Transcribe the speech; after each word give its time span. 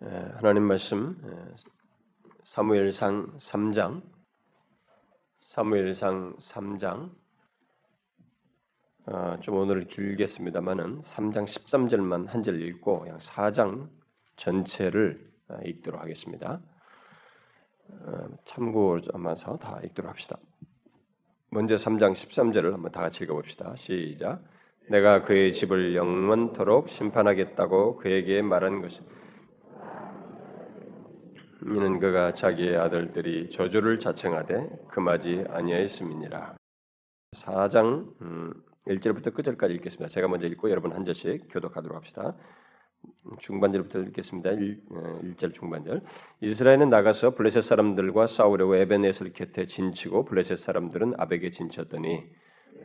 하나님 0.00 0.62
말씀 0.62 1.16
사무엘상 2.44 3.36
3장 3.38 4.00
사무엘상 5.40 6.36
3장 6.36 7.10
어, 9.06 9.36
좀 9.40 9.56
오늘 9.56 9.86
길겠습니다만은 9.88 11.00
3장 11.02 11.46
13절만 11.46 12.28
한 12.28 12.42
절 12.44 12.62
읽고 12.62 13.00
그냥 13.00 13.18
4장 13.18 13.88
전체를 14.36 15.32
어, 15.48 15.58
읽도록 15.64 16.00
하겠습니다. 16.00 16.60
어, 17.88 18.28
참고로 18.44 19.02
아마서 19.14 19.56
다 19.56 19.80
읽도록 19.82 20.10
합시다. 20.10 20.38
먼저 21.50 21.74
3장 21.74 22.12
13절을 22.12 22.70
한번 22.70 22.92
다 22.92 23.00
같이 23.00 23.24
읽어봅시다. 23.24 23.74
시작. 23.74 24.44
내가 24.90 25.24
그의 25.24 25.52
집을 25.52 25.96
영원토록 25.96 26.88
심판하겠다고 26.88 27.96
그에게 27.96 28.42
말한 28.42 28.80
것이 28.80 29.00
이는 31.74 32.00
그가 32.00 32.32
자기의 32.32 32.76
아들들이 32.76 33.50
저주를 33.50 33.98
자청하되 33.98 34.68
금하지 34.88 35.44
아니하였음이니라. 35.48 36.56
4장 37.36 38.08
음, 38.22 38.54
1절부터 38.86 39.34
끝절까지 39.34 39.74
읽겠습니다. 39.74 40.08
제가 40.08 40.28
먼저 40.28 40.46
읽고 40.46 40.70
여러분 40.70 40.92
한 40.92 41.04
절씩 41.04 41.48
교독하도록 41.50 41.94
합시다. 41.94 42.34
중반절부터 43.38 44.00
읽겠습니다. 44.00 44.50
1, 44.50 45.34
절 45.36 45.50
어, 45.50 45.52
중반절. 45.52 46.02
이스라엘은 46.40 46.88
나가서 46.88 47.34
블레셋 47.34 47.62
사람들과 47.62 48.26
싸우려고 48.26 48.76
에벤에셀 48.76 49.34
곁에 49.34 49.66
진치고 49.66 50.24
블레셋 50.24 50.58
사람들은 50.58 51.14
아벡에 51.18 51.50
진쳤더니 51.50 52.24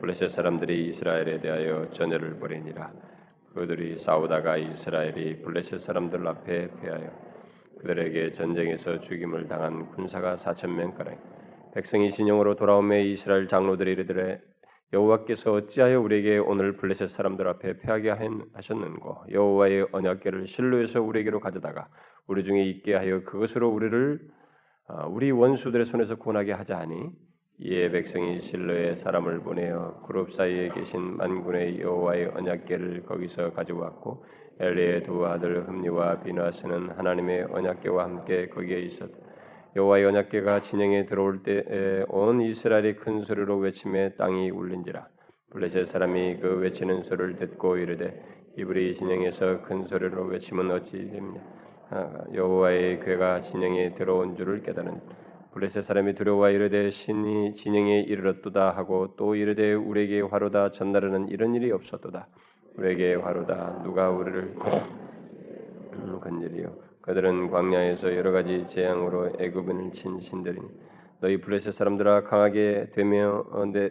블레셋 0.00 0.30
사람들이 0.30 0.88
이스라엘에 0.88 1.40
대하여 1.40 1.88
전열을 1.90 2.38
벌이니라. 2.38 2.92
그들이 3.54 3.98
싸우다가 3.98 4.58
이스라엘이 4.58 5.42
블레셋 5.42 5.80
사람들 5.80 6.26
앞에 6.26 6.68
패하여 6.80 7.33
그들에게 7.84 8.32
전쟁에서 8.32 8.98
죽임을 8.98 9.46
당한 9.46 9.90
군사가 9.90 10.36
4천 10.36 10.70
명가량 10.70 11.18
백성이 11.74 12.10
진영으로 12.10 12.56
돌아오매 12.56 13.04
이스라엘 13.04 13.46
장로들이 13.46 13.92
이르되 13.92 14.40
여호와께서 14.94 15.52
어찌하여 15.52 16.00
우리에게 16.00 16.38
오늘 16.38 16.76
블레셋 16.76 17.10
사람들 17.10 17.46
앞에 17.46 17.80
패하게 17.80 18.14
하셨는고? 18.54 19.24
여호와의 19.30 19.88
언약궤를 19.92 20.46
실로에서 20.46 21.02
우리에게로 21.02 21.40
가져다가 21.40 21.88
우리 22.26 22.44
중에 22.44 22.64
있게 22.64 22.94
하여 22.94 23.22
그것으로 23.24 23.68
우리를 23.68 24.30
아, 24.86 25.06
우리 25.06 25.30
원수들의 25.30 25.84
손에서 25.84 26.16
구원하게 26.16 26.52
하자 26.52 26.78
하니 26.78 27.10
이에 27.58 27.90
백성이 27.90 28.40
실로에 28.40 28.96
사람을 28.96 29.40
보내어 29.40 30.02
그룹 30.06 30.32
사이에 30.32 30.70
계신 30.70 31.16
만군의 31.18 31.80
여호와의 31.80 32.28
언약궤를 32.34 33.04
거기서 33.04 33.52
가져왔고 33.52 34.24
엘리의 34.60 35.02
두 35.04 35.26
아들 35.26 35.66
흠리와 35.68 36.20
비나스는 36.20 36.90
하나님의 36.90 37.46
언약궤와 37.50 38.04
함께 38.04 38.48
거기에 38.48 38.80
있었다. 38.80 39.16
여호와의 39.76 40.04
언약궤가 40.06 40.60
진영에 40.60 41.06
들어올 41.06 41.42
때 41.42 42.04
온 42.08 42.40
이스라엘이 42.40 42.94
큰 42.96 43.22
소리로 43.24 43.58
외침에 43.58 44.14
땅이 44.14 44.50
울린지라 44.50 45.08
블레셋 45.50 45.86
사람이 45.88 46.38
그 46.40 46.56
외치는 46.58 47.02
소리를 47.02 47.36
듣고 47.36 47.76
이르되 47.76 48.22
이불이 48.56 48.94
진영에서 48.94 49.62
큰 49.62 49.86
소리로 49.86 50.24
외치면 50.26 50.70
어찌 50.70 50.92
됩니까 51.10 51.44
아, 51.90 52.24
여호와의 52.32 53.00
궤가 53.00 53.42
진영에 53.42 53.94
들어온 53.94 54.36
줄을 54.36 54.62
깨달은 54.62 55.00
블레셋 55.52 55.84
사람이 55.84 56.14
두려워 56.14 56.48
이르되 56.50 56.90
신이 56.90 57.54
진영에 57.54 58.00
이르렀도다 58.02 58.70
하고 58.76 59.14
또 59.16 59.34
이르되 59.34 59.74
우리에게 59.74 60.20
화로다 60.20 60.70
전날에는 60.72 61.28
이런 61.28 61.54
일이 61.54 61.70
없었도다 61.72 62.28
우리에게 62.76 63.14
화로다. 63.14 63.82
누가 63.82 64.10
우리를 64.10 64.54
건드리요. 66.20 66.74
그들은 67.02 67.50
광야에서 67.50 68.16
여러 68.16 68.32
가지 68.32 68.66
재앙으로 68.66 69.32
애굽인을 69.38 69.92
친 69.92 70.20
신들이니 70.20 70.66
너희 71.20 71.40
블레셋 71.40 71.72
사람들아 71.72 72.24
강하게 72.24 72.90
되며 72.94 73.44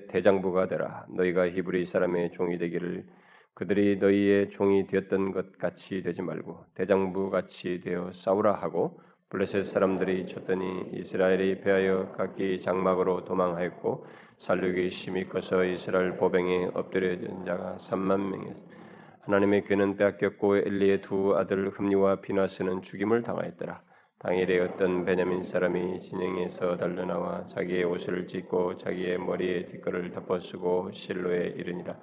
대장부가 0.09 0.67
되라. 0.67 1.05
너희가 1.09 1.49
히브리 1.49 1.85
사람의 1.85 2.31
종이 2.31 2.57
되기를 2.57 3.05
그들이 3.53 3.97
너희의 3.97 4.49
종이 4.49 4.87
되었던 4.87 5.31
것 5.31 5.57
같이 5.57 6.01
되지 6.01 6.21
말고 6.21 6.65
대장부 6.73 7.29
같이 7.29 7.81
되어 7.81 8.11
싸우라 8.11 8.55
하고 8.55 8.99
블레셋 9.29 9.65
사람들이 9.65 10.27
쳤더니 10.27 10.89
이스라엘이 10.93 11.61
패하여 11.61 12.13
각기 12.17 12.59
장막으로 12.59 13.25
도망하였고 13.25 14.05
살육이 14.43 14.89
심히 14.89 15.29
커서 15.29 15.63
이스라엘 15.63 16.17
보병에 16.17 16.71
엎드려진 16.73 17.45
자가 17.45 17.77
3만 17.79 18.19
명이었습니다. 18.29 18.77
하나님의 19.21 19.63
괴는 19.63 19.95
빼앗겼고 19.95 20.57
엘리의 20.57 21.01
두 21.01 21.37
아들 21.37 21.69
흠리와 21.69 22.19
비나스는 22.19 22.81
죽임을 22.81 23.23
당하였더라. 23.23 23.81
당일에 24.19 24.59
어떤 24.59 25.05
베냐민 25.05 25.43
사람이 25.43 26.01
진영에서 26.01 26.75
달려나와 26.75 27.47
자기의 27.47 27.85
옷을 27.85 28.27
찢고 28.27 28.75
자기의 28.75 29.17
머리에 29.17 29.65
뒷걸을 29.67 30.11
덮어쓰고 30.11 30.91
실로에 30.91 31.53
이르니라. 31.55 31.97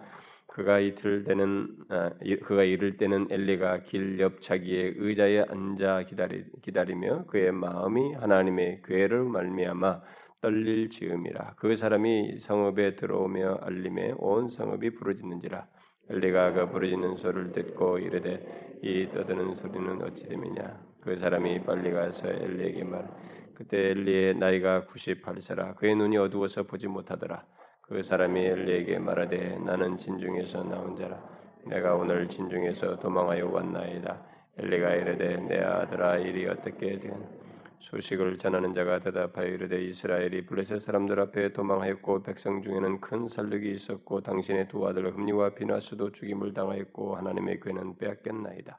그가 0.46 0.78
이틀 0.80 1.24
때는 1.24 1.68
아, 1.90 2.10
그가 2.42 2.64
이를 2.64 2.96
때는 2.96 3.26
엘리가 3.30 3.82
길 3.82 4.18
옆 4.18 4.40
자기의 4.40 4.94
의자에 4.96 5.44
앉아 5.46 6.04
기다리, 6.04 6.44
기다리며 6.62 7.26
그의 7.26 7.52
마음이 7.52 8.14
하나님의 8.14 8.80
괴를 8.86 9.24
말미암아 9.24 10.00
떨릴 10.40 10.88
즈음이라. 10.88 11.54
그 11.56 11.76
사람이 11.76 12.38
성읍에 12.38 12.96
들어오며 12.96 13.58
알림에 13.62 14.14
온 14.16 14.48
성읍이 14.48 14.90
부르짖는지라. 14.94 15.66
엘리가 16.08 16.52
그 16.52 16.68
부르짖는 16.70 17.16
소리를 17.16 17.52
듣고 17.52 17.98
이르되 17.98 18.78
이 18.82 19.08
떠드는 19.12 19.54
소리는 19.54 20.02
어찌 20.02 20.28
됨이냐? 20.28 20.80
그 21.02 21.16
사람이 21.16 21.62
빨리 21.64 21.92
가서 21.92 22.28
엘리에게 22.28 22.84
말 22.84 23.08
그때 23.54 23.90
엘리의 23.90 24.36
나이가 24.36 24.86
98세라. 24.86 25.76
그의 25.76 25.94
눈이 25.94 26.16
어두워서 26.16 26.62
보지 26.62 26.88
못하더라. 26.88 27.44
그 27.82 28.02
사람이 28.02 28.40
엘리에게 28.40 28.98
말하되 28.98 29.58
나는 29.58 29.98
진중에서 29.98 30.64
나온 30.64 30.96
자라. 30.96 31.22
내가 31.66 31.94
오늘 31.94 32.26
진중에서 32.26 32.98
도망하여 32.98 33.46
왔나이다. 33.46 34.22
엘리가 34.58 34.94
이르되 34.94 35.36
내 35.36 35.60
아들아 35.60 36.16
일이 36.18 36.46
어떻게 36.46 36.98
되었나 36.98 37.39
소식을 37.80 38.36
전하는 38.36 38.74
자가 38.74 39.00
대답하여 39.00 39.46
이르되 39.46 39.82
이스라엘이 39.82 40.44
블레셋 40.46 40.80
사람들 40.82 41.18
앞에 41.18 41.52
도망하였고 41.54 42.22
백성 42.22 42.60
중에는 42.60 43.00
큰 43.00 43.26
살육이 43.26 43.70
있었고 43.72 44.20
당신의 44.20 44.68
두 44.68 44.86
아들 44.86 45.10
흠리와 45.14 45.54
비나스도 45.54 46.12
죽임을 46.12 46.52
당하였고 46.52 47.16
하나님의 47.16 47.60
괴는 47.60 47.96
빼앗겼나이다. 47.96 48.78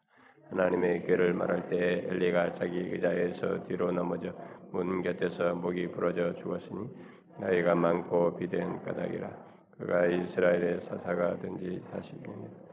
하나님의 0.51 1.05
괴를 1.07 1.33
말할 1.33 1.67
때 1.69 2.05
엘리가 2.09 2.51
자기 2.51 2.77
의자에서 2.77 3.65
뒤로 3.65 3.91
넘어져 3.91 4.33
문 4.71 5.01
곁에서 5.01 5.55
목이 5.55 5.87
부러져 5.87 6.33
죽었으니 6.35 6.87
나이가 7.39 7.73
많고 7.73 8.35
비대한 8.35 8.83
까닭이라 8.83 9.29
그가 9.77 10.05
이스라엘의 10.05 10.81
사사가 10.81 11.39
된지 11.39 11.81
사십년이다. 11.91 12.70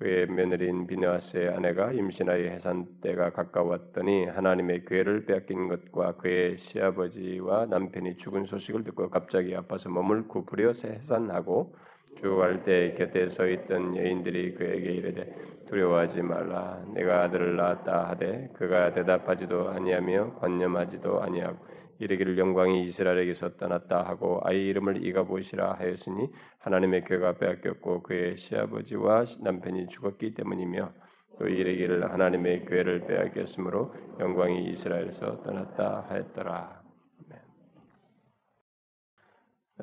그의 0.00 0.26
며느리인 0.28 0.86
비느하스의 0.86 1.50
아내가 1.50 1.92
임신하여 1.92 2.44
해산 2.44 2.86
때가 3.02 3.30
가까웠더니 3.30 4.24
하나님의 4.28 4.86
괴를 4.86 5.26
빼앗긴 5.26 5.68
것과 5.68 6.16
그의 6.16 6.56
시아버지와 6.56 7.66
남편이 7.66 8.16
죽은 8.16 8.46
소식을 8.46 8.84
듣고 8.84 9.10
갑자기 9.10 9.54
아파서 9.54 9.90
몸을 9.90 10.26
구부려 10.26 10.72
해산하고 10.72 11.74
죽어갈 12.18 12.64
때 12.64 12.94
곁에 12.96 13.28
서 13.28 13.46
있던 13.46 13.94
여인들이 13.94 14.54
그에게 14.54 14.90
이르되 14.90 15.34
두려워하지 15.68 16.22
말라. 16.22 16.82
내가 16.94 17.24
아들을 17.24 17.56
낳았다 17.56 18.08
하되 18.08 18.48
그가 18.54 18.94
대답하지도 18.94 19.68
아니하며 19.68 20.36
관념하지도 20.40 21.22
아니하고 21.22 21.58
이르기를 22.00 22.38
영광이 22.38 22.86
이스라엘에게서 22.86 23.56
떠났다 23.56 24.02
하고 24.02 24.40
아이 24.42 24.66
이름을 24.66 25.04
이가 25.06 25.24
보시라 25.24 25.74
하였으니 25.74 26.28
하나님의 26.58 27.04
괴가 27.04 27.38
빼앗겼고 27.38 28.02
그의 28.02 28.36
시아버지와 28.38 29.26
남편이 29.40 29.88
죽었기 29.88 30.34
때문이며 30.34 30.92
또 31.38 31.46
이르기를 31.46 32.10
하나님의 32.10 32.64
괴를 32.66 33.06
빼앗겼으므로 33.06 33.94
영광이 34.18 34.70
이스라엘에서 34.70 35.42
떠났다 35.42 36.06
하였더라. 36.08 36.80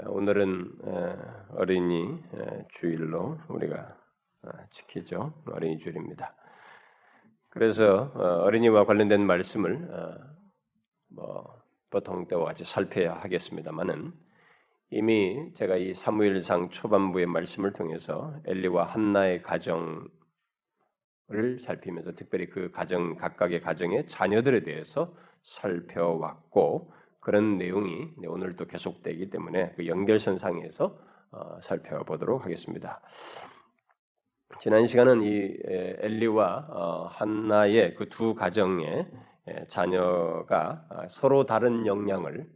오늘은 0.08 0.80
어린이 1.56 2.22
주일로 2.70 3.38
우리가 3.50 3.98
어, 4.44 4.50
지키죠. 4.72 5.34
어린이 5.52 5.80
주일입니다. 5.80 6.36
그래서 7.50 8.12
어, 8.14 8.44
어린이와 8.44 8.86
관련된 8.86 9.26
말씀을 9.26 9.90
어, 9.92 10.18
뭐 11.10 11.57
보통 11.90 12.28
때와 12.28 12.46
같이 12.46 12.64
살펴야 12.66 13.14
하겠습니다만은 13.16 14.14
이미 14.90 15.52
제가 15.56 15.76
이 15.78 15.94
사무엘상 15.94 16.70
초반부의 16.70 17.26
말씀을 17.26 17.74
통해서 17.74 18.34
엘리와 18.46 18.86
한나의 18.86 19.42
가정을 19.42 20.10
살피면서 21.62 22.14
특별히 22.14 22.50
그 22.50 22.72
가정 22.72 23.16
각각의 23.16 23.62
가정의 23.62 24.08
자녀들에 24.08 24.64
대해서 24.64 25.14
살펴왔고 25.42 26.94
그런 27.20 27.58
내용이 27.58 28.12
오늘도 28.26 28.68
계속되기 28.68 29.30
때문에 29.30 29.74
그 29.76 29.88
연결선 29.88 30.38
상에서 30.38 30.98
어, 31.32 31.60
살펴보도록 31.62 32.46
하겠습니다. 32.46 33.02
지난 34.62 34.88
시간은 34.88 35.24
이 35.24 35.58
엘리와 36.00 36.68
어, 36.70 37.08
한나의 37.08 37.96
그 37.96 38.08
두 38.08 38.34
가정의 38.34 39.06
자녀가 39.68 40.86
아, 40.90 41.08
서로 41.08 41.46
다른 41.46 41.86
역량을 41.86 42.48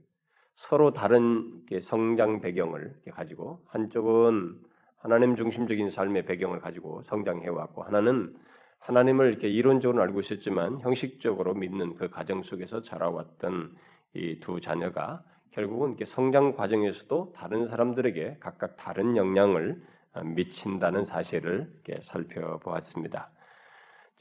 서로 0.56 0.94
다른 0.94 1.64
성장 1.82 2.42
배경을 2.42 2.94
가지고 3.12 3.64
한쪽은 3.68 4.60
하나님 4.98 5.36
중심적인 5.36 5.90
삶의 5.90 6.26
배경을 6.26 6.60
가지고 6.60 7.02
성장해 7.04 7.48
왔고 7.48 7.84
하나는 7.84 8.36
하나님을 8.80 9.30
이렇게 9.30 9.48
이론적으로 9.50 10.02
알고 10.02 10.20
있었지만 10.20 10.80
형식적으로 10.82 11.54
믿는 11.54 11.96
그 11.96 12.10
가정 12.10 12.44
속에서 12.44 12.82
자라왔던 12.82 13.76
이 14.14 14.40
두 14.40 14.60
자녀가 14.60 15.24
결국은 15.52 15.90
이렇게 15.90 16.06
성장 16.06 16.56
과정에서도 16.56 17.34
다른 17.36 17.66
사람들에게 17.66 18.38
각각 18.40 18.78
다른 18.78 19.16
영향을 19.16 19.82
어, 20.14 20.24
미친다는 20.24 21.06
사실을 21.06 21.72
이렇게 21.86 22.02
살펴보았습니다. 22.02 23.32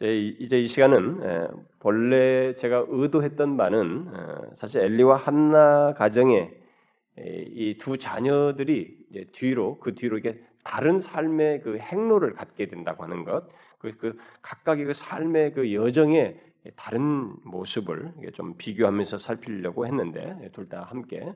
이제 0.00 0.58
이 0.60 0.66
시간은 0.66 1.20
본래 1.78 2.54
제가 2.54 2.86
의도했던 2.88 3.56
바는 3.56 4.08
어, 4.14 4.42
사실 4.54 4.80
엘리와 4.82 5.16
한나 5.16 5.94
가정의 5.94 6.58
이 7.18 7.76
두 7.78 7.98
자녀들이 7.98 8.96
뒤로 9.32 9.78
그 9.80 9.94
뒤로 9.94 10.16
이게 10.18 10.42
다른 10.64 11.00
삶의 11.00 11.60
그 11.62 11.78
행로를 11.78 12.32
갖게 12.34 12.66
된다고 12.66 13.04
하는 13.04 13.24
것, 13.24 13.46
그, 13.78 13.96
그 13.96 14.16
각각의 14.42 14.86
그 14.86 14.92
삶의 14.94 15.52
그 15.54 15.74
여정의 15.74 16.40
다른 16.76 17.34
모습을 17.44 18.12
좀 18.34 18.56
비교하면서 18.56 19.18
살피려고 19.18 19.86
했는데 19.86 20.50
둘 20.52 20.68
다 20.68 20.82
함께. 20.82 21.32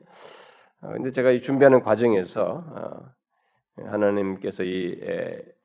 어, 0.81 0.89
근데 0.93 1.11
제가 1.11 1.39
준비하는 1.41 1.81
과정에서 1.81 3.13
하나님께서 3.77 4.63
이 4.63 4.99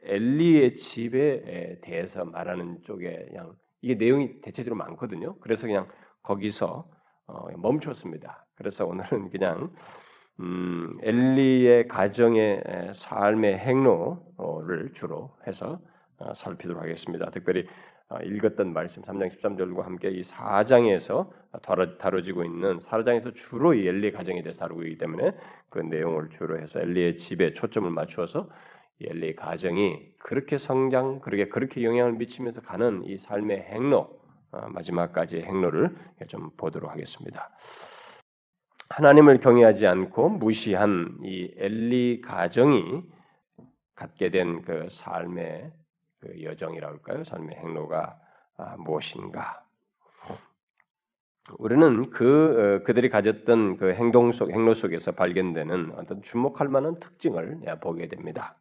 엘리의 0.02 0.74
집에 0.74 1.78
대해서 1.82 2.24
말하는 2.24 2.82
쪽에 2.82 3.26
그냥 3.28 3.54
이게 3.82 3.94
내용이 3.94 4.40
대체적으로 4.40 4.76
많거든요. 4.76 5.36
그래서 5.40 5.66
그냥 5.66 5.88
거기서 6.22 6.88
어, 7.26 7.48
멈췄습니다. 7.56 8.46
그래서 8.56 8.86
오늘은 8.86 9.30
그냥 9.30 9.72
음, 10.40 10.98
엘리의 11.02 11.88
가정의 11.88 12.62
삶의 12.94 13.58
행로를 13.58 14.92
주로 14.94 15.36
해서 15.46 15.80
어, 16.18 16.34
살피도록 16.34 16.82
하겠습니다. 16.82 17.30
특별히 17.30 17.60
어, 17.62 17.66
읽었던 18.24 18.72
말씀 18.72 19.02
3장 19.02 19.30
13절과 19.30 19.82
함께 19.82 20.10
이 20.10 20.22
4장에서 20.22 21.30
다뤄, 21.62 22.22
지고 22.22 22.44
있는 22.44 22.80
4장에서 22.80 23.34
주로 23.34 23.72
이 23.74 23.86
엘리 23.86 24.10
가정에 24.10 24.42
대해서 24.42 24.60
다루고 24.60 24.82
있기 24.82 24.98
때문에 24.98 25.32
그 25.68 25.78
내용을 25.78 26.28
주로 26.30 26.58
해서 26.58 26.80
엘리의 26.80 27.18
집에 27.18 27.54
초점을 27.54 27.88
맞추어서 27.90 28.48
엘리 29.00 29.36
가정이 29.36 30.14
그렇게 30.18 30.58
성장, 30.58 31.20
그렇게 31.20 31.48
그렇게 31.48 31.84
영향을 31.84 32.14
미치면서 32.14 32.60
가는 32.62 33.02
이 33.04 33.16
삶의 33.16 33.62
행로 33.62 34.20
어, 34.52 34.68
마지막까지 34.68 35.42
행로를 35.42 35.94
좀 36.26 36.50
보도록 36.56 36.90
하겠습니다. 36.90 37.50
하나님을 38.88 39.38
경외하지 39.38 39.86
않고 39.86 40.30
무시한 40.30 41.16
이 41.22 41.54
엘리 41.56 42.22
가정이 42.22 43.02
갖게 43.94 44.30
된 44.30 44.62
그 44.62 44.88
삶의 44.90 45.70
그 46.20 46.42
여정이라고 46.42 46.94
할까요? 46.94 47.24
삶의 47.24 47.56
행로가 47.56 48.18
아, 48.56 48.76
무엇인가? 48.78 49.64
우리는 51.58 52.10
그 52.10 52.80
어, 52.80 52.84
그들이 52.84 53.08
가졌던 53.08 53.78
그 53.78 53.92
행동 53.94 54.32
속 54.32 54.50
행로 54.50 54.74
속에서 54.74 55.12
발견되는 55.12 55.92
어떤 55.96 56.22
주목할 56.22 56.68
만한 56.68 57.00
특징을 57.00 57.60
보게 57.80 58.08
됩니다. 58.08 58.56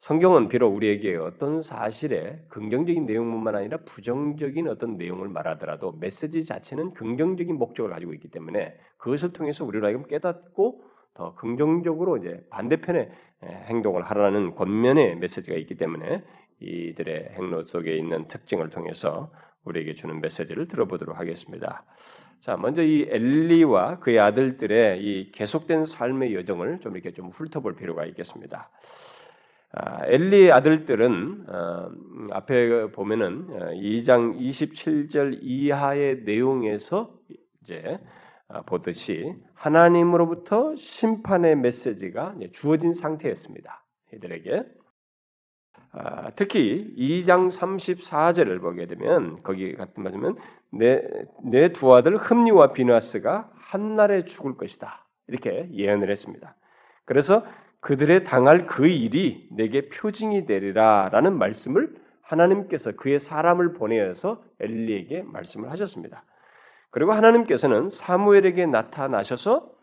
성경은 0.00 0.48
비록 0.48 0.74
우리에게 0.74 1.16
어떤 1.16 1.62
사실에 1.62 2.44
긍정적인 2.48 3.06
내용뿐만 3.06 3.56
아니라 3.56 3.78
부정적인 3.86 4.68
어떤 4.68 4.98
내용을 4.98 5.28
말하더라도 5.28 5.92
메시지 5.92 6.44
자체는 6.44 6.92
긍정적인 6.92 7.56
목적을 7.56 7.90
가지고 7.90 8.12
있기 8.12 8.28
때문에 8.28 8.76
그것을 8.98 9.32
통해서 9.32 9.64
우리로 9.64 9.86
하여금 9.86 10.06
깨닫고 10.06 10.82
더 11.14 11.34
긍정적으로 11.36 12.18
이제 12.18 12.44
반대편의 12.50 13.12
행동을 13.44 14.02
하라는 14.02 14.54
권면의 14.56 15.16
메시지가 15.16 15.56
있기 15.56 15.76
때문에 15.76 16.22
이들의 16.64 17.34
행로 17.36 17.64
속에 17.64 17.96
있는 17.96 18.28
특징을 18.28 18.70
통해서 18.70 19.30
우리에게 19.64 19.94
주는 19.94 20.20
메시지를 20.20 20.68
들어보도록 20.68 21.18
하겠습니다. 21.18 21.84
자, 22.40 22.56
먼저 22.56 22.82
이 22.82 23.06
엘리와 23.08 24.00
그의 24.00 24.20
아들들의 24.20 25.02
이 25.02 25.30
계속된 25.32 25.86
삶의 25.86 26.34
여정을 26.34 26.80
좀 26.80 26.94
이렇게 26.94 27.12
좀 27.12 27.30
훑어볼 27.30 27.76
필요가 27.76 28.04
있겠습니다. 28.04 28.70
아, 29.72 30.06
엘리의 30.06 30.52
아들들은 30.52 31.46
어, 31.48 31.90
앞에 32.30 32.92
보면은 32.92 33.48
2장 33.74 34.34
어, 34.34 34.38
27절 34.38 35.38
이하의 35.42 36.22
내용에서 36.24 37.18
이제 37.62 37.98
아, 38.46 38.62
보듯이 38.62 39.34
하나님으로부터 39.54 40.76
심판의 40.76 41.56
메시지가 41.56 42.36
주어진 42.52 42.94
상태였습니다. 42.94 43.84
이들에게 44.12 44.58
아, 44.58 44.83
특히 46.36 46.92
2장 46.96 47.50
34절을 47.50 48.60
보게 48.60 48.86
되면 48.86 49.42
거기 49.42 49.74
같은 49.74 50.02
말씀은 50.02 50.36
내내 50.70 51.72
두 51.72 51.94
아들 51.94 52.16
흠리와 52.16 52.72
비나스가 52.72 53.50
한 53.54 53.96
날에 53.96 54.24
죽을 54.24 54.56
것이다 54.56 55.06
이렇게 55.28 55.68
예언을 55.72 56.10
했습니다. 56.10 56.56
그래서 57.04 57.44
그들의 57.80 58.24
당할 58.24 58.66
그 58.66 58.86
일이 58.86 59.48
내게 59.52 59.88
표징이 59.88 60.46
되리라라는 60.46 61.36
말씀을 61.38 61.94
하나님께서 62.22 62.92
그의 62.92 63.20
사람을 63.20 63.74
보내어서 63.74 64.42
엘리에게 64.58 65.22
말씀을 65.26 65.70
하셨습니다. 65.70 66.24
그리고 66.90 67.12
하나님께서는 67.12 67.90
사무엘에게 67.90 68.66
나타나셔서 68.66 69.73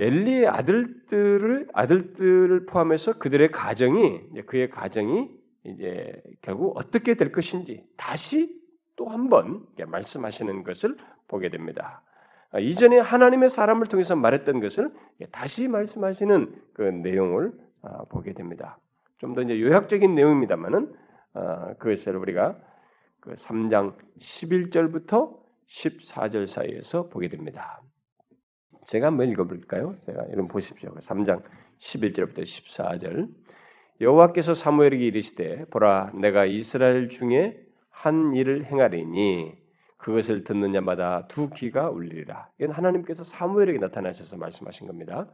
엘리의 0.00 0.46
아들들을 0.46 1.68
아들들을 1.72 2.66
포함해서 2.66 3.14
그들의 3.14 3.50
가정이 3.50 4.44
그의 4.46 4.70
가정이 4.70 5.30
이제 5.64 6.22
결국 6.42 6.76
어떻게 6.76 7.14
될 7.14 7.32
것인지 7.32 7.84
다시 7.96 8.56
또 8.96 9.08
한번 9.08 9.66
말씀하시는 9.86 10.64
것을 10.64 10.96
보게 11.26 11.50
됩니다. 11.50 12.02
아, 12.50 12.58
이전에 12.58 12.98
하나님의 12.98 13.50
사람을 13.50 13.86
통해서 13.86 14.16
말했던 14.16 14.60
것을 14.60 14.90
다시 15.32 15.68
말씀하시는 15.68 16.54
그 16.72 16.82
내용을 16.82 17.52
아, 17.82 18.04
보게 18.04 18.32
됩니다. 18.32 18.78
좀 19.18 19.34
더 19.34 19.42
이제 19.42 19.60
요약적인 19.60 20.14
내용입니다만은 20.14 20.94
아, 21.34 21.74
그것을 21.74 22.16
우리가 22.16 22.56
그 23.20 23.34
3장 23.34 23.96
11절부터 24.20 25.36
14절 25.68 26.46
사이에서 26.46 27.08
보게 27.08 27.28
됩니다. 27.28 27.82
제가 28.88 29.08
한번 29.08 29.28
읽어볼까요? 29.28 29.96
제가 30.06 30.24
이런 30.32 30.48
보십시오. 30.48 30.94
3장 30.94 31.42
11절부터 31.78 32.38
14절 32.38 33.28
여호와께서 34.00 34.54
사무엘에게 34.54 35.04
이르시되 35.04 35.66
보라 35.66 36.12
내가 36.14 36.46
이스라엘 36.46 37.10
중에 37.10 37.60
한 37.90 38.34
일을 38.34 38.64
행하리니 38.64 39.52
그것을 39.98 40.42
듣는 40.44 40.72
자마다 40.72 41.26
두 41.28 41.50
귀가 41.50 41.90
울리리라. 41.90 42.48
이건 42.58 42.72
하나님께서 42.72 43.24
사무엘에게 43.24 43.78
나타나셔서 43.78 44.38
말씀하신 44.38 44.86
겁니다. 44.86 45.26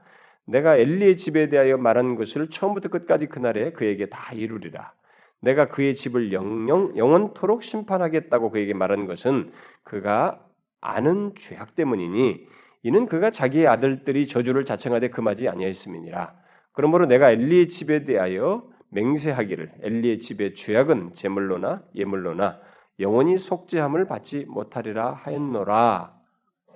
내가 0.46 0.76
엘리의 0.76 1.16
집에 1.16 1.48
대하여 1.48 1.76
말한 1.76 2.16
것을 2.16 2.50
처음부터 2.50 2.88
끝까지 2.88 3.26
그날에 3.28 3.70
그에게 3.70 4.06
다 4.06 4.32
이루리라. 4.34 4.92
내가 5.40 5.68
그의 5.68 5.94
집을 5.94 6.32
영영 6.32 6.96
영원토록 6.96 7.62
심판하겠다고 7.62 8.50
그에게 8.50 8.74
말한 8.74 9.06
것은 9.06 9.52
그가 9.84 10.44
아는 10.80 11.34
죄악 11.38 11.76
때문이니 11.76 12.48
이는 12.84 13.06
그가 13.06 13.30
자기의 13.30 13.66
아들들이 13.66 14.26
저주를 14.26 14.64
자청하되 14.66 15.08
금하지 15.08 15.48
아니하였음이니라. 15.48 16.34
그러므로 16.72 17.06
내가 17.06 17.30
엘리의 17.30 17.68
집에 17.68 18.04
대하여 18.04 18.68
맹세하기를 18.90 19.72
엘리의 19.80 20.18
집의 20.20 20.54
죄악은 20.54 21.14
제물로나 21.14 21.82
예물로나 21.94 22.60
영원히 23.00 23.38
속죄함을 23.38 24.06
받지 24.06 24.44
못하리라 24.44 25.14
하였노라 25.14 26.14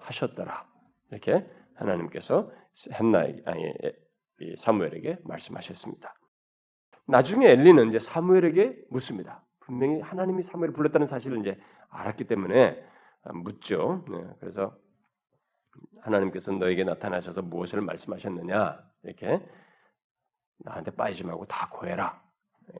하셨더라. 0.00 0.66
이렇게 1.10 1.46
하나님께서 1.74 2.50
아니 3.44 3.72
사무엘에게 4.56 5.18
말씀하셨습니다. 5.24 6.14
나중에 7.06 7.50
엘리는 7.50 7.90
이제 7.90 7.98
사무엘에게 7.98 8.76
묻습니다. 8.90 9.42
분명히 9.60 10.00
하나님이 10.00 10.42
사무엘을 10.42 10.72
불렀다는 10.72 11.06
사실을 11.06 11.38
이제 11.40 11.58
알았기 11.90 12.24
때문에 12.24 12.82
묻죠. 13.44 14.04
네, 14.10 14.24
그래서 14.40 14.74
하나님께서 16.02 16.52
너에게 16.52 16.84
나타나셔서 16.84 17.42
무엇을 17.42 17.80
말씀하셨느냐 17.80 18.78
이렇게 19.04 19.40
나한테 20.58 20.90
빠지지 20.92 21.24
말고 21.24 21.46
다 21.46 21.68
고해라 21.72 22.20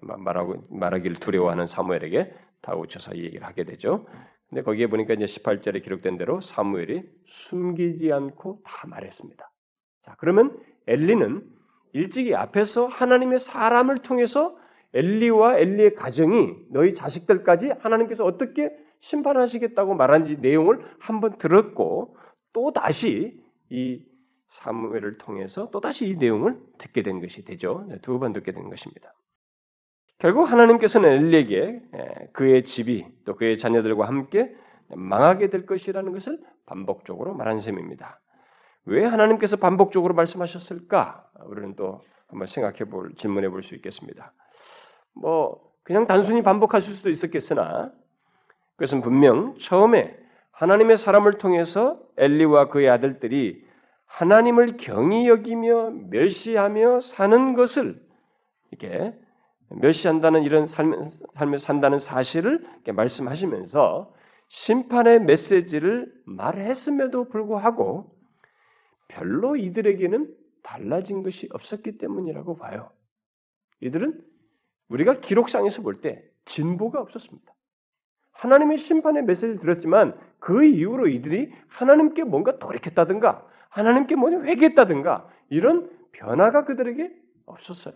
말하고 0.03 0.67
말하기를 0.71 1.17
두려워하는 1.21 1.67
사무엘에게 1.67 2.35
다우쳐서 2.61 3.15
이 3.15 3.25
얘기를 3.25 3.47
하게 3.47 3.65
되죠. 3.65 4.07
근데 4.49 4.63
거기에 4.63 4.87
보니까 4.87 5.15
이제 5.15 5.25
18절에 5.25 5.83
기록된 5.83 6.17
대로 6.17 6.41
사무엘이 6.41 7.03
숨기지 7.27 8.13
않고 8.13 8.63
다 8.65 8.87
말했습니다. 8.87 9.51
자, 10.05 10.17
그러면 10.19 10.59
엘리는 10.87 11.47
일찍이 11.93 12.35
앞에서 12.35 12.87
하나님의 12.87 13.39
사람을 13.39 13.99
통해서 13.99 14.57
엘리와 14.95 15.59
엘리의 15.59 15.95
가정이 15.95 16.55
너희 16.71 16.95
자식들까지 16.95 17.73
하나님께서 17.81 18.25
어떻게 18.25 18.71
심판하시겠다고 19.01 19.95
말한지 19.95 20.39
내용을 20.39 20.81
한번 20.99 21.37
들었고 21.39 22.17
또 22.59 22.73
다시 22.73 23.41
이 23.71 24.03
사무엘을 24.49 25.19
통해서 25.19 25.71
또 25.71 25.81
다시 25.81 26.09
이 26.09 26.17
내용을 26.17 26.59
듣게 26.79 27.03
된 27.03 27.21
것이 27.21 27.45
되죠. 27.45 27.87
네, 27.89 27.99
두번 28.01 28.33
듣게 28.33 28.51
된 28.51 28.69
것입니다. 28.69 29.15
결국 30.19 30.51
하나님께서는 30.51 31.09
엘리에게 31.09 31.83
그의 32.33 32.65
집이 32.65 33.07
또 33.25 33.37
그의 33.37 33.57
자녀들과 33.57 34.09
함께 34.09 34.53
망하게 34.89 35.51
될 35.51 35.67
것이라는 35.67 36.13
것을 36.13 36.41
반복적으로 36.67 37.35
말한 37.35 37.61
셈입니다. 37.61 38.21
왜 38.87 39.05
하나님께서 39.05 39.57
반복적으로 39.57 40.15
말씀하셨을까? 40.15 41.31
우리는 41.45 41.77
또 41.77 42.03
한번 42.27 42.49
생각해 42.49 42.91
볼 42.91 43.15
질문해 43.15 43.51
볼 43.51 43.63
수 43.63 43.77
있겠습니다. 43.77 44.33
뭐 45.15 45.61
그냥 45.85 46.09
단순히 46.09 46.43
반복하실 46.43 46.95
수도 46.95 47.11
있었겠으나 47.11 47.93
그것은 48.75 49.01
분명 49.03 49.57
처음에 49.59 50.19
하나님의 50.59 50.97
사람을 50.97 51.35
통해서 51.35 52.01
엘리와 52.17 52.69
그의 52.71 52.91
아들들이 52.91 53.65
하나님을 54.07 54.77
경히 54.77 55.29
여기며 55.29 55.91
멸시하며 56.11 56.99
사는 56.99 57.55
것을 57.55 58.05
이렇게 58.73 59.15
멸시한다는 59.69 60.43
이런 60.43 60.67
삶, 60.67 61.09
삶을 61.35 61.61
산다는 61.61 61.99
사실을 61.99 62.67
말씀하시면서 62.93 64.13
심판의 64.49 65.21
메시지를 65.21 66.13
말했음에도 66.25 67.29
불구하고 67.29 68.11
별로 69.07 69.55
이들에게는 69.55 70.35
달라진 70.65 71.23
것이 71.23 71.49
없었기 71.53 71.99
때문이라고 71.99 72.57
봐요. 72.57 72.91
이들은 73.81 74.21
우리가 74.89 75.21
기록상에서 75.21 75.83
볼 75.83 76.01
때 76.01 76.25
진보가 76.47 77.01
없었습니다. 77.01 77.55
하나님의 78.39 78.77
심판의 78.79 79.25
메시지를 79.25 79.59
들었지만 79.59 80.17
그 80.39 80.65
이후로 80.65 81.09
이들이 81.09 81.53
하나님께 81.67 82.25
뭔가 82.25 82.59
돌이켰다든가 82.59 83.45
하나님께 83.69 84.15
뭔가 84.15 84.45
회개했다든가 84.45 85.29
이런 85.51 85.91
변화가 86.13 86.65
그들에게 86.65 87.11
없었어요. 87.47 87.95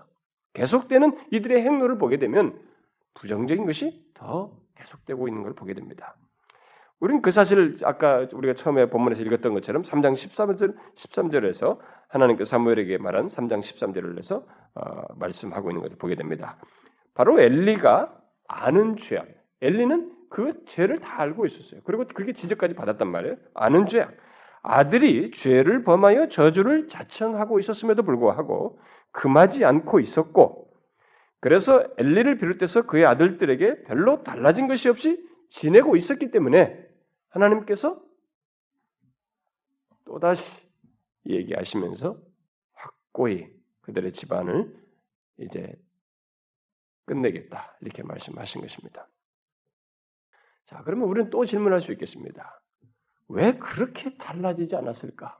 계속되는 0.55 1.17
이들의 1.31 1.63
행로를 1.63 1.97
보게 1.97 2.19
되면 2.19 2.59
부정적인 3.15 3.67
것이 3.67 4.05
더 4.15 4.53
계속되고 4.77 5.29
있는 5.29 5.43
걸 5.45 5.55
보게 5.55 5.75
됩니다. 5.75 6.17
우리는 6.99 7.23
그 7.23 7.31
사실을 7.31 7.79
아까 7.85 8.27
우리가 8.33 8.55
처음에 8.55 8.87
본문에서 8.91 9.23
읽었던 9.23 9.55
것처럼 9.55 9.83
3장 9.83 10.15
13절 10.15 10.77
13절에서 10.97 11.79
하나님께 12.09 12.45
사무엘에게 12.45 12.99
말한 12.99 13.29
3장 13.29 13.61
13절을 13.61 14.15
내서 14.17 14.45
어, 14.75 15.15
말씀하고 15.17 15.71
있는 15.71 15.83
것을 15.83 15.97
보게 15.99 16.17
됩니다. 16.17 16.59
바로 17.15 17.41
엘리가 17.41 18.13
아는 18.49 18.97
죄악. 18.97 19.27
엘리는 19.61 20.22
그 20.33 20.65
죄를 20.65 20.99
다 20.99 21.21
알고 21.21 21.45
있었어요. 21.45 21.83
그리고 21.85 22.07
그렇게 22.07 22.33
지적까지 22.33 22.75
받았단 22.75 23.07
말이에요. 23.07 23.37
아는 23.53 23.87
죄악. 23.87 24.17
아들이 24.63 25.31
죄를 25.31 25.85
범하여 25.85 26.29
저주를 26.29 26.89
자청하고 26.89 27.59
있었음에도 27.59 28.03
불구하고 28.03 28.81
금하지 29.11 29.63
않고 29.67 30.01
있었고 30.01 30.73
그래서 31.41 31.87
엘리를 31.99 32.39
비롯해서 32.39 32.87
그의 32.87 33.05
아들들에게 33.05 33.83
별로 33.83 34.23
달라진 34.23 34.69
것이 34.69 34.89
없이 34.89 35.23
지내고 35.51 35.97
있었기 35.97 36.31
때문에 36.31 36.83
하나님께서 37.29 38.01
또다시 40.07 40.43
얘기하시면서 41.27 42.17
확고히 42.73 43.49
그들의 43.83 44.13
집안을 44.13 44.75
이제 45.41 45.79
끝내겠다. 47.05 47.77
이렇게 47.83 48.03
말씀하신 48.03 48.63
것입니다. 48.63 49.07
자, 50.73 50.83
그러면 50.85 51.09
우리는 51.09 51.29
또 51.29 51.45
질문할 51.45 51.83
수 51.83 51.93
있겠습니다. 51.93 52.61
왜 53.29 53.59
그렇게 53.59 54.17
달라지지 54.17 54.75
않았을까? 54.75 55.39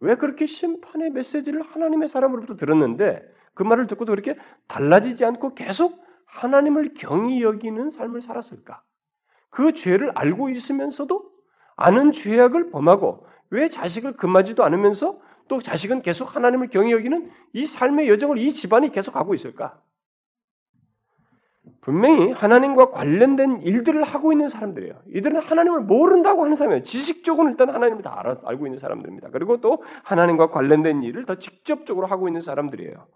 왜 0.00 0.14
그렇게 0.14 0.46
심판의 0.46 1.10
메시지를 1.10 1.62
하나님의 1.62 2.08
사람으로부터 2.08 2.56
들었는데 2.56 3.22
그 3.52 3.62
말을 3.62 3.86
듣고도 3.86 4.12
그렇게 4.12 4.38
달라지지 4.68 5.24
않고 5.24 5.54
계속 5.54 6.02
하나님을 6.24 6.94
경히 6.94 7.42
여기는 7.42 7.90
삶을 7.90 8.22
살았을까? 8.22 8.82
그 9.50 9.74
죄를 9.74 10.12
알고 10.14 10.48
있으면서도 10.48 11.30
아는 11.76 12.12
죄악을 12.12 12.70
범하고 12.70 13.26
왜 13.50 13.68
자식을 13.68 14.16
금하지도 14.16 14.64
않으면서 14.64 15.20
또 15.48 15.60
자식은 15.60 16.02
계속 16.02 16.34
하나님을 16.34 16.68
경히 16.68 16.92
여기는 16.92 17.30
이 17.52 17.66
삶의 17.66 18.08
여정을 18.08 18.38
이 18.38 18.52
집안이 18.52 18.92
계속 18.92 19.12
가고 19.12 19.34
있을까? 19.34 19.80
분명히 21.86 22.32
하나님과 22.32 22.90
관련된 22.90 23.62
일들을 23.62 24.02
하고 24.02 24.32
있는 24.32 24.48
사람들이에요. 24.48 25.02
이들은 25.06 25.40
하나님을 25.40 25.82
모른다고 25.82 26.42
하는 26.42 26.56
사람이에요. 26.56 26.82
지식적으로는 26.82 27.52
일단 27.52 27.70
하나님을 27.70 28.02
다 28.02 28.18
알아, 28.18 28.40
알고 28.42 28.66
있는 28.66 28.76
사람들입니다. 28.76 29.28
그리고 29.30 29.60
또 29.60 29.84
하나님과 30.02 30.50
관련된 30.50 31.04
일을 31.04 31.26
더 31.26 31.36
직접적으로 31.36 32.08
하고 32.08 32.26
있는 32.26 32.40
사람들이에요. 32.40 33.06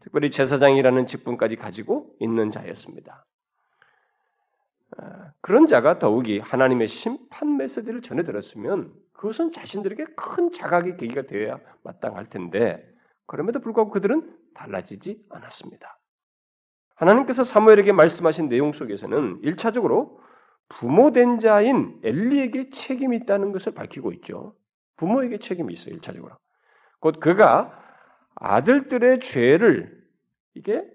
특별히 0.00 0.30
제사장이라는 0.30 1.06
직분까지 1.06 1.56
가지고 1.56 2.14
있는 2.20 2.50
자였습니다. 2.50 3.24
아, 4.98 5.30
그런 5.40 5.66
자가 5.66 5.98
더욱이 5.98 6.38
하나님의 6.38 6.88
심판 6.88 7.56
메시지를 7.56 8.02
전해 8.02 8.24
들었으면 8.24 8.92
그것은 9.14 9.52
자신들에게 9.52 10.04
큰 10.16 10.52
자각의 10.52 10.98
계기가 10.98 11.22
되어야 11.22 11.60
마땅할 11.82 12.28
텐데 12.28 12.86
그럼에도 13.24 13.58
불구하고 13.60 13.90
그들은 13.90 14.36
달라지지 14.52 15.24
않았습니다. 15.30 16.01
하나님께서 17.02 17.42
사무엘에게 17.42 17.90
말씀하신 17.90 18.48
내용 18.48 18.72
속에서는 18.72 19.42
1차적으로 19.42 20.16
부모된 20.68 21.40
자인 21.40 22.00
엘리에게 22.04 22.70
책임이 22.70 23.16
있다는 23.18 23.50
것을 23.50 23.74
밝히고 23.74 24.12
있죠. 24.12 24.54
부모에게 24.96 25.38
책임이 25.38 25.72
있어요. 25.72 25.96
1차적으로. 25.96 26.36
곧 27.00 27.18
그가 27.18 27.76
아들들의 28.36 29.18
죄를 29.18 30.00
이게 30.54 30.88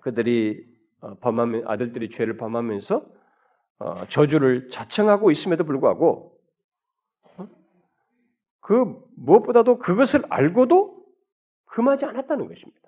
그들이 0.00 0.66
어, 1.00 1.14
범하면 1.20 1.68
아들들이 1.68 2.10
죄를 2.10 2.36
범하면서 2.36 3.06
어, 3.78 4.06
저주를 4.08 4.68
자청하고 4.70 5.30
있음에도 5.30 5.62
불구하고 5.62 6.36
어? 7.36 7.48
그 8.60 9.00
무엇보다도 9.16 9.78
그것을 9.78 10.24
알고도 10.28 11.04
금하지 11.66 12.06
않았다는 12.06 12.48
것입니다. 12.48 12.86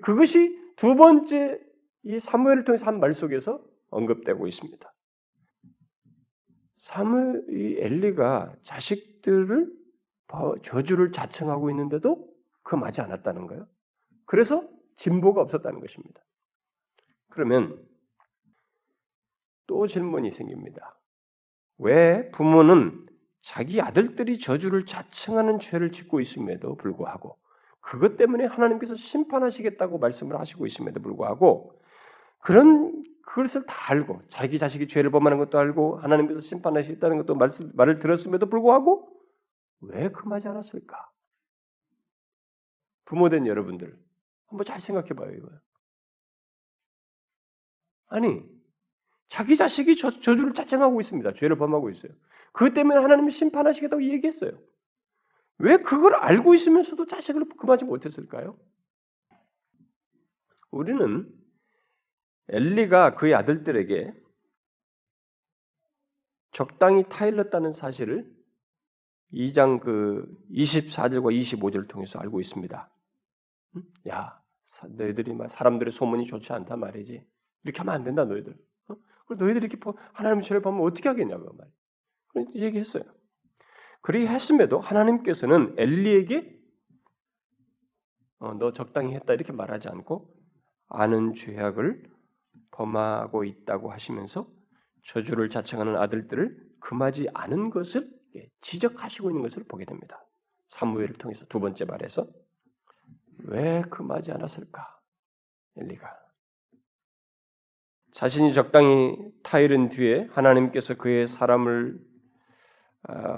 그것이 0.00 0.58
두 0.76 0.94
번째 0.94 1.60
이 2.04 2.18
사무엘을 2.18 2.64
통해서 2.64 2.86
한 2.86 2.98
말 2.98 3.12
속에서 3.12 3.62
언급되고 3.90 4.46
있습니다. 4.46 4.92
사무엘 6.78 7.46
이 7.50 7.76
엘리가 7.78 8.56
자식들을 8.64 9.72
저주를 10.64 11.12
자청하고 11.12 11.70
있는데도 11.70 12.26
금하지 12.62 13.02
않았다는 13.02 13.46
거예요. 13.46 13.68
그래서 14.26 14.66
진보가 14.96 15.42
없었다는 15.42 15.80
것입니다. 15.80 16.22
그러면 17.28 17.82
또 19.66 19.86
질문이 19.86 20.32
생깁니다. 20.32 20.98
왜 21.78 22.30
부모는 22.30 23.06
자기 23.42 23.80
아들들이 23.80 24.38
저주를 24.38 24.86
자청하는 24.86 25.58
죄를 25.58 25.92
짓고 25.92 26.20
있음에도 26.20 26.76
불구하고 26.76 27.38
그것 27.82 28.16
때문에 28.16 28.46
하나님께서 28.46 28.94
심판하시겠다고 28.94 29.98
말씀을 29.98 30.38
하시고 30.38 30.66
있음에도 30.66 31.00
불구하고 31.00 31.78
그런 32.38 33.04
그것을 33.26 33.66
다 33.66 33.74
알고 33.90 34.22
자기 34.28 34.58
자식이 34.58 34.88
죄를 34.88 35.10
범하는 35.10 35.38
것도 35.38 35.58
알고 35.58 35.98
하나님께서 35.98 36.40
심판하시겠다는 36.40 37.18
것도 37.18 37.34
말씀, 37.34 37.70
말을 37.74 37.98
들었음에도 37.98 38.46
불구하고 38.46 39.08
왜 39.80 40.10
금하지 40.10 40.48
않았을까? 40.48 41.10
부모된 43.04 43.46
여러분들 43.46 43.98
한번 44.46 44.64
잘 44.64 44.80
생각해 44.80 45.08
봐요, 45.10 45.30
이거. 45.32 45.48
아니, 48.08 48.42
자기 49.28 49.56
자식이 49.56 49.96
저, 49.96 50.10
저주를 50.10 50.52
자청하고 50.52 51.00
있습니다. 51.00 51.32
죄를 51.34 51.56
범하고 51.56 51.90
있어요. 51.90 52.12
그것 52.52 52.74
때문에 52.74 53.00
하나님이 53.00 53.30
심판하시겠다고 53.30 54.02
얘기했어요. 54.04 54.52
왜 55.62 55.76
그걸 55.76 56.16
알고 56.16 56.54
있으면서도 56.54 57.06
자식을 57.06 57.48
금하지 57.56 57.84
못했을까요? 57.84 58.58
우리는 60.72 61.32
엘리가 62.48 63.14
그의 63.14 63.34
아들들에게 63.36 64.12
적당히 66.50 67.04
타일렀다는 67.08 67.72
사실을 67.72 68.28
2장 69.32 69.80
그 69.80 70.26
24절과 70.50 71.32
25절을 71.32 71.88
통해서 71.88 72.18
알고 72.18 72.40
있습니다. 72.40 72.90
야, 74.08 74.42
너희들이 74.84 75.32
사람들의 75.48 75.92
소문이 75.92 76.26
좋지 76.26 76.52
않단 76.52 76.80
말이지. 76.80 77.24
이렇게 77.62 77.78
하면 77.78 77.94
안 77.94 78.02
된다, 78.02 78.24
너희들. 78.24 78.52
어? 78.88 78.96
너희들이 79.28 79.66
이렇게 79.66 79.78
하나님의 80.12 80.42
죄를 80.42 80.60
보면 80.60 80.82
어떻게 80.82 81.08
하겠냐고 81.08 81.54
말. 81.54 81.68
그렇게 82.28 82.58
얘기했어요. 82.58 83.04
그리 84.02 84.26
했음에도 84.26 84.80
하나님께서는 84.80 85.74
엘리에게 85.78 86.60
어, 88.40 88.54
너 88.54 88.72
적당히 88.72 89.14
했다 89.14 89.32
이렇게 89.32 89.52
말하지 89.52 89.88
않고 89.88 90.28
아는 90.88 91.34
죄악을 91.34 92.10
범하고 92.72 93.44
있다고 93.44 93.92
하시면서 93.92 94.48
저주를 95.06 95.50
자청하는 95.50 95.96
아들들을 95.96 96.72
금하지 96.80 97.28
않은 97.32 97.70
것을 97.70 98.10
예, 98.34 98.48
지적하시고 98.60 99.30
있는 99.30 99.42
것을 99.42 99.64
보게 99.64 99.84
됩니다. 99.84 100.24
사무엘을 100.70 101.14
통해서 101.14 101.44
두 101.46 101.60
번째 101.60 101.84
말에서 101.84 102.26
왜 103.44 103.82
금하지 103.82 104.32
않았을까? 104.32 104.98
엘리가 105.76 106.08
자신이 108.12 108.52
적당히 108.52 109.16
타이른 109.42 109.88
뒤에 109.88 110.28
하나님께서 110.32 110.94
그의 110.94 111.28
사람을 111.28 111.98
아, 111.98 112.11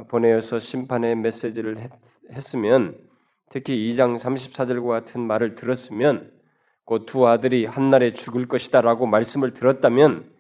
보내어서 0.09 0.61
심판의 0.61 1.16
메시지를 1.16 1.78
했, 1.78 1.90
했으면 2.33 2.99
특히 3.50 3.92
2장 3.92 4.16
34절과 4.16 4.88
같은 4.88 5.21
말을 5.21 5.54
들었으면 5.54 6.35
그 6.87 7.06
두 7.06 7.26
아들이 7.26 7.64
한날에 7.64 8.12
죽을 8.12 8.47
것이다라고 8.47 9.06
말씀을 9.06 9.54
들었다면 9.54 10.30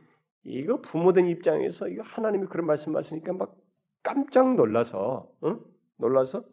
이거 0.44 0.80
부모된 0.82 1.26
입장에서 1.28 1.88
이거 1.88 2.02
하나님이 2.04 2.46
그런 2.48 2.66
말씀하시니까 2.66 3.32
막 3.32 3.54
깜짝 4.02 4.54
놀라서 4.54 5.26
응? 5.44 5.58
놀라서 5.96 6.44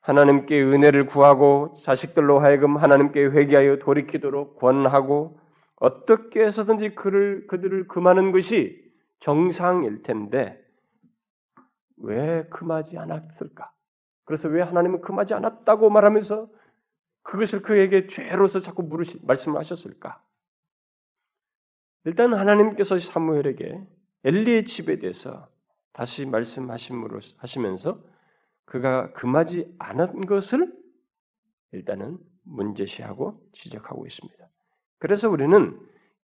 하나님께 0.00 0.62
은혜를 0.62 1.06
구하고 1.06 1.76
자식들로 1.82 2.38
하여금 2.38 2.76
하나님께 2.76 3.24
회개하여 3.24 3.78
돌이키도록 3.78 4.58
권하고 4.58 5.40
어떻게 5.76 6.44
해서든지 6.44 6.94
그를 6.94 7.46
그들을 7.48 7.88
금하는 7.88 8.30
것이 8.30 8.80
정상일 9.18 10.02
텐데 10.02 10.63
왜 11.96 12.44
금하지 12.48 12.98
않았을까? 12.98 13.72
그래서 14.24 14.48
왜 14.48 14.62
하나님은 14.62 15.00
금하지 15.00 15.34
않았다고 15.34 15.90
말하면서 15.90 16.48
그것을 17.22 17.62
그에게 17.62 18.06
죄로서 18.06 18.60
자꾸 18.60 18.82
물으시 18.82 19.20
말씀을 19.22 19.58
하셨을까? 19.58 20.22
일단 22.04 22.34
하나님께서 22.34 22.98
사무엘에게 22.98 23.86
엘리의 24.24 24.64
집에 24.64 24.98
대해서 24.98 25.48
다시 25.92 26.26
말씀하심으로 26.26 27.20
하시면서 27.38 28.00
그가 28.66 29.12
금하지 29.12 29.74
않은 29.78 30.26
것을 30.26 30.72
일단은 31.72 32.18
문제시하고 32.42 33.40
지적하고 33.52 34.06
있습니다. 34.06 34.48
그래서 34.98 35.28
우리는 35.30 35.78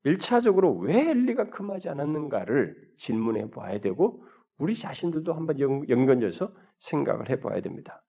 일차적으로 0.04 0.76
왜 0.78 1.10
엘리가 1.10 1.50
금하지 1.50 1.90
않았는가를 1.90 2.94
질문해 2.98 3.52
봐야 3.52 3.80
되고 3.80 4.26
우리 4.60 4.76
자신들도 4.76 5.34
한번 5.34 5.60
연관져서 5.60 6.54
생각을 6.80 7.30
해봐야 7.30 7.62
됩니다. 7.62 8.04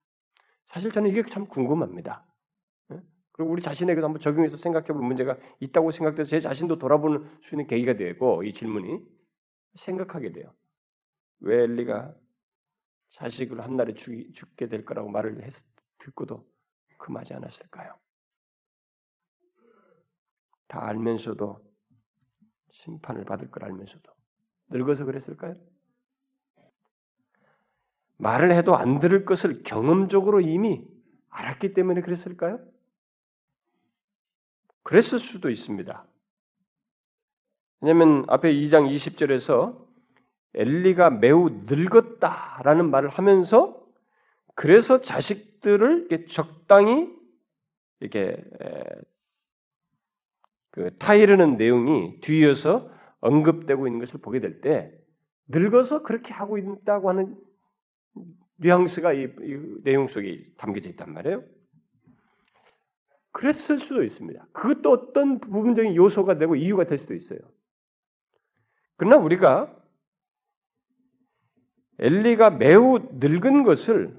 사실 0.67 0.93
저는 0.93 1.11
이게 1.11 1.23
참 1.31 1.47
궁금합니다. 1.47 2.27
예? 2.93 3.01
그리고 3.33 3.53
우리 3.53 3.63
자신에게도 3.63 4.05
한번 4.05 4.21
적용해서 4.21 4.57
생각해볼 4.57 5.01
문제가 5.01 5.39
있다고 5.61 5.93
생각돼서 5.93 6.29
제 6.29 6.41
자신도 6.41 6.79
돌아보는 6.79 7.25
수 7.43 7.55
있는 7.55 7.67
계기가 7.67 7.95
되고 7.95 8.43
이 8.43 8.53
질문이 8.53 9.01
생각하게 9.77 10.33
돼요. 10.33 10.53
왜 11.39 11.63
엘리가 11.63 12.15
자식을 13.11 13.61
한 13.63 13.77
날에 13.77 13.95
죽, 13.95 14.13
죽게 14.35 14.69
될 14.69 14.85
거라고 14.85 15.09
말을 15.09 15.43
했, 15.45 15.53
듣고도 15.99 16.47
금하지 16.99 17.35
않았을까요? 17.35 17.95
다 20.67 20.87
알면서도 20.87 21.59
심판을 22.71 23.25
받을 23.25 23.51
걸 23.51 23.65
알면서도 23.65 24.13
늙어서 24.69 25.05
그랬을까요? 25.05 25.57
말을 28.21 28.53
해도 28.53 28.77
안 28.77 29.01
들을 29.01 29.25
것을 29.25 29.63
경험적으로 29.63 30.41
이미 30.41 30.87
알았기 31.31 31.75
때문에 31.75 32.03
그랬을까요? 32.03 32.61
그랬을 34.83 35.19
수도 35.19 35.51
있습니다. 35.51 36.05
왜냐하면 37.81 38.25
앞에 38.29 38.53
2장 38.53 38.93
20절에서 38.95 39.89
엘리가 40.55 41.11
매우 41.11 41.49
늙었다라는 41.67 42.91
말을 42.91 43.09
하면서 43.09 43.81
그래서 44.55 45.01
자식들을 45.01 46.09
이렇게 46.11 46.27
적당히 46.27 47.09
이렇게 48.01 48.43
그 50.71 50.97
타이르는 50.99 51.57
내용이 51.57 52.21
뒤이어서 52.21 52.91
언급되고 53.21 53.87
있는 53.87 54.01
것을 54.01 54.21
보게 54.21 54.41
될 54.41 54.61
때 54.61 54.93
늙어서 55.49 56.03
그렇게 56.03 56.33
하고 56.33 56.59
있다고 56.59 57.09
하는 57.09 57.37
뉘앙스가 58.57 59.13
이, 59.13 59.25
이 59.25 59.83
내용 59.83 60.07
속에 60.07 60.53
담겨져 60.57 60.89
있단 60.91 61.13
말이에요. 61.13 61.43
그랬을 63.33 63.79
수도 63.79 64.03
있습니다. 64.03 64.47
그것도 64.53 64.91
어떤 64.91 65.41
부분적인 65.41 65.95
요소가 65.95 66.37
되고 66.39 66.57
이유가 66.57 66.85
될 66.85 66.99
수도 66.99 67.15
있어요. 67.15 67.39
그러나 68.97 69.17
우리가 69.17 69.75
엘리가 71.99 72.51
매우 72.51 72.99
늙은 73.13 73.63
것을 73.63 74.19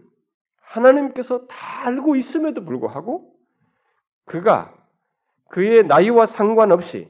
하나님께서 0.55 1.45
다 1.47 1.87
알고 1.87 2.15
있음에도 2.15 2.63
불구하고 2.63 3.35
그가 4.25 4.73
그의 5.49 5.83
나이와 5.83 6.25
상관없이 6.25 7.09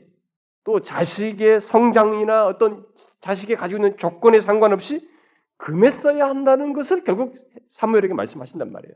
또 0.63 0.81
자식의 0.81 1.59
성장이나 1.61 2.47
어떤 2.47 2.85
자식이 3.21 3.55
가지고 3.55 3.85
있는 3.85 3.97
조건에 3.97 4.39
상관없이 4.39 5.09
금했어야 5.61 6.27
한다는 6.27 6.73
것을 6.73 7.03
결국 7.03 7.35
사무엘에게 7.73 8.15
말씀하신단 8.15 8.71
말이에요. 8.71 8.95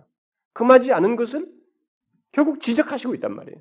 금하지 0.54 0.94
않은 0.94 1.16
것을 1.16 1.48
결국 2.32 2.60
지적하시고 2.60 3.14
있단 3.16 3.36
말이에요. 3.36 3.60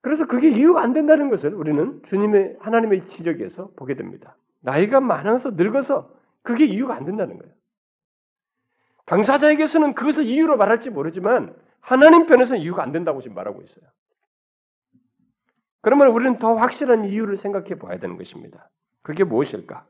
그래서 0.00 0.26
그게 0.26 0.50
이유가 0.50 0.82
안 0.82 0.92
된다는 0.92 1.30
것을 1.30 1.54
우리는 1.54 2.02
주님의 2.02 2.56
하나님의 2.60 3.06
지적에서 3.06 3.70
보게 3.76 3.94
됩니다. 3.94 4.36
나이가 4.60 5.00
많아서 5.00 5.50
늙어서 5.50 6.12
그게 6.42 6.64
이유가 6.64 6.96
안 6.96 7.04
된다는 7.04 7.38
거예요. 7.38 7.54
당사자에게서는 9.04 9.94
그것을 9.94 10.26
이유로 10.26 10.56
말할지 10.56 10.90
모르지만 10.90 11.54
하나님 11.78 12.26
편에서는 12.26 12.60
이유가 12.60 12.82
안 12.82 12.90
된다고 12.90 13.22
지금 13.22 13.36
말하고 13.36 13.62
있어요. 13.62 13.84
그러면 15.80 16.08
우리는 16.08 16.40
더 16.40 16.56
확실한 16.56 17.04
이유를 17.04 17.36
생각해 17.36 17.76
봐야 17.76 18.00
되는 18.00 18.16
것입니다. 18.16 18.68
그게 19.02 19.22
무엇일까? 19.22 19.86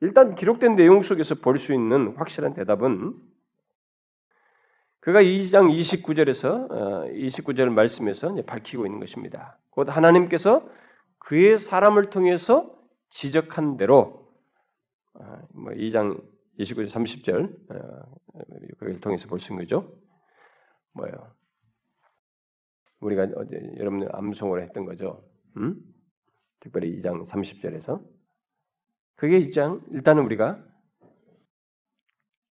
일단 0.00 0.34
기록된 0.34 0.76
내용 0.76 1.02
속에서 1.02 1.34
볼 1.36 1.58
수 1.58 1.72
있는 1.72 2.14
확실한 2.16 2.54
대답은 2.54 3.14
그가 5.00 5.22
2장 5.22 5.70
29절에서 5.70 6.68
29절 7.12 7.70
말씀에서 7.70 8.34
밝히고 8.44 8.86
있는 8.86 9.00
것입니다. 9.00 9.58
곧 9.70 9.88
하나님께서 9.88 10.68
그의 11.18 11.56
사람을 11.56 12.10
통해서 12.10 12.74
지적한 13.10 13.76
대로 13.76 14.28
어, 15.14 15.38
뭐 15.54 15.72
2장 15.72 16.22
29절 16.58 16.88
30절 16.88 17.56
그걸 18.78 19.00
통해서 19.00 19.28
볼 19.28 19.38
수 19.38 19.52
있는 19.52 19.64
거죠. 19.64 19.96
뭐예요? 20.92 21.32
우리가 23.00 23.28
어제 23.36 23.60
여러분들 23.78 24.14
암송을 24.14 24.62
했던 24.62 24.84
거죠. 24.84 25.24
음? 25.56 25.76
특별히 26.60 27.00
2장 27.00 27.24
30절에서 27.26 28.04
그게 29.18 29.40
2장 29.40 29.82
일단은 29.92 30.22
우리가 30.22 30.64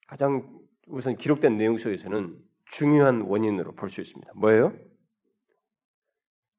가장 0.07 0.61
우선 0.89 1.17
기록된 1.17 1.57
내용 1.57 1.79
속에서는 1.79 2.39
중요한 2.73 3.23
원인으로 3.23 3.75
볼 3.75 3.89
수 3.89 4.03
있습니다. 4.03 4.31
뭐예요? 4.35 4.79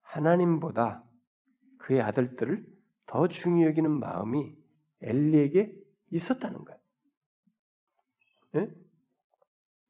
하나님보다 0.02 1.04
그의 1.78 2.02
아들들을 2.02 2.66
더 3.06 3.28
중요히 3.28 3.68
여기는 3.68 3.92
마음이 3.92 4.56
엘리에게 5.02 5.72
있었다는 6.10 6.66
거예요. 6.66 6.80
네? 8.54 8.70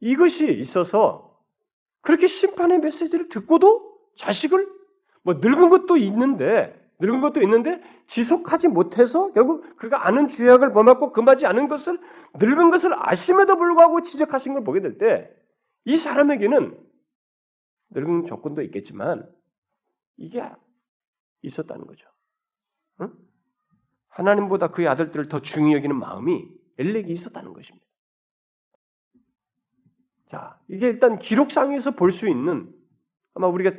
이것이 0.01 0.51
있어서 0.59 1.41
그렇게 2.01 2.27
심판의 2.27 2.79
메시지를 2.79 3.29
듣고도 3.29 3.97
자식을 4.17 4.67
뭐 5.23 5.35
늙은 5.35 5.69
것도 5.69 5.95
있는데 5.95 6.80
늙은 7.01 7.21
것도 7.21 7.41
있는데 7.41 7.81
지속하지 8.07 8.69
못해서 8.69 9.31
결국 9.33 9.75
그가 9.77 10.07
아는 10.07 10.27
죄악을 10.29 10.71
범하고 10.73 11.11
금하지 11.11 11.45
않은 11.47 11.67
것을 11.67 11.99
늙은 12.35 12.69
것을 12.71 12.93
아심에도 12.97 13.57
불구하고 13.57 14.01
지적하신 14.01 14.53
걸 14.53 14.63
보게 14.63 14.81
될 14.81 14.97
때 14.97 15.29
이 15.85 15.97
사람에게는 15.97 16.77
늙은 17.91 18.25
조건도 18.27 18.61
있겠지만 18.63 19.27
이게 20.17 20.43
있었다는 21.41 21.87
거죠. 21.87 22.07
응? 23.01 23.11
하나님보다 24.09 24.69
그의 24.69 24.87
아들들을 24.87 25.27
더 25.27 25.41
중히 25.41 25.73
여기는 25.73 25.95
마음이 25.97 26.47
엘렉이 26.77 27.11
있었다는 27.11 27.53
것입니다. 27.53 27.85
자, 30.29 30.59
이게 30.67 30.87
일단 30.87 31.17
기록상에서 31.19 31.91
볼 31.91 32.11
수 32.11 32.29
있는 32.29 32.71
아마 33.33 33.47
우리가 33.47 33.71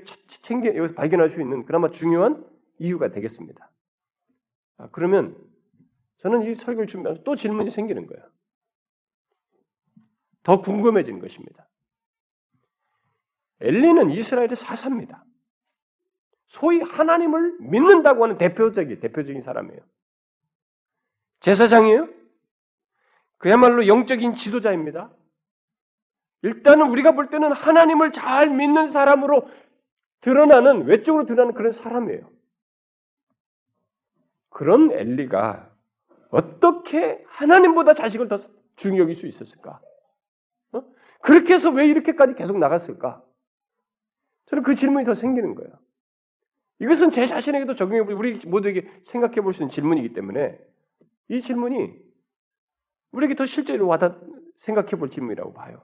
챙겨 0.42 0.74
여기서 0.74 0.94
발견할 0.94 1.28
수 1.28 1.40
있는 1.40 1.64
그나마 1.64 1.90
중요한 1.90 2.44
이유가 2.78 3.10
되겠습니다. 3.10 3.70
아, 4.78 4.88
그러면 4.92 5.36
저는 6.18 6.42
이 6.42 6.54
설교를 6.54 6.86
준비하면서 6.86 7.24
또 7.24 7.36
질문이 7.36 7.70
생기는 7.70 8.06
거예요. 8.06 8.24
더 10.42 10.60
궁금해지는 10.60 11.20
것입니다. 11.20 11.68
엘리는 13.60 14.10
이스라엘의 14.10 14.56
사사입니다. 14.56 15.24
소위 16.48 16.80
하나님을 16.80 17.58
믿는다고 17.60 18.24
하는 18.24 18.38
대표적인 18.38 19.00
대표적인 19.00 19.40
사람이에요. 19.40 19.80
제사장이에요. 21.40 22.08
그야말로 23.38 23.86
영적인 23.86 24.34
지도자입니다. 24.34 25.10
일단은 26.42 26.90
우리가 26.90 27.12
볼 27.12 27.30
때는 27.30 27.52
하나님을 27.52 28.12
잘 28.12 28.50
믿는 28.50 28.88
사람으로 28.88 29.48
드러나는 30.20 30.86
외적으로 30.86 31.24
드러나는 31.24 31.54
그런 31.54 31.72
사람이에요. 31.72 32.30
그런 34.52 34.92
엘리가 34.92 35.70
어떻게 36.30 37.22
하나님보다 37.26 37.94
자식을 37.94 38.28
더 38.28 38.36
중요히 38.76 39.00
여길 39.00 39.16
수 39.16 39.26
있었을까? 39.26 39.80
어? 40.72 40.82
그렇게 41.20 41.54
해서 41.54 41.70
왜 41.70 41.86
이렇게까지 41.86 42.34
계속 42.34 42.58
나갔을까? 42.58 43.22
저는 44.46 44.62
그 44.62 44.74
질문이 44.74 45.04
더 45.04 45.14
생기는 45.14 45.54
거예요. 45.54 45.72
이것은 46.80 47.10
제 47.10 47.26
자신에게도 47.26 47.74
적용해 47.74 48.00
우리 48.12 48.40
모두에게 48.46 48.88
생각해 49.06 49.36
볼 49.40 49.52
수 49.54 49.62
있는 49.62 49.70
질문이기 49.72 50.14
때문에 50.14 50.58
이 51.28 51.40
질문이 51.40 51.94
우리에게 53.12 53.34
더 53.34 53.46
실제로 53.46 53.86
와닿 53.86 54.18
생각해 54.56 54.90
볼 54.92 55.10
질문이라고 55.10 55.52
봐요. 55.52 55.82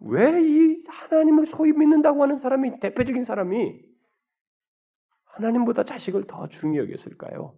왜 0.00 0.42
이 0.42 0.84
하나님을 0.88 1.46
소위 1.46 1.72
믿는다고 1.72 2.22
하는 2.22 2.36
사람이 2.36 2.80
대표적인 2.80 3.24
사람이 3.24 3.80
하나님보다 5.36 5.84
자식을 5.84 6.26
더 6.26 6.48
중요히 6.48 6.90
여겼을까요? 6.90 7.54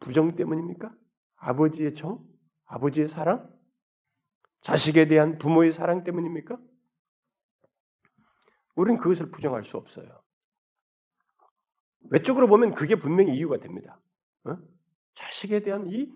부정 0.00 0.36
때문입니까? 0.36 0.94
아버지의 1.36 1.94
정? 1.94 2.24
아버지의 2.66 3.08
사랑? 3.08 3.50
자식에 4.60 5.08
대한 5.08 5.38
부모의 5.38 5.72
사랑 5.72 6.04
때문입니까? 6.04 6.58
우리는 8.74 9.00
그것을 9.00 9.30
부정할 9.30 9.64
수 9.64 9.76
없어요. 9.76 10.22
외적으로 12.10 12.46
보면 12.46 12.74
그게 12.74 12.94
분명히 12.94 13.36
이유가 13.36 13.58
됩니다. 13.58 13.98
어? 14.44 14.56
자식에 15.14 15.60
대한 15.62 15.86
이 15.88 16.12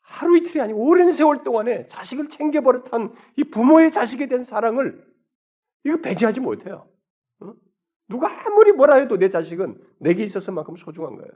하루 0.00 0.36
이틀이 0.36 0.60
아니고 0.60 0.86
오랜 0.86 1.10
세월 1.12 1.42
동안에 1.44 1.88
자식을 1.88 2.30
챙겨 2.30 2.60
버릇한 2.60 3.14
이 3.36 3.44
부모의 3.44 3.90
자식에 3.92 4.28
대한 4.28 4.44
사랑을 4.44 5.06
이거 5.84 6.00
배제하지 6.00 6.40
못해요. 6.40 6.88
어? 8.06 8.12
누가 8.12 8.28
아무리 8.46 8.72
뭐라 8.72 8.96
해도 8.96 9.16
내 9.16 9.28
자식은 9.28 9.82
내게 9.98 10.24
있어서만큼 10.24 10.76
소중한 10.76 11.16
거예요. 11.16 11.30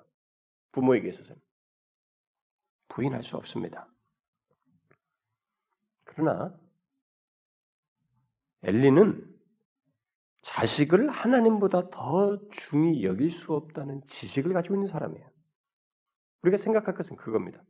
부모에게 0.73 1.09
있어서는. 1.09 1.41
부인할 2.89 3.23
수 3.23 3.37
없습니다. 3.37 3.89
그러나 6.05 6.55
엘리는 8.63 9.27
자식을 10.43 11.09
하나님보다 11.09 11.91
더 11.91 12.39
중히 12.51 13.05
여길 13.05 13.31
수 13.31 13.53
없다는 13.53 14.03
지식을 14.07 14.53
가지고 14.53 14.75
있는 14.75 14.87
사람이에요. 14.87 15.29
우리가 16.43 16.57
생각할 16.57 16.95
것은 16.95 17.17
그겁니다. 17.17 17.63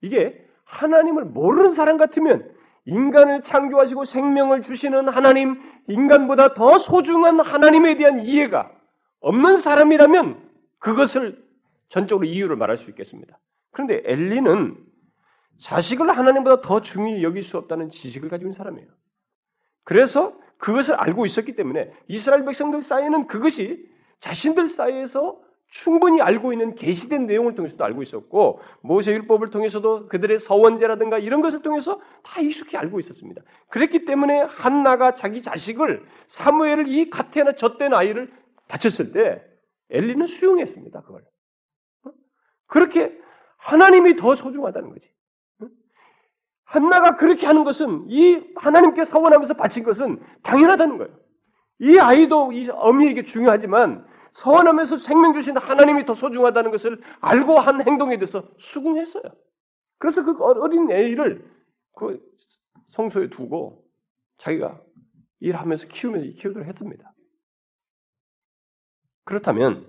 이게 0.00 0.48
하나님을 0.64 1.24
모르는 1.24 1.72
사람 1.72 1.96
같으면 1.96 2.54
인간을 2.88 3.42
창조하시고 3.42 4.06
생명을 4.06 4.62
주시는 4.62 5.08
하나님, 5.08 5.60
인간보다 5.88 6.54
더 6.54 6.78
소중한 6.78 7.38
하나님에 7.38 7.96
대한 7.96 8.20
이해가 8.20 8.72
없는 9.20 9.58
사람이라면 9.58 10.48
그것을 10.78 11.44
전적으로 11.90 12.26
이유를 12.26 12.56
말할 12.56 12.78
수 12.78 12.88
있겠습니다. 12.90 13.38
그런데 13.72 14.02
엘리는 14.04 14.76
자식을 15.58 16.16
하나님보다 16.16 16.62
더 16.62 16.80
중히 16.80 17.22
여길 17.22 17.42
수 17.42 17.58
없다는 17.58 17.90
지식을 17.90 18.32
있는 18.32 18.52
사람이에요. 18.52 18.88
그래서 19.84 20.34
그것을 20.56 20.94
알고 20.94 21.26
있었기 21.26 21.56
때문에 21.56 21.92
이스라엘 22.08 22.44
백성들 22.46 22.80
사이에는 22.80 23.26
그것이 23.26 23.86
자신들 24.20 24.68
사이에서 24.68 25.38
충분히 25.70 26.20
알고 26.22 26.52
있는 26.52 26.74
계시된 26.74 27.26
내용을 27.26 27.54
통해서도 27.54 27.84
알고 27.84 28.02
있었고 28.02 28.60
모세 28.80 29.12
율법을 29.12 29.50
통해서도 29.50 30.08
그들의 30.08 30.38
서원제라든가 30.38 31.18
이런 31.18 31.42
것을 31.42 31.60
통해서 31.60 32.00
다 32.22 32.40
익숙히 32.40 32.76
알고 32.76 32.98
있었습니다. 33.00 33.42
그랬기 33.68 34.06
때문에 34.06 34.40
한나가 34.40 35.14
자기 35.14 35.42
자식을 35.42 36.06
사무엘을 36.28 36.88
이 36.88 37.10
가테나 37.10 37.52
젖된 37.56 37.92
아이를 37.92 38.32
다쳤을 38.66 39.12
때 39.12 39.42
엘리는 39.90 40.26
수용했습니다. 40.26 41.02
그걸 41.02 41.22
어? 42.04 42.10
그렇게 42.66 43.18
하나님이 43.58 44.16
더 44.16 44.34
소중하다는 44.34 44.90
거지. 44.90 45.08
한나가 46.64 47.14
그렇게 47.16 47.46
하는 47.46 47.64
것은 47.64 48.04
이 48.08 48.42
하나님께 48.56 49.04
서원하면서 49.04 49.54
바친 49.54 49.84
것은 49.84 50.20
당연하다는 50.42 50.98
거예요. 50.98 51.14
이 51.80 51.98
아이도 51.98 52.52
이 52.52 52.68
어미에게 52.70 53.24
중요하지만 53.24 54.06
서원하면서 54.32 54.96
생명 54.96 55.32
주신 55.32 55.56
하나님이 55.56 56.06
더 56.06 56.14
소중하다는 56.14 56.70
것을 56.70 57.00
알고 57.20 57.58
한 57.58 57.86
행동에 57.86 58.16
대해서 58.18 58.48
수긍했어요. 58.58 59.22
그래서 59.98 60.24
그 60.24 60.36
어린 60.42 60.90
애를 60.90 61.44
그 61.94 62.20
성소에 62.90 63.30
두고 63.30 63.84
자기가 64.38 64.80
일하면서 65.40 65.88
키우면서 65.88 66.40
키우도록 66.40 66.66
했습니다. 66.66 67.12
그렇다면 69.24 69.86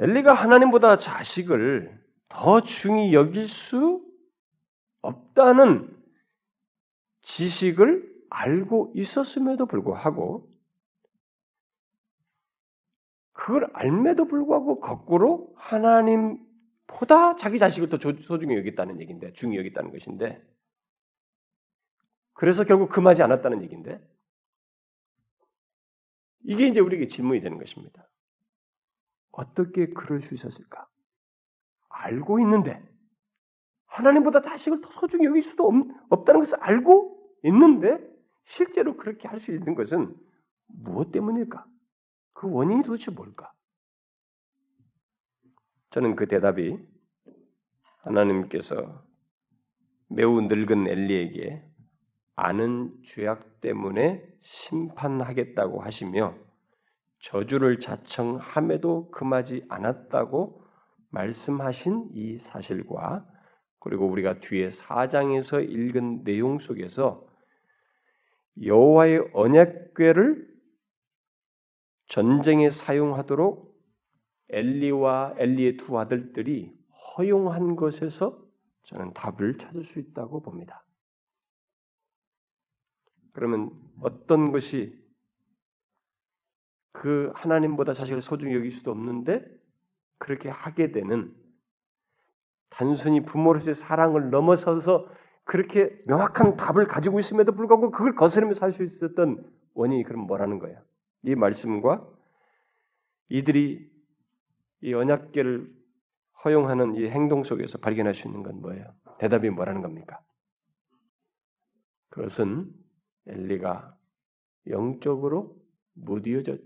엘리가 0.00 0.32
하나님보다 0.32 0.98
자식을 0.98 2.02
더 2.28 2.62
중히 2.62 3.14
여길 3.14 3.46
수 3.46 4.04
없다는 5.02 5.94
지식을 7.20 8.12
알고 8.30 8.92
있었음에도 8.96 9.66
불구하고 9.66 10.53
그걸 13.44 13.68
알매도 13.74 14.24
불구하고 14.24 14.80
거꾸로 14.80 15.52
하나님보다 15.58 17.36
자기 17.36 17.58
자식을 17.58 17.90
더 17.90 17.98
소중히 17.98 18.56
여겼다는 18.56 19.02
얘기인데 19.02 19.34
중히 19.34 19.58
여겼다는 19.58 19.92
것인데 19.92 20.42
그래서 22.32 22.64
결국 22.64 22.88
금하지 22.88 23.22
않았다는 23.22 23.62
얘기인데 23.64 24.00
이게 26.44 26.68
이제 26.68 26.80
우리에게 26.80 27.06
질문이 27.06 27.42
되는 27.42 27.58
것입니다. 27.58 28.08
어떻게 29.30 29.88
그럴 29.88 30.20
수 30.20 30.32
있었을까? 30.32 30.88
알고 31.90 32.40
있는데 32.40 32.82
하나님보다 33.84 34.40
자식을 34.40 34.80
더 34.80 34.90
소중히 34.90 35.26
여길 35.26 35.42
수도 35.42 35.70
없, 36.08 36.24
다는 36.24 36.40
것을 36.40 36.58
알고 36.62 37.20
있는데 37.42 37.98
실제로 38.46 38.96
그렇게 38.96 39.28
할 39.28 39.38
수 39.38 39.52
있는 39.52 39.74
것은 39.74 40.16
무엇 40.66 41.12
때문일까? 41.12 41.73
그 42.34 42.50
원인이 42.50 42.82
도대체 42.82 43.10
뭘까? 43.10 43.52
저는 45.90 46.16
그 46.16 46.26
대답이 46.26 46.78
하나님께서 48.02 49.02
매우 50.08 50.40
늙은 50.42 50.88
엘리에게 50.88 51.62
아는 52.36 52.92
죄악 53.04 53.60
때문에 53.60 54.26
심판하겠다고 54.42 55.82
하시며 55.82 56.34
저주를 57.20 57.80
자청함에도 57.80 59.10
금하지 59.10 59.64
않았다고 59.68 60.62
말씀하신 61.10 62.10
이 62.12 62.36
사실과 62.38 63.26
그리고 63.78 64.06
우리가 64.08 64.40
뒤에 64.40 64.70
4장에서 64.70 65.62
읽은 65.66 66.24
내용 66.24 66.58
속에서 66.58 67.24
여호와의 68.62 69.30
언약궤를 69.32 70.53
전쟁에 72.06 72.70
사용하도록 72.70 73.74
엘리와 74.50 75.34
엘리의 75.38 75.76
두 75.78 75.98
아들들이 75.98 76.76
허용한 77.16 77.76
것에서 77.76 78.38
저는 78.84 79.14
답을 79.14 79.58
찾을 79.58 79.82
수 79.82 79.98
있다고 79.98 80.42
봅니다. 80.42 80.84
그러면 83.32 83.70
어떤 84.00 84.52
것이 84.52 85.02
그 86.92 87.32
하나님보다 87.34 87.92
자식을 87.92 88.20
소중히 88.20 88.54
여길 88.54 88.72
수도 88.72 88.90
없는데 88.90 89.44
그렇게 90.18 90.48
하게 90.48 90.92
되는 90.92 91.34
단순히 92.70 93.24
부모로서의 93.24 93.74
사랑을 93.74 94.30
넘어서서 94.30 95.08
그렇게 95.44 95.96
명확한 96.06 96.56
답을 96.56 96.86
가지고 96.86 97.18
있음에도 97.18 97.52
불구하고 97.52 97.90
그걸 97.90 98.14
거스르며 98.14 98.52
살 98.54 98.72
수 98.72 98.82
있었던 98.84 99.44
원인이 99.74 100.04
그럼 100.04 100.26
뭐라는 100.26 100.58
거예요? 100.58 100.80
이 101.24 101.34
말씀과 101.34 102.06
이들이 103.28 103.90
이 104.82 104.94
언약계를 104.94 105.74
허용하는 106.44 106.94
이 106.96 107.06
행동 107.08 107.42
속에서 107.44 107.78
발견할 107.78 108.14
수 108.14 108.28
있는 108.28 108.42
건 108.42 108.60
뭐예요? 108.60 108.94
대답이 109.18 109.48
뭐라는 109.50 109.80
겁니까? 109.80 110.20
그것은 112.10 112.70
엘리가 113.26 113.98
영적으로 114.68 115.56
무디어졌, 115.94 116.60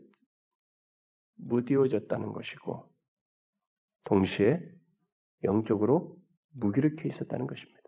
무디어졌다는 1.36 2.32
것이고 2.32 2.92
동시에 4.04 4.60
영적으로 5.44 6.16
무기력해 6.50 7.06
있었다는 7.06 7.46
것입니다. 7.46 7.78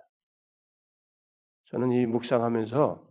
저는 1.64 1.90
이 1.92 2.06
묵상하면서 2.06 3.08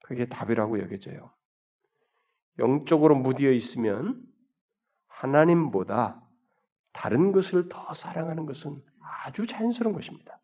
그게 0.00 0.26
답이라고 0.26 0.80
여겨져요. 0.80 1.32
영적으로 2.58 3.14
무디어 3.14 3.50
있으면 3.50 4.22
하나님보다 5.08 6.20
다른 6.92 7.32
것을 7.32 7.68
더 7.68 7.94
사랑하는 7.94 8.46
것은 8.46 8.82
아주 9.24 9.46
자연스러운 9.46 9.94
것입니다. 9.94 10.38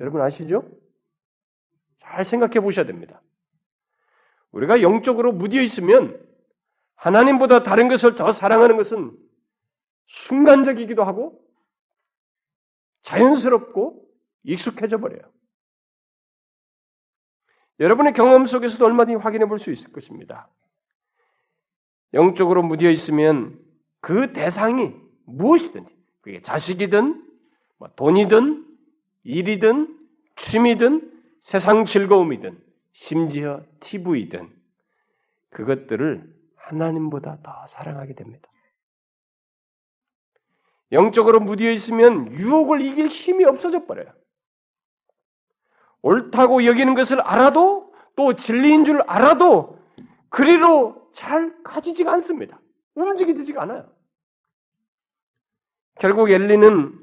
여러분 0.00 0.20
아시죠? 0.20 0.68
잘 2.00 2.24
생각해 2.24 2.60
보셔야 2.60 2.86
됩니다. 2.86 3.20
우리가 4.52 4.80
영적으로 4.80 5.32
무디어 5.32 5.62
있으면 5.62 6.24
하나님보다 6.94 7.62
다른 7.62 7.88
것을 7.88 8.14
더 8.14 8.32
사랑하는 8.32 8.76
것은 8.76 9.16
순간적이기도 10.06 11.04
하고 11.04 11.44
자연스럽고 13.02 14.04
익숙해져 14.44 14.98
버려요. 14.98 15.20
여러분의 17.80 18.12
경험 18.14 18.46
속에서도 18.46 18.84
얼마든지 18.84 19.22
확인해 19.22 19.46
볼 19.46 19.58
수 19.58 19.70
있을 19.70 19.92
것입니다. 19.92 20.48
영적으로 22.14 22.62
무디어 22.62 22.90
있으면 22.90 23.58
그 24.00 24.32
대상이 24.32 24.94
무엇이든지 25.26 25.94
그게 26.20 26.42
자식이든 26.42 27.24
뭐 27.78 27.88
돈이든 27.96 28.66
일이든 29.24 29.98
취미든 30.36 31.12
세상 31.40 31.84
즐거움이든 31.84 32.58
심지어 32.92 33.62
TV든 33.80 34.50
그것들을 35.50 36.34
하나님보다 36.56 37.38
더 37.42 37.66
사랑하게 37.66 38.14
됩니다. 38.14 38.48
영적으로 40.92 41.40
무디어 41.40 41.70
있으면 41.70 42.32
유혹을 42.32 42.80
이길 42.80 43.08
힘이 43.08 43.44
없어져 43.44 43.84
버려요. 43.84 44.12
옳다고 46.02 46.64
여기는 46.64 46.94
것을 46.94 47.20
알아도 47.20 47.92
또 48.16 48.34
진리인 48.34 48.84
줄 48.84 49.02
알아도 49.02 49.78
그리로 50.28 50.97
잘 51.18 51.60
가지지가 51.64 52.12
않습니다. 52.12 52.60
움직이지가 52.94 53.62
않아요. 53.62 53.92
결국 55.96 56.30
엘리는 56.30 56.96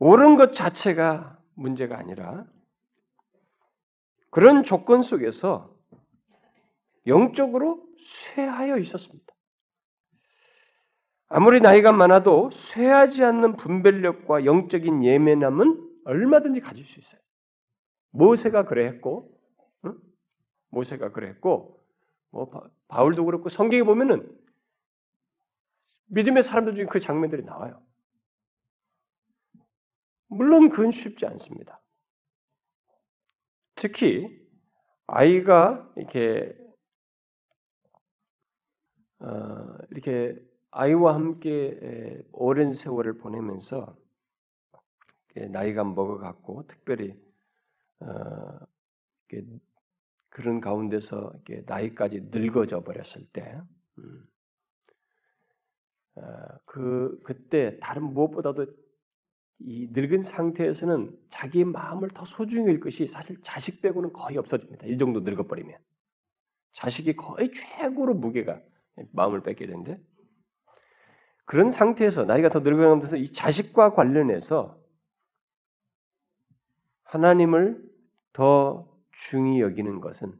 옳은 0.00 0.34
것 0.34 0.52
자체가 0.52 1.38
문제가 1.54 1.96
아니라 1.96 2.44
그런 4.30 4.64
조건 4.64 5.02
속에서 5.02 5.78
영적으로 7.06 7.86
쇠하여 8.04 8.78
있었습니다. 8.78 9.32
아무리 11.28 11.60
나이가 11.60 11.92
많아도 11.92 12.50
쇠하지 12.50 13.22
않는 13.22 13.56
분별력과 13.56 14.44
영적인 14.44 15.04
예민함은 15.04 16.02
얼마든지 16.04 16.62
가질 16.62 16.84
수 16.84 16.98
있어요. 16.98 17.20
모세가 18.10 18.64
그래했고, 18.64 19.40
응? 19.84 19.96
모세가 20.70 21.12
그래했고, 21.12 21.81
뭐 22.32 22.50
바울도 22.88 23.24
그렇고 23.26 23.48
성경에 23.48 23.82
보면은 23.84 24.28
믿음의 26.06 26.42
사람들 26.42 26.74
중에 26.74 26.86
그 26.86 26.98
장면들이 26.98 27.44
나와요. 27.44 27.80
물론 30.26 30.70
그건 30.70 30.90
쉽지 30.90 31.26
않습니다. 31.26 31.80
특히 33.74 34.40
아이가 35.06 35.90
이렇게 35.96 36.56
어, 39.20 39.78
이렇게 39.90 40.34
아이와 40.70 41.14
함께 41.14 42.24
오랜 42.32 42.72
세월을 42.72 43.18
보내면서 43.18 43.94
나이가 45.50 45.84
먹어갔고 45.84 46.66
특별히 46.66 47.14
어, 48.00 48.58
그런 50.32 50.60
가운데서 50.60 51.32
나이까지 51.66 52.28
늙어져 52.30 52.82
버렸을 52.82 53.26
때, 53.32 53.60
음, 53.98 54.26
어, 56.14 56.22
그 56.64 57.20
그때 57.22 57.78
다른 57.80 58.14
무엇보다도 58.14 58.66
이 59.58 59.88
늙은 59.92 60.22
상태에서는 60.22 61.14
자기 61.28 61.64
마음을 61.64 62.08
더 62.08 62.24
소중히 62.24 62.68
할 62.68 62.80
것이 62.80 63.08
사실 63.08 63.40
자식 63.42 63.82
빼고는 63.82 64.14
거의 64.14 64.38
없어집니다. 64.38 64.86
이 64.86 64.96
정도 64.96 65.20
늙어버리면 65.20 65.78
자식이 66.72 67.14
거의 67.14 67.52
최고로 67.52 68.14
무게가 68.14 68.60
마음을 69.12 69.42
뺏게 69.42 69.66
되는데 69.66 70.00
그런 71.44 71.70
상태에서 71.70 72.24
나이가 72.24 72.48
더 72.48 72.60
늙어가면서 72.60 73.16
이 73.16 73.32
자식과 73.32 73.92
관련해서 73.92 74.80
하나님을 77.04 77.82
더 78.32 78.91
중히 79.28 79.60
여기는 79.60 80.00
것은 80.00 80.32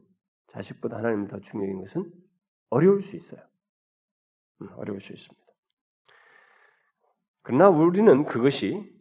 자식보다 0.47 0.97
하나님을 0.97 1.27
더 1.27 1.39
중히 1.39 1.63
여기는 1.63 1.81
것은 1.81 2.11
어려울 2.69 3.01
수 3.01 3.15
있어요. 3.15 3.41
음, 4.61 4.69
어려울 4.75 5.01
수 5.01 5.13
있습니다. 5.13 5.43
그러나 7.41 7.69
우리는 7.69 8.25
그것이 8.25 8.91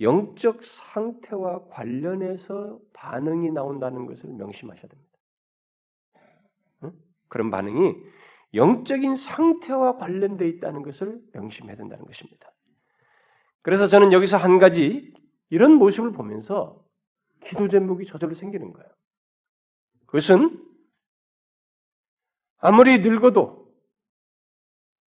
영적 0.00 0.64
상태와 0.64 1.66
관련해서 1.68 2.80
반응이 2.94 3.50
나온다는 3.50 4.06
것을 4.06 4.30
명심하셔야 4.30 4.88
됩니다. 4.88 5.18
응? 6.84 6.92
그런 7.28 7.50
반응이 7.50 7.94
영적인 8.54 9.16
상태와 9.16 9.96
관련되어 9.96 10.46
있다는 10.46 10.82
것을 10.82 11.20
명심해야 11.32 11.76
된다는 11.76 12.04
것입니다. 12.04 12.52
그래서 13.62 13.86
저는 13.86 14.12
여기서 14.12 14.36
한 14.36 14.58
가지 14.58 15.12
이런 15.50 15.74
모습을 15.74 16.12
보면서 16.12 16.84
기도 17.44 17.68
제목이 17.68 18.06
저절로 18.06 18.34
생기는 18.34 18.72
거예요. 18.72 18.88
그것은 20.12 20.62
아무리 22.58 22.98
늙어도 22.98 23.74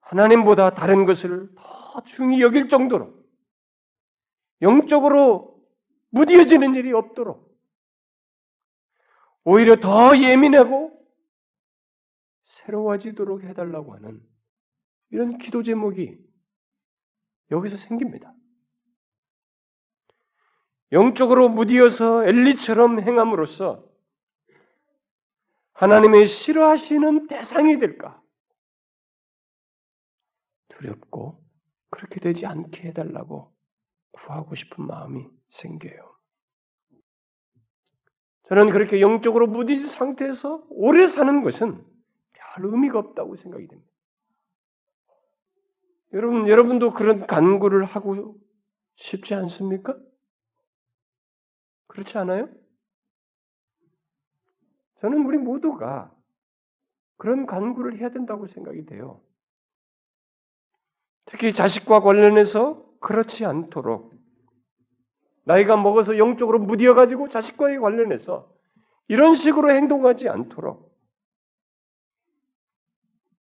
하나님보다 0.02 0.74
다른 0.74 1.06
것을 1.06 1.54
더 1.56 2.04
중히 2.08 2.42
여길 2.42 2.70
정도로 2.70 3.14
영적으로 4.64 5.64
무디어지는 6.10 6.74
일이 6.74 6.92
없도록 6.92 7.56
오히려 9.44 9.76
더 9.76 10.18
예민하고 10.18 10.92
새로워지도록 12.44 13.44
해달라고 13.44 13.94
하는 13.94 14.28
이런 15.12 15.38
기도 15.38 15.62
제목이 15.62 16.18
여기서 17.52 17.78
생깁니다. 17.78 18.34
영적으로 20.92 21.48
무디어서 21.50 22.26
엘리처럼 22.26 23.02
행함으로써 23.02 23.95
하나님의 25.76 26.26
싫어하시는 26.26 27.28
대상이 27.28 27.80
될까? 27.80 28.22
두렵고 30.70 31.44
그렇게 31.90 32.20
되지 32.20 32.46
않게 32.46 32.90
해달라고 32.90 33.54
구하고 34.12 34.56
싶은 34.56 34.88
마음이 34.88 35.28
생겨요. 35.50 36.16
저는 38.48 38.70
그렇게 38.70 39.02
영적으로 39.02 39.48
무디진 39.48 39.88
상태에서 39.88 40.66
오래 40.70 41.08
사는 41.08 41.44
것은 41.44 41.86
별 42.32 42.66
의미가 42.66 43.00
없다고 43.00 43.36
생각이 43.36 43.68
됩니다. 43.68 43.92
여러분, 46.14 46.48
여러분도 46.48 46.94
그런 46.94 47.28
간구를 47.28 47.84
하고 47.84 48.38
싶지 48.96 49.34
않습니까? 49.34 49.98
그렇지 51.88 52.18
않아요? 52.18 52.48
저는 55.02 55.26
우리 55.26 55.38
모두가 55.38 56.14
그런 57.18 57.46
간구를 57.46 57.98
해야 58.00 58.10
된다고 58.10 58.48
생각이 58.48 58.86
돼요. 58.86 59.22
특히 61.26 61.54
자식과 61.54 62.02
관련해서 62.02 62.86
그렇지 63.00 63.46
않도록 63.46 64.14
나이가 65.46 65.78
먹어서 65.78 66.18
영적으로 66.18 66.60
무디어 66.60 66.94
가지고 66.94 67.30
자식과의 67.30 67.80
관련해서 67.80 68.52
이런 69.08 69.36
식으로 69.36 69.72
행동하지 69.72 70.30
않도록 70.30 70.96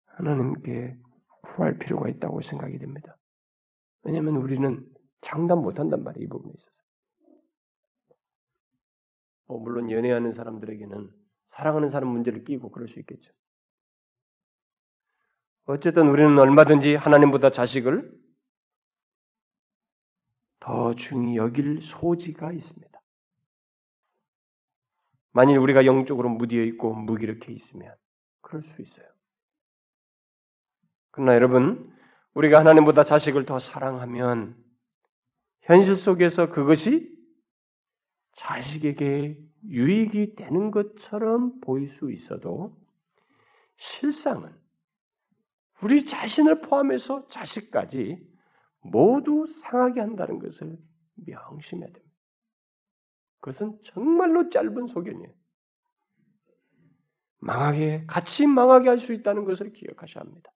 하나님께 0.07 0.99
구할 1.43 1.79
필요가 1.79 2.09
있다고 2.09 2.43
생각이 2.43 2.79
됩니다. 2.79 3.17
왜냐하면 4.03 4.37
우리는 4.37 4.85
장담 5.21 5.63
못한단 5.63 6.03
말이에요. 6.03 6.25
이 6.25 6.29
부분에 6.29 6.53
있어서. 6.57 6.83
뭐 9.47 9.61
물론 9.61 9.91
연애하는 9.91 10.33
사람들에게는 10.33 11.22
사랑하는 11.53 11.91
사람 11.91 12.09
문제를 12.09 12.45
끼고 12.45 12.71
그럴 12.71 12.89
수 12.89 12.99
있겠죠. 13.01 13.33
어쨌든 15.65 16.09
우리는 16.09 16.39
얼마든지 16.39 16.97
하나님보다 16.97 17.51
자식을 17.51 18.21
더 20.61 20.95
중히 20.95 21.37
여길 21.37 21.83
소지가 21.83 22.53
있습니다. 22.53 23.01
만일 25.33 25.59
우리가 25.59 25.87
영적으로 25.87 26.29
무디어 26.29 26.63
있고 26.65 26.95
무기력해 26.95 27.53
있으면 27.53 27.95
그럴 28.41 28.63
수 28.63 28.81
있어요. 28.83 29.07
그러나 31.11 31.35
여러분, 31.35 31.93
우리가 32.35 32.59
하나님보다 32.59 33.05
자식을 33.05 33.45
더 33.45 33.59
사랑하면 33.59 34.57
현실 35.63 35.97
속에서 35.97 36.51
그것이 36.51 37.15
자식에게 38.33 39.52
유익이 39.65 40.35
되는 40.37 40.71
것처럼 40.71 41.61
보일 41.61 41.89
수 41.89 42.11
있어도 42.11 42.77
실상은 43.77 44.55
우리 45.83 46.05
자신을 46.05 46.61
포함해서 46.61 47.29
자식까지 47.29 48.27
모두 48.81 49.47
상하게 49.47 50.01
한다는 50.01 50.39
것을 50.39 50.79
명심해야 51.15 51.93
됩니다. 51.93 52.17
그것은 53.41 53.79
정말로 53.85 54.51
짧은 54.51 54.87
소견이에요. 54.87 55.33
망하게 57.41 58.05
같이 58.07 58.47
망하게 58.47 58.89
할 58.89 58.99
수 58.99 59.13
있다는 59.13 59.45
것을 59.45 59.73
기억하셔야 59.73 60.23
합니다. 60.23 60.53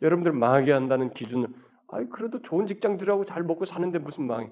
여러분들 0.00 0.32
망하게 0.32 0.72
한다는 0.72 1.12
기준은 1.12 1.54
아이 1.88 2.06
그래도 2.06 2.40
좋은 2.40 2.66
직장 2.66 2.96
들어가고 2.96 3.26
잘 3.26 3.42
먹고 3.42 3.66
사는데 3.66 3.98
무슨 3.98 4.26
망해? 4.26 4.50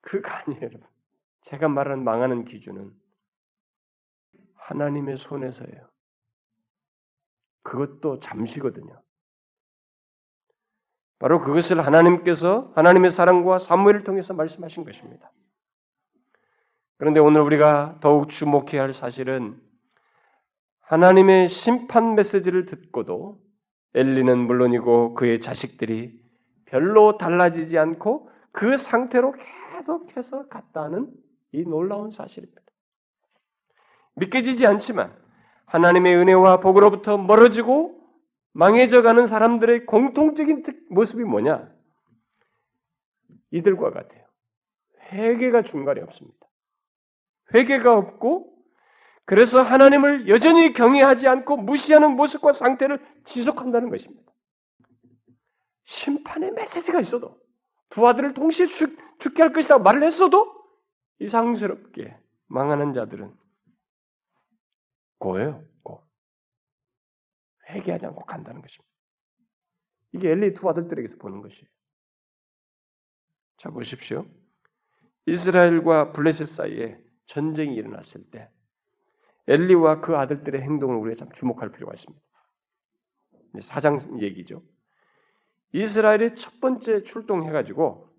그거 0.00 0.30
아니에요, 0.30 0.62
여러분. 0.62 0.93
제가 1.44 1.68
말하는 1.68 2.04
망하는 2.04 2.44
기준은 2.44 2.92
하나님의 4.54 5.16
손에서예요. 5.16 5.88
그것도 7.62 8.20
잠시거든요. 8.20 9.00
바로 11.18 11.40
그것을 11.40 11.84
하나님께서 11.84 12.72
하나님의 12.74 13.10
사랑과 13.10 13.58
사무엘을 13.58 14.04
통해서 14.04 14.34
말씀하신 14.34 14.84
것입니다. 14.84 15.32
그런데 16.96 17.20
오늘 17.20 17.40
우리가 17.40 17.98
더욱 18.00 18.28
주목해야 18.28 18.82
할 18.82 18.92
사실은 18.92 19.60
하나님의 20.80 21.48
심판 21.48 22.14
메시지를 22.14 22.66
듣고도 22.66 23.40
엘리는 23.94 24.38
물론이고 24.38 25.14
그의 25.14 25.40
자식들이 25.40 26.20
별로 26.66 27.16
달라지지 27.16 27.78
않고 27.78 28.30
그 28.52 28.76
상태로 28.76 29.34
계속해서 29.74 30.48
갔다는 30.48 31.10
이 31.54 31.62
놀라운 31.62 32.10
사실입니다. 32.10 32.60
믿겨지지 34.16 34.66
않지만 34.66 35.16
하나님의 35.66 36.16
은혜와 36.16 36.58
복으로부터 36.60 37.16
멀어지고 37.16 38.00
망해져 38.52 39.02
가는 39.02 39.26
사람들의 39.26 39.86
공통적인 39.86 40.64
모습이 40.90 41.22
뭐냐? 41.22 41.72
이들과 43.52 43.90
같아요. 43.90 44.24
회개가 45.12 45.62
중간에 45.62 46.00
없습니다. 46.02 46.38
회개가 47.54 47.96
없고 47.96 48.52
그래서 49.24 49.62
하나님을 49.62 50.28
여전히 50.28 50.72
경외하지 50.72 51.28
않고 51.28 51.56
무시하는 51.58 52.16
모습과 52.16 52.52
상태를 52.52 53.00
지속한다는 53.24 53.90
것입니다. 53.90 54.32
심판의 55.84 56.50
메시지가 56.52 57.00
있어도 57.00 57.38
두 57.90 58.06
아들을 58.06 58.34
동시에 58.34 58.66
죽, 58.66 58.96
죽게 59.20 59.42
할 59.42 59.52
것이라고 59.52 59.82
말을 59.82 60.02
했어도 60.02 60.63
이상스럽게 61.18 62.16
망하는 62.46 62.92
자들은 62.92 63.34
고예요. 65.18 65.64
고. 65.82 66.02
회개하지 67.68 68.06
않고 68.06 68.24
간다는 68.24 68.60
것입니다. 68.60 68.94
이게 70.12 70.30
엘리 70.30 70.52
두 70.54 70.68
아들들에게서 70.68 71.16
보는 71.18 71.40
것이에요. 71.40 71.66
자 73.56 73.70
보십시오. 73.70 74.26
이스라엘과 75.26 76.12
블레셋 76.12 76.46
사이에 76.46 76.98
전쟁이 77.26 77.74
일어났을 77.74 78.22
때 78.30 78.50
엘리와 79.46 80.00
그 80.00 80.16
아들들의 80.16 80.60
행동을 80.60 80.96
우리가 80.96 81.16
참 81.16 81.32
주목할 81.32 81.72
필요가 81.72 81.94
있습니다. 81.94 82.24
사장 83.60 84.20
얘기죠. 84.20 84.62
이스라엘이 85.72 86.36
첫 86.36 86.60
번째 86.60 87.02
출동해가지고 87.02 88.13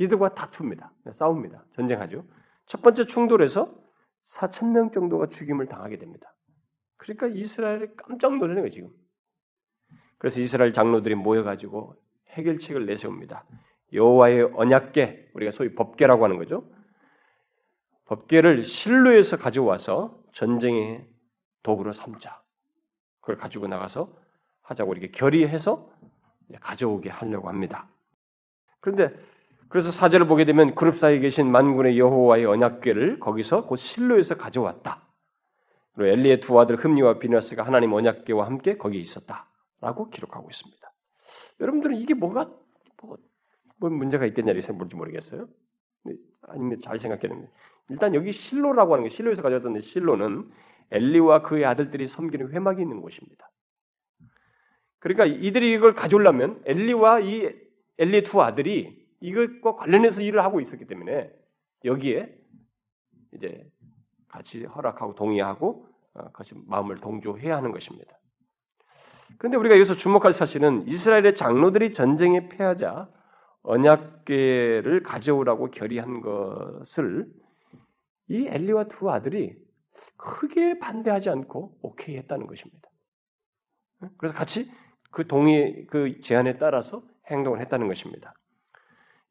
이들과 0.00 0.34
다툽니다. 0.34 0.90
싸웁니다. 1.12 1.62
전쟁하죠. 1.76 2.24
첫 2.66 2.80
번째 2.80 3.04
충돌에서 3.04 3.74
4천 4.24 4.72
명 4.72 4.90
정도가 4.92 5.26
죽임을 5.26 5.66
당하게 5.66 5.98
됩니다. 5.98 6.34
그러니까 6.96 7.26
이스라엘이 7.26 7.96
깜짝 7.96 8.38
놀라는 8.38 8.62
거예요 8.62 8.70
지금. 8.70 8.90
그래서 10.16 10.40
이스라엘 10.40 10.72
장로들이 10.72 11.14
모여 11.14 11.42
가지고 11.42 11.96
해결책을 12.30 12.86
내세웁니다. 12.86 13.44
여호와의 13.92 14.52
언약계 14.54 15.32
우리가 15.34 15.52
소위 15.52 15.74
법계라고 15.74 16.24
하는 16.24 16.38
거죠. 16.38 16.66
법계를 18.06 18.64
실로에서 18.64 19.36
가져와서 19.36 20.18
전쟁의 20.32 21.06
도구로 21.62 21.92
삼자. 21.92 22.42
그걸 23.20 23.36
가지고 23.36 23.66
나가서 23.66 24.16
하자고 24.62 24.92
이렇게 24.94 25.10
결의해서 25.10 25.90
가져오게 26.60 27.10
하려고 27.10 27.48
합니다. 27.48 27.88
그런데 28.80 29.14
그래서 29.70 29.92
사절을 29.92 30.26
보게 30.26 30.44
되면 30.44 30.74
그룹 30.74 30.96
사이에 30.96 31.20
계신 31.20 31.50
만군의 31.50 31.96
여호와의 31.96 32.44
언약궤를 32.44 33.20
거기서 33.20 33.66
곧 33.66 33.76
실로에서 33.76 34.36
가져왔다. 34.36 35.06
그리고 35.94 36.10
엘리의 36.10 36.40
두 36.40 36.58
아들 36.58 36.76
흠리와 36.76 37.20
비너스가 37.20 37.62
하나님 37.62 37.92
언약궤와 37.92 38.46
함께 38.46 38.76
거기에 38.76 39.00
있었다라고 39.00 40.10
기록하고 40.10 40.48
있습니다. 40.50 40.92
여러분들은 41.60 41.96
이게 41.96 42.14
뭐가 42.14 42.50
뭐, 43.00 43.16
뭐 43.78 43.90
문제가 43.90 44.26
있겠냐 44.26 44.50
이렇게 44.50 44.66
생각할지 44.66 44.96
모르겠어요. 44.96 45.46
아니면 46.48 46.80
잘 46.82 46.98
됩니다. 46.98 47.52
일단 47.90 48.14
여기 48.16 48.32
실로라고 48.32 48.94
하는 48.94 49.04
게 49.04 49.10
실로에서 49.10 49.40
가져왔던 49.40 49.80
실로는 49.82 50.50
엘리와 50.90 51.42
그의 51.42 51.64
아들들이 51.64 52.08
섬기는 52.08 52.52
회막이 52.52 52.82
있는 52.82 53.00
곳입니다. 53.00 53.48
그러니까 54.98 55.26
이들이 55.26 55.72
이걸 55.74 55.94
가져오려면 55.94 56.60
엘리와 56.64 57.20
이 57.20 57.54
엘리의 57.98 58.24
두 58.24 58.42
아들이 58.42 58.99
이것과 59.20 59.76
관련해서 59.76 60.22
일을 60.22 60.42
하고 60.42 60.60
있었기 60.60 60.86
때문에 60.86 61.30
여기에 61.84 62.34
이제 63.34 63.70
같이 64.28 64.64
허락하고 64.64 65.14
동의하고 65.14 65.86
어, 66.14 66.30
같이 66.32 66.54
마음을 66.66 66.96
동조해야 67.00 67.56
하는 67.56 67.72
것입니다. 67.72 68.18
그런데 69.38 69.56
우리가 69.56 69.76
여기서 69.76 69.94
주목할 69.94 70.32
사실은 70.32 70.86
이스라엘의 70.88 71.34
장로들이 71.34 71.92
전쟁에 71.92 72.48
패하자 72.48 73.08
언약궤를 73.62 75.02
가져오라고 75.02 75.70
결의한 75.70 76.20
것을 76.20 77.26
이 78.28 78.46
엘리와 78.46 78.84
두 78.84 79.10
아들이 79.10 79.56
크게 80.16 80.78
반대하지 80.78 81.30
않고 81.30 81.78
오케이 81.82 82.16
했다는 82.16 82.46
것입니다. 82.46 82.88
그래서 84.16 84.34
같이 84.34 84.70
그 85.10 85.26
동의 85.26 85.86
그 85.86 86.20
제안에 86.22 86.58
따라서 86.58 87.02
행동을 87.26 87.60
했다는 87.60 87.86
것입니다. 87.88 88.34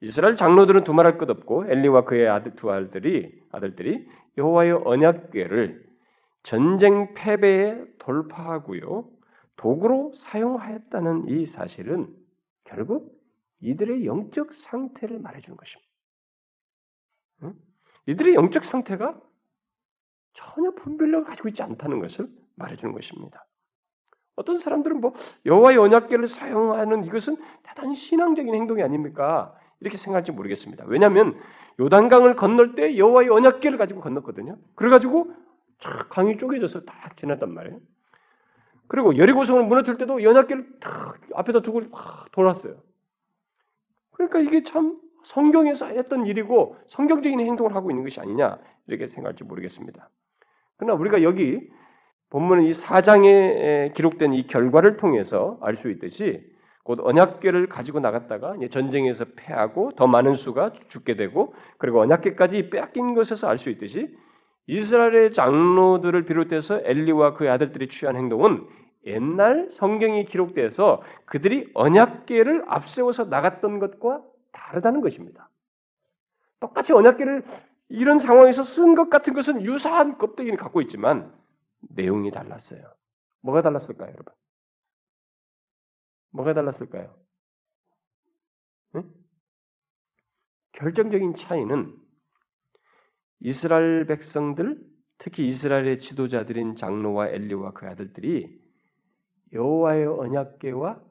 이스라엘 0.02 0.36
장로들은 0.36 0.84
두말할 0.84 1.18
것 1.18 1.30
없고 1.30 1.66
엘리와 1.68 2.06
그의 2.06 2.28
아들 2.28 2.56
두 2.56 2.72
아들들이 2.72 3.42
아들들이 3.52 4.08
여호와의 4.38 4.72
언약궤를 4.86 5.86
전쟁 6.44 7.14
패배에 7.14 7.84
돌파하고요 8.00 9.10
도구로 9.58 10.14
사용하였다는 10.16 11.28
이 11.28 11.46
사실은 11.46 12.16
결국 12.64 13.20
이들의 13.60 14.06
영적 14.06 14.54
상태를 14.54 15.20
말해주는 15.20 15.58
것입니다. 15.58 15.92
응? 17.44 17.54
이들의 18.06 18.36
영적 18.36 18.64
상태가 18.64 19.20
전혀 20.34 20.72
분별력을 20.72 21.26
가지고 21.26 21.50
있지 21.50 21.62
않다는 21.62 22.00
것을 22.00 22.30
말해주는 22.56 22.94
것입니다. 22.94 23.46
어떤 24.38 24.58
사람들은 24.58 25.02
뭐 25.02 25.14
여호와의 25.46 25.78
언약궤를 25.78 26.28
사용하는 26.28 27.04
이것은 27.04 27.36
대단히 27.64 27.96
신앙적인 27.98 28.56
행동이 28.56 28.82
아닙니까? 28.82 29.59
이렇게 29.82 29.98
생각할지 29.98 30.32
모르겠습니다. 30.32 30.86
왜냐하면 30.88 31.40
요단강을 31.80 32.36
건널 32.36 32.76
때 32.76 32.98
여호와의 32.98 33.30
언약궤를 33.30 33.78
가지고 33.78 34.02
건넜거든요. 34.02 34.58
그래가지고 34.76 35.32
쫙 35.80 36.10
강이 36.10 36.38
쪼개져서 36.38 36.82
딱 36.82 37.16
지났단 37.16 37.54
말이에요. 37.54 37.80
그리고 38.88 39.18
여리고성을 39.18 39.64
무너뜨릴 39.64 39.98
때도 39.98 40.24
연약궤를 40.24 40.80
딱 40.82 41.22
앞에다 41.34 41.62
두고 41.62 41.84
확 41.92 42.32
돌았어요. 42.32 42.76
그러니까 44.12 44.40
이게 44.40 44.64
참 44.64 45.00
성경에서 45.24 45.86
했던 45.88 46.26
일이고 46.26 46.76
성경적인 46.88 47.40
행동을 47.40 47.76
하고 47.76 47.92
있는 47.92 48.04
것이 48.04 48.20
아니냐 48.20 48.58
이렇게 48.88 49.08
생각할지 49.08 49.44
모르겠습니다. 49.44 50.10
그러나 50.78 51.00
우리가 51.00 51.24
여기 51.24 51.70
본문은 52.30 52.64
이 52.64 52.74
사장에 52.74 53.92
기록된 53.96 54.34
이 54.34 54.48
결과를 54.48 54.98
통해서 54.98 55.58
알 55.62 55.76
수 55.76 55.90
있듯이 55.90 56.49
곧 56.90 57.02
언약궤를 57.04 57.70
가지고 57.70 58.00
나갔다가 58.00 58.56
전쟁에서 58.72 59.24
패하고 59.36 59.92
더 59.92 60.08
많은 60.08 60.34
수가 60.34 60.74
죽게 60.88 61.16
되고 61.16 61.54
그리고 61.78 62.02
언약궤까지 62.02 62.72
빼앗긴 62.72 63.14
것에서 63.14 63.48
알 63.48 63.60
수 63.60 63.70
있듯이 63.70 64.18
이스라엘의 64.66 65.32
장로들을 65.34 66.26
비롯해서 66.26 66.82
엘리와 66.84 67.36
그의 67.36 67.52
아들들이 67.52 67.90
취한 67.90 68.16
행동은 68.16 68.66
옛날 69.06 69.70
성경이 69.72 70.26
기록돼서 70.26 71.04
그들이 71.26 71.70
언약궤를 71.76 72.64
앞세워서 72.68 73.26
나갔던 73.26 73.78
것과 73.78 74.24
다르다는 74.52 75.02
것입니다. 75.02 75.48
똑같이 76.60 76.94
언약궤를 76.94 77.44
이런 77.90 78.18
상황에서 78.18 78.64
쓴 78.64 78.96
것 78.96 79.12
같은 79.12 79.36
것은 79.36 79.64
유사한 79.64 80.18
껍데기를 80.18 80.58
갖고 80.58 80.82
있지만 80.82 81.32
내용이 81.82 82.32
달랐어요. 82.32 82.82
뭐가 83.42 83.62
달랐을까요, 83.62 84.10
여러분? 84.10 84.34
뭐가 86.32 86.54
달랐을까요? 86.54 87.16
응? 88.96 89.04
결정적인 90.74 91.36
차이는 91.36 91.96
이스라엘 93.42 94.06
백성들, 94.06 94.86
특히 95.18 95.46
이스라엘의 95.46 96.00
지도자들인 96.00 96.76
장로와 96.76 97.30
엘리와 97.30 97.74
그 97.74 97.88
아들들이 97.88 98.60
여호와의 99.54 100.06
언약궤와 100.08 101.02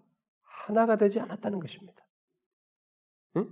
하나가 0.42 0.96
되지 0.96 1.20
않았다는 1.20 1.60
것입니다. 1.60 2.04
응? 3.36 3.50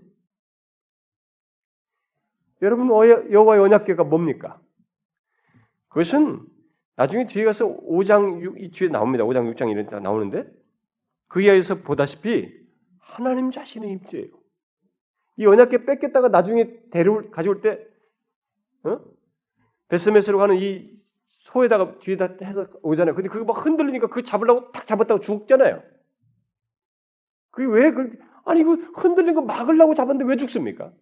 여러분 2.63 2.89
여호와의 2.89 3.63
언약궤가 3.63 4.05
뭡니까? 4.05 4.61
그것은 5.89 6.47
나중에 6.97 7.27
뒤에 7.27 7.45
가서 7.45 7.67
5장 7.67 8.41
6, 8.41 8.61
이 8.61 8.71
뒤에 8.71 8.89
나옵니다. 8.89 9.25
5장 9.25 9.53
6장 9.55 9.71
이런 9.71 9.87
데 9.87 10.01
나오는데 10.01 10.51
그 11.29 11.41
이하에서 11.43 11.77
보다시피 11.83 12.53
하나님 12.99 13.51
자신의 13.51 13.91
임재예요. 13.91 14.29
이 15.39 15.47
언약궤 15.47 15.85
뺏겼다가 15.85 16.29
나중에 16.29 16.81
데려 16.91 17.31
가져올 17.31 17.61
때 17.61 17.87
어? 18.85 19.01
베스메스로 19.89 20.39
가는 20.39 20.57
이 20.57 20.97
소에다가 21.29 21.99
뒤에다 21.99 22.37
해서 22.43 22.67
오잖아요. 22.83 23.15
근데 23.15 23.29
그거 23.29 23.45
막 23.45 23.65
흔들리니까 23.65 24.09
그 24.09 24.23
잡으려고 24.23 24.73
탁 24.73 24.87
잡았다고 24.87 25.21
죽잖아요. 25.21 25.83
그게 27.51 27.67
왜 27.69 27.91
그, 27.91 28.19
아니 28.45 28.65
그 28.65 28.75
흔들린 28.97 29.35
거 29.35 29.43
막으려고 29.43 29.95
잡았는데 29.95 30.29
왜 30.29 30.37
죽습니까? 30.37 30.93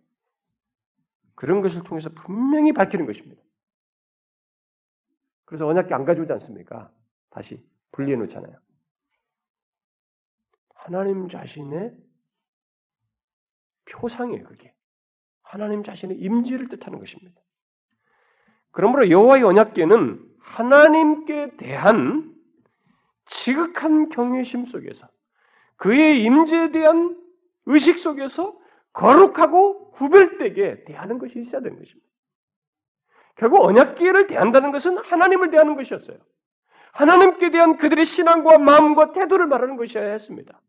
그런 1.35 1.62
것을 1.62 1.83
통해서 1.83 2.11
분명히 2.11 2.72
밝히는 2.72 3.07
것입니다. 3.07 3.43
그래서 5.45 5.66
언약궤 5.66 5.95
안 5.95 6.05
가져오지 6.05 6.33
않습니까? 6.33 6.91
다시 7.31 7.64
분리해 7.93 8.16
놓잖아요. 8.16 8.57
하나님 10.85 11.28
자신의 11.30 11.95
표상이에요, 13.87 14.45
그게. 14.45 14.74
하나님 15.43 15.82
자신의 15.82 16.18
임재를 16.18 16.68
뜻하는 16.68 16.99
것입니다. 16.99 17.41
그러므로 18.70 19.09
여호와의 19.09 19.45
언약궤는 19.45 20.20
하나님께 20.41 21.57
대한 21.57 22.35
지극한 23.24 24.11
경외심 24.11 24.66
속에서 24.66 25.09
그의 25.76 26.22
임재에 26.22 26.70
대한 26.70 27.18
의식 27.64 27.99
속에서 27.99 28.55
거룩하고 28.93 29.91
구별되게 29.93 30.85
대하는 30.85 31.18
것이 31.18 31.39
있어야 31.39 31.62
되는 31.62 31.78
것입니다. 31.78 32.07
결국 33.37 33.64
언약궤를 33.64 34.26
대한다는 34.26 34.70
것은 34.70 34.99
하나님을 34.99 35.51
대하는 35.51 35.76
것이었어요. 35.76 36.18
하나님께 36.93 37.51
대한 37.51 37.78
그들의 37.78 38.05
신앙과 38.05 38.59
마음과 38.59 39.12
태도를 39.12 39.47
말하는 39.47 39.76
것이어야 39.78 40.11
했습니다. 40.12 40.61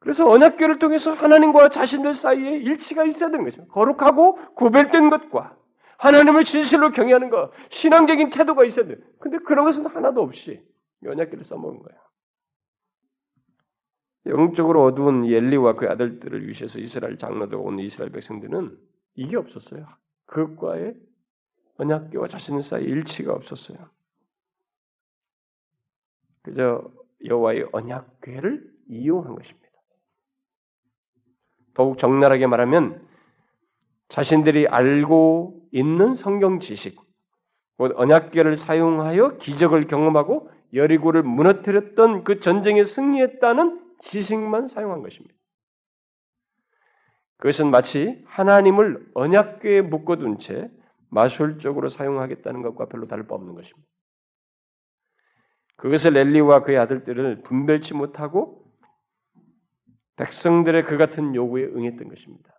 그래서 0.00 0.28
언약궤를 0.28 0.78
통해서 0.78 1.12
하나님과 1.12 1.70
자신들 1.70 2.14
사이에 2.14 2.56
일치가 2.58 3.04
있어야 3.04 3.30
되는 3.30 3.44
것입니다. 3.44 3.72
거룩하고 3.72 4.54
구별된 4.54 5.10
것과 5.10 5.56
하나님을 5.98 6.44
진실로 6.44 6.90
경외하는 6.90 7.30
것, 7.30 7.50
신앙적인 7.70 8.30
태도가 8.30 8.64
있어야 8.64 8.86
돼요. 8.86 8.98
근데 9.18 9.38
그런 9.38 9.64
것은 9.64 9.86
하나도 9.86 10.22
없이 10.22 10.62
언약궤를 11.04 11.44
써먹은 11.44 11.80
거예요. 11.80 12.00
영적으로 14.26 14.84
어두운 14.84 15.24
엘리와 15.24 15.74
그 15.74 15.88
아들들을 15.88 16.46
위시해서 16.46 16.78
이스라엘 16.78 17.16
장로들 17.16 17.56
온 17.56 17.78
이스라엘 17.78 18.12
백성들은 18.12 18.78
이게 19.14 19.36
없었어요. 19.36 19.86
그것과의 20.26 20.94
언약궤와 21.78 22.28
자신 22.28 22.60
사이 22.60 22.84
일치가 22.84 23.32
없었어요. 23.32 23.78
그저 26.42 26.90
여호와의 27.24 27.68
언약궤를 27.72 28.70
이용한 28.88 29.34
것입니다. 29.34 29.67
더욱 31.78 31.96
적나라하게 31.96 32.48
말하면 32.48 33.00
자신들이 34.08 34.66
알고 34.66 35.68
있는 35.70 36.16
성경 36.16 36.58
지식, 36.58 37.00
곧 37.76 37.92
언약궤를 37.94 38.56
사용하여 38.56 39.36
기적을 39.36 39.86
경험하고 39.86 40.50
여리고를 40.74 41.22
무너뜨렸던 41.22 42.24
그 42.24 42.40
전쟁에 42.40 42.82
승리했다는 42.82 43.94
지식만 44.00 44.66
사용한 44.66 45.02
것입니다. 45.02 45.36
그것은 47.36 47.70
마치 47.70 48.24
하나님을 48.26 49.10
언약궤에 49.14 49.82
묶어둔 49.82 50.40
채 50.40 50.68
마술적으로 51.10 51.88
사용하겠다는 51.90 52.62
것과 52.62 52.86
별로 52.86 53.06
다를 53.06 53.28
바 53.28 53.36
없는 53.36 53.54
것입니다. 53.54 53.88
그것을 55.76 56.16
엘리와 56.16 56.64
그의 56.64 56.76
아들들을 56.78 57.42
분별치 57.44 57.94
못하고 57.94 58.67
백성들의 60.18 60.84
그 60.84 60.96
같은 60.96 61.34
요구에 61.34 61.64
응했던 61.64 62.08
것입니다. 62.08 62.52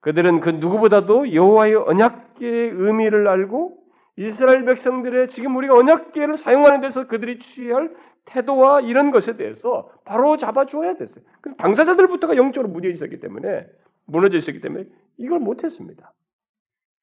그들은 0.00 0.40
그 0.40 0.50
누구보다도 0.50 1.34
여호와의 1.34 1.74
언약궤의 1.74 2.70
의미를 2.70 3.28
알고 3.28 3.78
이스라엘 4.16 4.64
백성들의 4.64 5.28
지금 5.28 5.56
우리가 5.56 5.76
언약궤를 5.76 6.38
사용하는 6.38 6.80
데서 6.80 7.06
그들이 7.06 7.38
취할 7.38 7.94
태도와 8.24 8.80
이런 8.80 9.10
것에 9.10 9.36
대해서 9.36 9.90
바로 10.04 10.36
잡아줘야 10.36 10.96
됐어요. 10.96 11.24
당사자들부터가 11.58 12.36
영적으로 12.36 12.72
무뎌 12.72 12.90
있었기 12.90 13.20
때문에 13.20 13.66
무너져 14.06 14.38
있었기 14.38 14.60
때문에 14.60 14.86
이걸 15.18 15.38
못했습니다. 15.38 16.12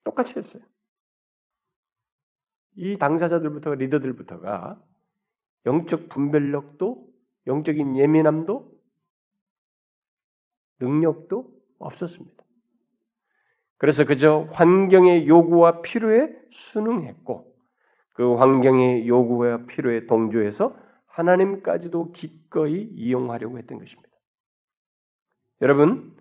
똑같이 0.04 0.34
했어요. 0.38 0.64
이 2.76 2.98
당사자들부터가 2.98 3.76
리더들부터가 3.76 4.80
영적 5.66 6.10
분별력도 6.10 7.05
영적인 7.48 7.98
예민함도 7.98 8.72
능력도 10.80 11.52
없었습니다. 11.80 12.44
그래서 13.78 14.06
그저 14.06 14.48
환경의 14.52 15.28
요구와 15.28 15.82
필요에 15.82 16.30
순응했고 16.52 17.54
그 18.14 18.36
환경의 18.36 19.08
요구와 19.08 19.66
필요에 19.66 20.06
동조해서 20.08 20.76
하나님까지도 21.08 22.12
기꺼이 22.12 22.82
이용하려고 22.82 23.58
했던 23.58 23.78
것입니다. 23.78 24.10
여러분, 25.62 26.16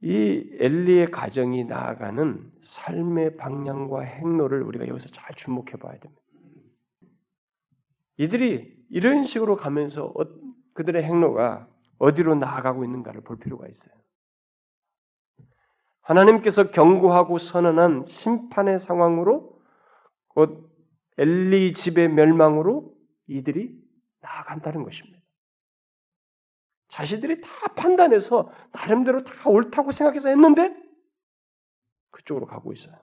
이 0.00 0.48
엘리의 0.58 1.10
가정이 1.10 1.64
나아가는 1.64 2.52
삶의 2.62 3.36
방향과 3.36 4.02
행로를 4.02 4.62
우리가 4.62 4.86
여기서 4.86 5.08
잘 5.08 5.34
주목해 5.34 5.72
봐야 5.80 5.98
됩니다. 5.98 6.22
이들이 8.18 8.76
이런 8.90 9.24
식으로 9.24 9.56
가면서 9.56 10.06
어, 10.06 10.24
그들의 10.74 11.02
행로가 11.02 11.66
어디로 11.98 12.34
나아가고 12.34 12.84
있는가를 12.84 13.22
볼 13.22 13.38
필요가 13.38 13.66
있어요. 13.66 13.94
하나님께서 16.02 16.70
경고하고 16.70 17.38
선언한 17.38 18.06
심판의 18.06 18.78
상황으로 18.78 19.60
곧 20.28 20.70
엘리 21.18 21.74
집의 21.74 22.08
멸망으로 22.08 22.94
이들이 23.26 23.76
나아간다는 24.20 24.84
것입니다. 24.84 25.18
자신들이 26.88 27.40
다 27.42 27.48
판단해서 27.76 28.50
나름대로 28.72 29.22
다 29.22 29.32
옳다고 29.48 29.92
생각해서 29.92 30.28
했는데 30.30 30.74
그쪽으로 32.10 32.46
가고 32.46 32.72
있어요. 32.72 32.96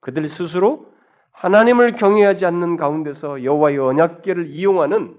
그들 0.00 0.28
스스로 0.28 0.93
하나님을 1.34 1.96
경외하지 1.96 2.46
않는 2.46 2.76
가운데서 2.76 3.44
여호와의 3.44 3.78
언약궤를 3.78 4.50
이용하는 4.50 5.18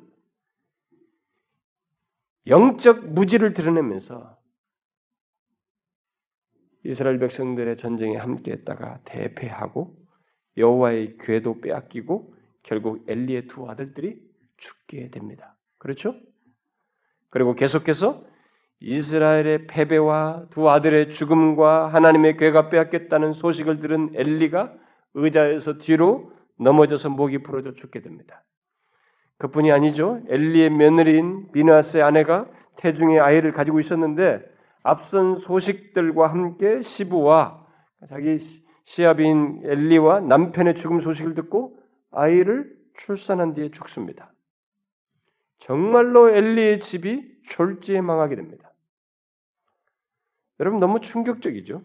영적 2.48 3.10
무지를 3.10 3.54
드러내면서 3.54 4.38
이스라엘 6.84 7.20
백성들의 7.20 7.78
전쟁에 7.78 8.16
함께했다가 8.16 9.00
대패하고 9.06 9.96
여호와의 10.58 11.18
궤도 11.20 11.60
빼앗기고 11.60 12.34
결국 12.64 13.04
엘리의 13.08 13.48
두 13.48 13.70
아들들이 13.70 14.20
죽게 14.58 15.10
됩니다. 15.10 15.56
그렇죠? 15.78 16.16
그리고 17.30 17.56
계속해서 17.56 18.24
이스라엘의 18.80 19.68
패배와 19.68 20.48
두 20.52 20.70
아들의 20.70 21.10
죽음과 21.10 21.88
하나님의 21.94 22.38
궤가 22.38 22.70
빼앗겼다는 22.70 23.34
소식을 23.34 23.80
들은 23.80 24.12
엘리가 24.14 24.85
의자에서 25.16 25.78
뒤로 25.80 26.32
넘어져서 26.60 27.10
목이 27.10 27.40
부러져 27.40 27.74
죽게 27.74 28.02
됩니다. 28.02 28.44
그뿐이 29.38 29.72
아니죠. 29.72 30.22
엘리의 30.30 30.70
며느리인 30.70 31.52
비나스의 31.52 32.04
아내가 32.04 32.48
태중의 32.78 33.20
아이를 33.20 33.52
가지고 33.52 33.80
있었는데 33.80 34.42
앞선 34.84 35.36
소식들과 35.36 36.28
함께 36.28 36.82
시부와 36.82 37.66
자기 38.10 38.38
시아비인 38.84 39.62
엘리와 39.64 40.22
남편의 40.22 40.76
죽음 40.76 41.00
소식을 41.00 41.34
듣고 41.34 41.80
아이를 42.12 42.72
출산한 43.00 43.54
뒤에 43.54 43.72
죽습니다. 43.72 44.32
정말로 45.60 46.30
엘리의 46.30 46.80
집이 46.80 47.36
졸지에 47.50 48.02
망하게 48.02 48.36
됩니다. 48.36 48.72
여러분 50.60 50.80
너무 50.80 51.02
충격적이죠? 51.02 51.82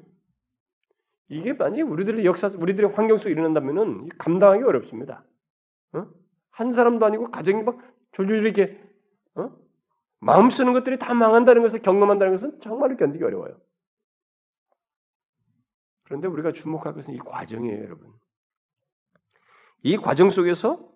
이게 1.31 1.53
만약 1.53 1.89
우리들의 1.89 2.25
역사, 2.25 2.49
우리들의 2.49 2.91
환경 2.91 3.17
속에 3.17 3.31
일어난다면은 3.31 4.09
감당하기 4.19 4.65
어렵습니다. 4.65 5.25
어? 5.93 6.07
한 6.51 6.73
사람도 6.73 7.07
아니고 7.07 7.31
가정이 7.31 7.63
막 7.63 7.79
졸졸 8.11 8.45
이렇게 8.45 8.83
어? 9.37 9.51
마음 10.19 10.51
쓰는 10.51 10.73
것들이 10.73 10.99
다 10.99 11.15
망한다는 11.15 11.63
것을 11.63 11.83
경험한다는 11.83 12.35
것은 12.35 12.61
정말로 12.61 12.97
견디기 12.97 13.23
어려워요. 13.23 13.61
그런데 16.03 16.27
우리가 16.27 16.51
주목할 16.51 16.95
것은 16.95 17.15
이 17.15 17.19
과정이에요, 17.19 17.85
여러분. 17.85 18.13
이 19.85 19.97
과정 19.97 20.31
속에서 20.31 20.93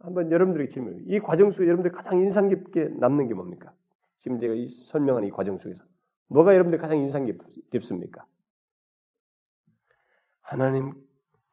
한번 0.00 0.32
여러분들에게 0.32 0.68
질문. 0.68 1.04
이 1.06 1.20
과정 1.20 1.52
속에 1.52 1.66
여러분들 1.66 1.92
가장 1.92 2.18
인상 2.18 2.48
깊게 2.48 2.88
남는 2.98 3.28
게 3.28 3.34
뭡니까? 3.34 3.72
지금 4.18 4.40
제가 4.40 4.54
이 4.54 4.66
설명하는 4.66 5.28
이 5.28 5.30
과정 5.30 5.58
속에서 5.58 5.84
뭐가 6.28 6.54
여러분들 6.54 6.78
가장 6.78 6.98
인상 6.98 7.24
깊, 7.26 7.38
깊습니까? 7.70 8.26
하나님 10.40 10.94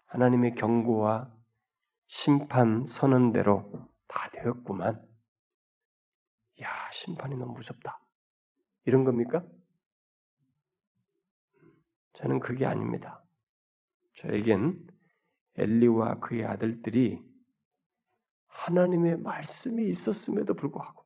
하나님의 0.06 0.56
경고와 0.56 1.32
심판 2.08 2.86
선언대로 2.86 3.90
다 4.08 4.30
되었구만. 4.32 5.04
야, 6.62 6.92
심판이 6.92 7.36
너무 7.36 7.54
무섭다. 7.54 8.00
이런 8.86 9.04
겁니까? 9.04 9.44
저는 12.14 12.40
그게 12.40 12.66
아닙니다. 12.66 13.24
저에겐 14.18 14.88
엘리와 15.56 16.20
그의 16.20 16.46
아들들이 16.46 17.24
하나님의 18.48 19.18
말씀이 19.18 19.88
있었음에도 19.90 20.54
불구하고 20.54 21.04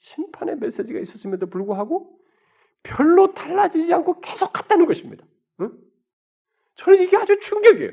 심판의 0.00 0.56
메시지가 0.56 1.00
있었음에도 1.00 1.46
불구하고 1.46 2.13
별로 2.84 3.34
달라지지 3.34 3.92
않고 3.92 4.20
계속 4.20 4.52
갔다는 4.52 4.86
것입니다. 4.86 5.26
응? 5.60 5.72
저는 6.76 7.02
이게 7.02 7.16
아주 7.16 7.40
충격이에요. 7.40 7.90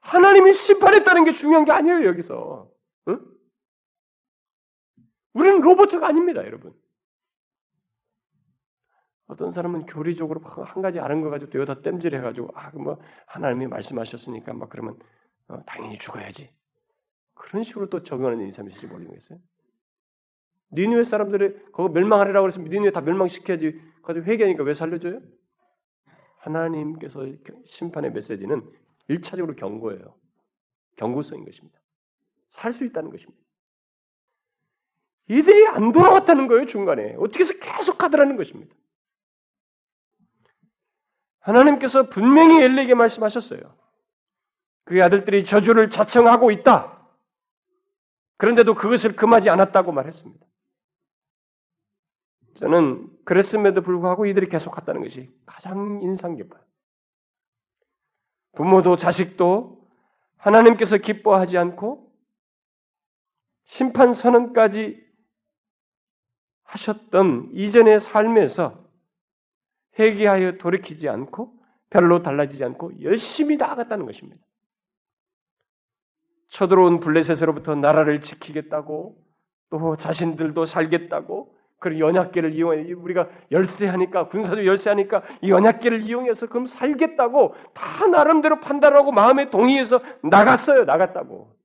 하나님이 0.00 0.54
심판했다는 0.54 1.24
게 1.24 1.32
중요한 1.32 1.66
게 1.66 1.72
아니에요 1.72 2.06
여기서. 2.06 2.72
응? 3.08 3.20
우리는 5.34 5.60
로봇가 5.60 6.06
아닙니다, 6.06 6.42
여러분. 6.46 6.72
어떤 9.26 9.52
사람은 9.52 9.84
교리적으로 9.84 10.40
한 10.40 10.80
가지 10.80 11.00
아는 11.00 11.20
거 11.20 11.28
가지고 11.28 11.58
여기다 11.58 11.82
땜질해가지고 11.82 12.48
아 12.54 12.70
뭐 12.70 12.98
하나님이 13.26 13.66
말씀하셨으니까 13.66 14.54
막 14.54 14.70
그러면 14.70 14.98
어, 15.48 15.62
당연히 15.66 15.98
죽어야지 15.98 16.50
그런 17.34 17.62
식으로 17.62 17.90
또 17.90 18.02
적용하는 18.02 18.40
인사이 18.40 18.66
있을지 18.68 18.86
모르겠어요. 18.86 19.38
니누의 20.72 21.04
사람들이 21.04 21.54
그거 21.66 21.88
멸망하리라고 21.88 22.44
그래서 22.44 22.60
니누에 22.60 22.90
다 22.90 23.00
멸망시켜야지 23.00 23.80
가지고 24.02 24.26
회개하니까 24.26 24.62
왜 24.64 24.74
살려줘요? 24.74 25.20
하나님께서 26.38 27.26
심판의 27.66 28.12
메시지는 28.12 28.70
일차적으로 29.08 29.54
경고예요. 29.56 30.14
경고성인 30.96 31.44
것입니다. 31.44 31.78
살 32.48 32.72
수 32.72 32.84
있다는 32.84 33.10
것입니다. 33.10 33.40
이들이 35.28 35.66
안 35.68 35.92
돌아왔다는 35.92 36.46
거예요, 36.48 36.66
중간에. 36.66 37.14
어떻게 37.18 37.40
해서 37.40 37.52
계속 37.60 38.02
하더라는 38.02 38.36
것입니다. 38.36 38.74
하나님께서 41.40 42.08
분명히 42.08 42.62
엘리에게 42.62 42.94
말씀하셨어요. 42.94 43.60
그의 44.84 45.02
아들들이 45.02 45.44
저주를 45.44 45.90
자청하고 45.90 46.50
있다. 46.50 47.06
그런데도 48.38 48.74
그것을 48.74 49.16
금하지 49.16 49.50
않았다고 49.50 49.92
말했습니다. 49.92 50.47
저는 52.58 53.08
그랬음에도 53.24 53.82
불구하고 53.82 54.26
이들이 54.26 54.48
계속 54.48 54.72
갔다는 54.72 55.02
것이 55.02 55.30
가장 55.46 56.00
인상 56.02 56.34
깊어요. 56.34 56.60
부모도 58.56 58.96
자식도 58.96 59.88
하나님께서 60.36 60.96
기뻐하지 60.98 61.56
않고 61.56 62.12
심판 63.64 64.12
선언까지 64.12 65.06
하셨던 66.64 67.50
이전의 67.52 68.00
삶에서 68.00 68.84
회개하여 69.98 70.58
돌이키지 70.58 71.08
않고 71.08 71.54
별로 71.90 72.22
달라지지 72.22 72.64
않고 72.64 73.02
열심히 73.02 73.56
나아갔다는 73.56 74.04
것입니다. 74.04 74.44
쳐들어온 76.48 76.98
블레셋으로부터 76.98 77.76
나라를 77.76 78.20
지키겠다고 78.20 79.24
또 79.70 79.96
자신들도 79.96 80.64
살겠다고 80.64 81.57
그런 81.78 81.98
연약계를 82.00 82.54
이용해 82.54 82.92
우리가 82.92 83.28
열쇠하니까 83.50 84.28
군사도 84.28 84.66
열쇠하니까 84.66 85.22
이 85.42 85.50
연약계를 85.50 86.02
이용해서 86.02 86.48
그럼 86.48 86.66
살겠다고 86.66 87.54
다 87.72 88.06
나름대로 88.06 88.60
판단하고 88.60 89.12
마음에 89.12 89.50
동의해서 89.50 90.00
나갔어요. 90.22 90.84
나갔다고 90.84 91.56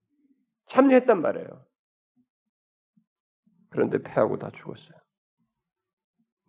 참여했단 0.67 1.21
말이에요. 1.21 1.65
그런데 3.69 3.97
패하고 4.03 4.37
다 4.37 4.51
죽었어요. 4.51 4.97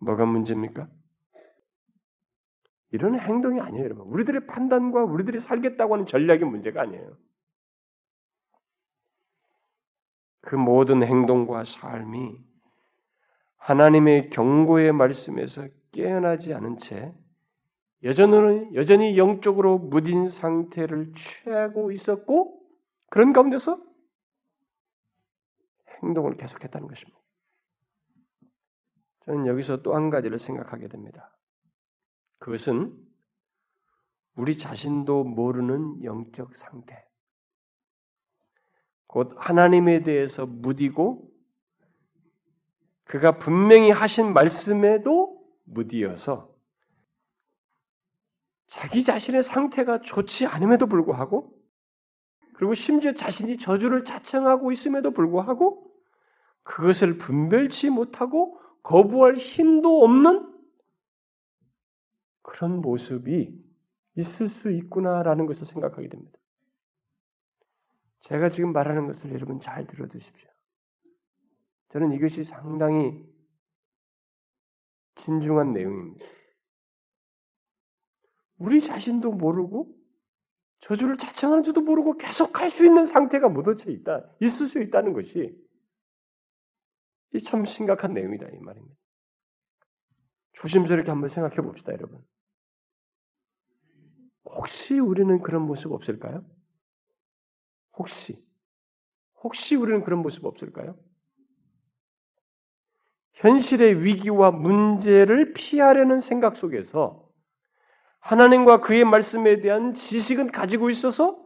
뭐가 0.01 0.25
문제입니까? 0.25 0.87
이런 2.91 3.19
행동이 3.19 3.59
아니에요, 3.59 3.83
여러분. 3.83 4.05
우리들의 4.07 4.45
판단과 4.45 5.03
우리들이 5.03 5.39
살겠다고 5.39 5.95
하는 5.95 6.05
전략이 6.05 6.43
문제가 6.43 6.83
아니에요. 6.83 7.17
그 10.41 10.55
모든 10.55 11.03
행동과 11.03 11.65
삶이 11.65 12.37
하나님의 13.65 14.29
경고의 14.29 14.91
말씀에서 14.91 15.67
깨어나지 15.91 16.53
않은 16.53 16.77
채 16.77 17.11
여전히, 18.03 18.75
여전히 18.75 19.17
영적으로 19.17 19.79
무딘 19.79 20.27
상태를 20.27 21.13
취하고 21.15 21.91
있었고 21.91 22.61
그런 23.09 23.33
가운데서 23.33 23.81
행동을 26.03 26.37
계속했다는 26.37 26.87
것입니다. 26.87 27.19
저는 29.25 29.47
여기서 29.47 29.81
또 29.81 29.95
한 29.95 30.11
가지를 30.11 30.37
생각하게 30.37 30.87
됩니다. 30.87 31.35
그것은 32.37 32.95
우리 34.35 34.59
자신도 34.59 35.23
모르는 35.23 36.03
영적 36.03 36.55
상태. 36.55 37.03
곧 39.07 39.33
하나님에 39.37 40.03
대해서 40.03 40.45
무디고 40.45 41.34
그가 43.05 43.37
분명히 43.37 43.91
하신 43.91 44.33
말씀에도 44.33 45.41
무디어서 45.63 46.53
자기 48.67 49.03
자신의 49.03 49.43
상태가 49.43 50.01
좋지 50.01 50.45
않음에도 50.47 50.87
불구하고 50.87 51.55
그리고 52.55 52.73
심지어 52.73 53.13
자신이 53.13 53.57
저주를 53.57 54.05
자청하고 54.05 54.71
있음에도 54.71 55.11
불구하고 55.11 55.91
그것을 56.63 57.17
분별치 57.17 57.89
못하고 57.89 58.59
거부할 58.81 59.37
힘도 59.37 60.03
없는 60.03 60.51
그런 62.41 62.81
모습이 62.81 63.63
있을 64.15 64.47
수 64.47 64.71
있구나라는 64.71 65.45
것을 65.45 65.67
생각하게 65.67 66.09
됩니다. 66.09 66.39
제가 68.21 68.49
지금 68.49 68.73
말하는 68.73 69.07
것을 69.07 69.31
여러분 69.33 69.59
잘 69.59 69.85
들어두십시오. 69.85 70.54
저는 71.95 72.11
이것이 72.11 72.43
상당히 72.43 73.25
진중한 75.15 75.71
내용입니다. 75.71 76.25
우리 78.57 78.81
자신도 78.81 79.31
모르고 79.31 79.95
저주를 80.81 81.17
자청하는지도 81.17 81.79
모르고 81.79 82.17
계속 82.17 82.59
할 82.59 82.69
수 82.69 82.83
있는 82.85 83.05
상태가 83.05 83.47
묻어져 83.47 83.91
있다, 83.91 84.29
있을 84.41 84.67
수 84.67 84.81
있다는 84.81 85.13
것이 85.13 85.57
참 87.45 87.63
심각한 87.63 88.13
내용이다 88.13 88.45
이 88.49 88.59
말입니다. 88.59 88.95
조심스럽게 90.51 91.09
한번 91.09 91.29
생각해 91.29 91.55
봅시다, 91.61 91.93
여러분. 91.93 92.21
혹시 94.43 94.99
우리는 94.99 95.41
그런 95.41 95.61
모습 95.61 95.93
없을까요? 95.93 96.45
혹시 97.97 98.45
혹시 99.41 99.75
우리는 99.77 100.03
그런 100.03 100.21
모습 100.21 100.43
없을까요? 100.43 100.97
현실의 103.35 104.03
위기와 104.03 104.51
문제를 104.51 105.53
피하려는 105.53 106.21
생각 106.21 106.57
속에서 106.57 107.23
하나님과 108.19 108.81
그의 108.81 109.03
말씀에 109.03 109.61
대한 109.61 109.93
지식은 109.93 110.51
가지고 110.51 110.89
있어서 110.89 111.37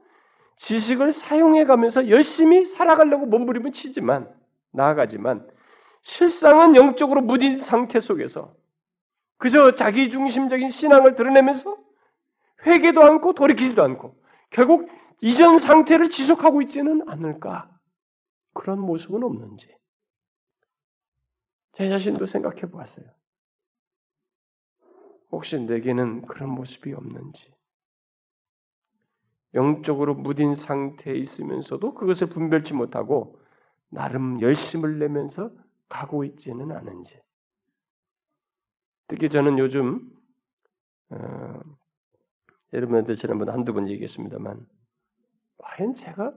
지식을 0.57 1.11
사용해 1.11 1.65
가면서 1.65 2.09
열심히 2.09 2.65
살아가려고 2.65 3.25
몸부림은 3.25 3.71
치지만 3.71 4.29
나아가지만 4.71 5.47
실상은 6.01 6.75
영적으로 6.75 7.21
무딘 7.21 7.57
상태 7.57 7.99
속에서 7.99 8.53
그저 9.37 9.75
자기 9.75 10.09
중심적인 10.09 10.69
신앙을 10.69 11.15
드러내면서 11.15 11.77
회개도 12.65 13.01
않고 13.01 13.33
돌이키지도 13.33 13.83
않고 13.83 14.15
결국 14.51 14.89
이전 15.21 15.59
상태를 15.59 16.09
지속하고 16.09 16.61
있지는 16.61 17.01
않을까? 17.07 17.69
그런 18.53 18.79
모습은 18.79 19.23
없는지 19.23 19.78
제 21.79 21.87
자신도 21.87 22.25
생각해 22.25 22.63
보았어요. 22.63 23.05
혹시 25.31 25.57
내게는 25.57 26.23
그런 26.23 26.49
모습이 26.49 26.91
없는지 26.91 27.53
영적으로 29.53 30.13
무딘 30.13 30.55
상태에 30.55 31.15
있으면서도 31.15 31.93
그것을 31.93 32.27
분별치 32.27 32.73
못하고 32.73 33.39
나름 33.87 34.41
열심을 34.41 34.99
내면서 34.99 35.51
가고 35.87 36.25
있지는 36.25 36.73
않은지. 36.73 37.17
특히 39.07 39.29
저는 39.29 39.57
요즘 39.57 40.01
어, 41.11 41.61
여러분한테 42.73 43.15
지난번에 43.15 43.53
한두 43.53 43.71
번 43.71 43.87
얘기했습니다만 43.87 44.67
과연 45.59 45.95
제가 45.95 46.33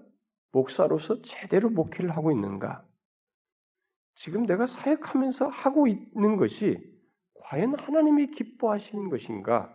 목사로서 0.53 1.21
제대로 1.23 1.69
목회를 1.69 2.17
하고 2.17 2.31
있는가? 2.31 2.87
지금 4.15 4.47
내가 4.47 4.67
사역하면서 4.67 5.49
하고 5.49 5.87
있는 5.87 6.37
것이 6.37 6.79
과연 7.41 7.79
하나님이 7.79 8.29
기뻐하시는 8.33 9.11
것인가? 9.11 9.75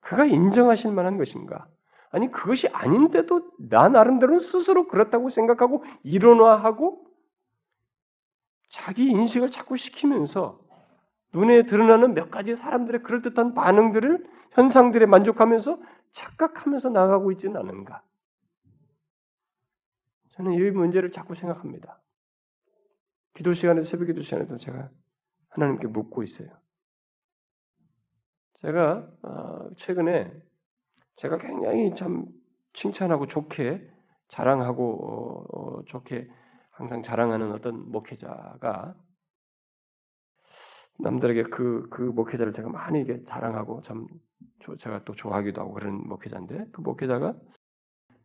그가 0.00 0.24
인정하실 0.24 0.92
만한 0.92 1.18
것인가? 1.18 1.66
아니 2.10 2.30
그것이 2.30 2.68
아닌데도 2.68 3.52
나 3.68 3.88
나름대로는 3.88 4.40
스스로 4.40 4.88
그렇다고 4.88 5.30
생각하고 5.30 5.84
일원화하고 6.02 7.06
자기 8.68 9.06
인식을 9.06 9.50
자꾸 9.50 9.76
시키면서 9.76 10.60
눈에 11.32 11.62
드러나는 11.62 12.14
몇 12.14 12.30
가지 12.30 12.56
사람들의 12.56 13.02
그럴듯한 13.02 13.54
반응들을 13.54 14.26
현상들에 14.52 15.06
만족하면서 15.06 15.78
착각하면서 16.12 16.88
나가고 16.90 17.30
있지는 17.32 17.56
않은가? 17.56 18.02
저는 20.32 20.52
이 20.54 20.70
문제를 20.70 21.12
자꾸 21.12 21.34
생각합니다. 21.34 22.00
기도 23.34 23.52
시간에 23.52 23.84
새벽 23.84 24.06
기도 24.06 24.22
시간에도 24.22 24.56
제가 24.56 24.90
하나님께 25.50 25.86
묻고 25.88 26.22
있어요. 26.22 26.48
제가 28.54 29.10
어, 29.22 29.70
최근에 29.76 30.32
제가 31.16 31.38
굉장히 31.38 31.94
참 31.94 32.26
칭찬하고 32.72 33.26
좋게 33.26 33.90
자랑하고 34.28 35.06
어, 35.06 35.58
어, 35.58 35.84
좋게 35.84 36.28
항상 36.70 37.02
자랑하는 37.02 37.52
어떤 37.52 37.90
목회자가 37.90 38.94
남들에게 40.98 41.44
그, 41.44 41.88
그 41.90 42.02
목회자를 42.02 42.52
제가 42.52 42.68
많이 42.68 43.06
자랑하고 43.24 43.82
참 43.82 44.06
제가 44.78 45.04
또 45.04 45.14
좋아하기도 45.14 45.60
하고 45.60 45.72
그런 45.72 46.06
목회자인데 46.06 46.66
그 46.72 46.80
목회자가 46.80 47.34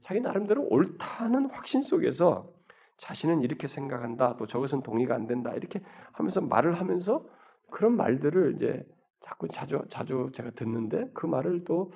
자기 0.02 0.22
나름대로 0.22 0.64
옳다는 0.70 1.50
확신 1.50 1.82
속에서 1.82 2.54
자신은 2.98 3.42
이렇게 3.44 3.68
생각한다 3.68 4.38
또 4.38 4.48
저것은 4.48 4.84
동의가 4.84 5.16
안 5.16 5.28
된다 5.28 5.54
이렇게 5.54 5.82
하면서 6.14 6.42
말을 6.42 6.76
하면서 6.80 7.26
그런 7.72 7.96
말들을 7.98 8.56
이제 8.56 8.86
자꾸 9.22 9.48
자주 9.48 9.82
자주 9.90 10.30
제가 10.34 10.52
듣는데 10.52 11.10
그 11.14 11.26
말을 11.26 11.64
또 11.66 11.92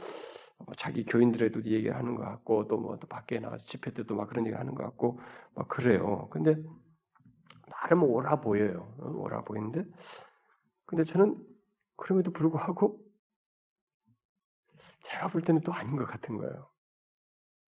자기 0.77 1.05
교인들에도 1.05 1.63
얘기를 1.65 1.95
하는 1.95 2.15
것 2.15 2.23
같고 2.23 2.67
또 2.67 2.77
뭐 2.77 2.97
또 2.99 3.07
밖에 3.07 3.39
나가서 3.39 3.65
집회 3.65 3.91
때도 3.91 4.15
막 4.15 4.27
그런 4.29 4.45
얘기 4.45 4.55
하는 4.55 4.75
것 4.75 4.83
같고 4.83 5.19
막 5.55 5.67
그래요. 5.67 6.27
근데 6.31 6.55
나름 7.67 8.03
옳아 8.03 8.41
보여요. 8.41 8.93
옳아 8.99 9.43
보이는데 9.43 9.85
근데 10.85 11.03
저는 11.03 11.37
그럼에도 11.97 12.31
불구하고 12.31 12.99
제가 15.03 15.29
볼 15.29 15.41
때는 15.41 15.61
또 15.61 15.73
아닌 15.73 15.95
것 15.95 16.05
같은 16.05 16.37
거예요. 16.37 16.69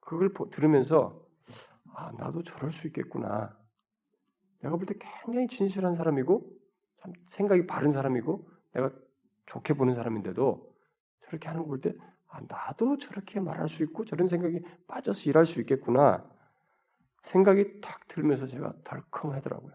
그걸 0.02 0.34
들으면서 0.52 1.21
아 1.94 2.12
나도 2.18 2.44
저럴 2.44 2.72
수 2.74 2.88
있겠구나. 2.88 3.58
내가 4.62 4.76
볼 4.78 4.86
때 4.86 4.96
굉장히 5.26 5.48
진실한 5.48 5.96
사람이고 5.96 6.48
참 7.02 7.14
생각이 7.32 7.68
바른 7.68 7.94
사람이고 7.94 8.48
내가 8.74 8.92
좋게 9.48 9.74
보는 9.74 9.94
사람인데도 9.96 10.76
저렇게 11.26 11.48
하는 11.48 11.64
거볼때 11.64 11.94
아, 12.30 12.42
나도 12.48 12.98
저렇게 12.98 13.40
말할 13.40 13.70
수 13.70 13.84
있고 13.84 14.06
저런 14.06 14.28
생각이 14.28 14.62
빠져서 14.88 15.30
일할 15.30 15.46
수 15.46 15.60
있겠구나 15.62 16.30
생각이 17.24 17.82
탁 17.82 18.08
들면서 18.08 18.48
제가 18.48 18.74
덜컹 18.84 19.34
하더라고요. 19.34 19.74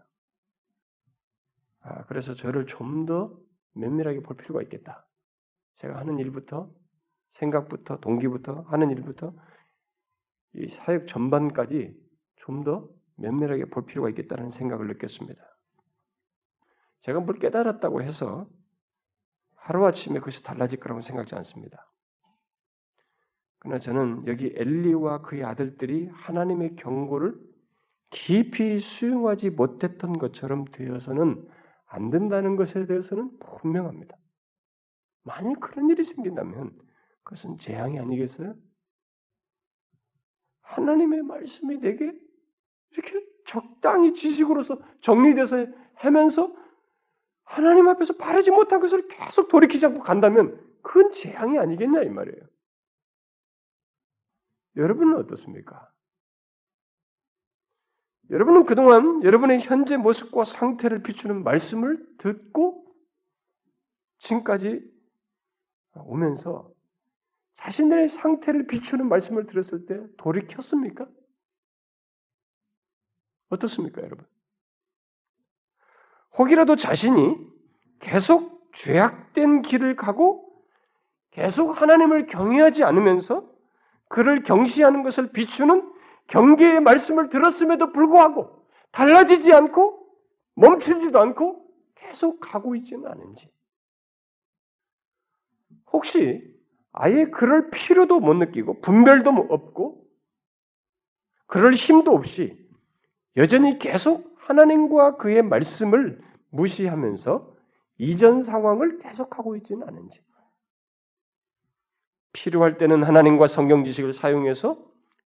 아, 1.81 2.05
그래서 2.05 2.33
저를 2.33 2.65
좀 2.65 3.05
더 3.05 3.37
면밀하게 3.75 4.21
볼 4.21 4.35
필요가 4.37 4.61
있겠다. 4.63 5.07
제가 5.77 5.97
하는 5.99 6.19
일부터 6.19 6.71
생각부터 7.31 7.99
동기부터 7.99 8.61
하는 8.63 8.89
일부터 8.91 9.33
이 10.53 10.67
사역 10.69 11.07
전반까지 11.07 11.95
좀 12.37 12.63
더 12.63 12.89
면밀하게 13.17 13.65
볼 13.65 13.85
필요가 13.85 14.09
있겠다는 14.09 14.51
생각을 14.51 14.87
느꼈습니다. 14.87 15.41
제가 17.01 17.19
뭘 17.19 17.39
깨달았다고 17.39 18.01
해서 18.01 18.47
하루아침에 19.55 20.19
그것이 20.19 20.43
달라질 20.43 20.79
거라고 20.79 21.01
생각지 21.01 21.35
않습니다. 21.35 21.91
그러나 23.59 23.79
저는 23.79 24.27
여기 24.27 24.53
엘리와 24.55 25.23
그의 25.23 25.43
아들들이 25.43 26.07
하나님의 26.07 26.75
경고를 26.75 27.35
깊이 28.09 28.79
수용하지 28.79 29.49
못했던 29.49 30.17
것처럼 30.17 30.65
되어서는 30.65 31.47
안 31.87 32.09
된다는 32.09 32.55
것에 32.55 32.85
대해서는 32.85 33.37
분명합니다. 33.39 34.15
만일 35.23 35.59
그런 35.59 35.89
일이 35.89 36.03
생긴다면 36.03 36.77
그것은 37.23 37.57
재앙이 37.57 37.99
아니겠어요? 37.99 38.55
하나님의 40.61 41.23
말씀이 41.23 41.77
내게 41.79 42.13
이렇게 42.97 43.25
적당히 43.45 44.13
지식으로서 44.13 44.79
정리돼서 45.01 45.67
하면서 45.95 46.53
하나님 47.43 47.87
앞에서 47.87 48.17
바르지 48.17 48.51
못한 48.51 48.81
것을 48.81 49.07
계속 49.07 49.47
돌이키지 49.47 49.85
않고 49.85 50.01
간다면 50.01 50.59
그건 50.81 51.11
재앙이 51.13 51.57
아니겠냐 51.57 52.03
이 52.03 52.09
말이에요. 52.09 52.41
여러분은 54.75 55.17
어떻습니까? 55.17 55.89
여러분은 58.29 58.65
그동안 58.65 59.23
여러분의 59.23 59.61
현재 59.61 59.95
모습과 59.95 60.43
상태를 60.43 61.01
비추는 61.01 61.43
말씀을 61.43 62.17
듣고 62.17 62.85
지금까지 64.19 64.81
오면서 65.93 66.69
자신들의 67.55 68.09
상태를 68.09 68.67
비추는 68.67 69.07
말씀을 69.07 69.47
들었을 69.47 69.85
때 69.85 70.05
돌이켰습니까? 70.17 71.07
어떻습니까, 73.49 74.01
여러분? 74.01 74.25
혹이라도 76.37 76.75
자신이 76.75 77.35
계속 77.99 78.71
죄악된 78.73 79.63
길을 79.63 79.95
가고 79.95 80.47
계속 81.31 81.81
하나님을 81.81 82.27
경외하지 82.27 82.83
않으면서 82.83 83.49
그를 84.07 84.43
경시하는 84.43 85.03
것을 85.03 85.31
비추는 85.31 85.91
경계의 86.27 86.81
말씀을 86.81 87.29
들었음에도 87.29 87.91
불구하고 87.91 88.65
달라지지 88.91 89.53
않고 89.53 90.07
멈추지도 90.55 91.19
않고 91.19 91.65
계속 91.95 92.39
가고 92.39 92.75
있지는 92.75 93.07
않은지. 93.07 93.49
혹시 95.91 96.55
아예 96.91 97.25
그럴 97.25 97.69
필요도 97.69 98.19
못 98.19 98.33
느끼고 98.33 98.81
분별도 98.81 99.29
없고 99.29 100.03
그럴 101.45 101.73
힘도 101.73 102.11
없이 102.11 102.66
여전히 103.37 103.77
계속 103.79 104.35
하나님과 104.39 105.17
그의 105.17 105.43
말씀을 105.43 106.19
무시하면서 106.49 107.55
이전 107.99 108.41
상황을 108.41 108.99
계속하고 108.99 109.55
있지는 109.57 109.87
않은지. 109.87 110.21
필요할 112.33 112.77
때는 112.77 113.03
하나님과 113.03 113.47
성경 113.47 113.83
지식을 113.83 114.13
사용해서 114.13 114.77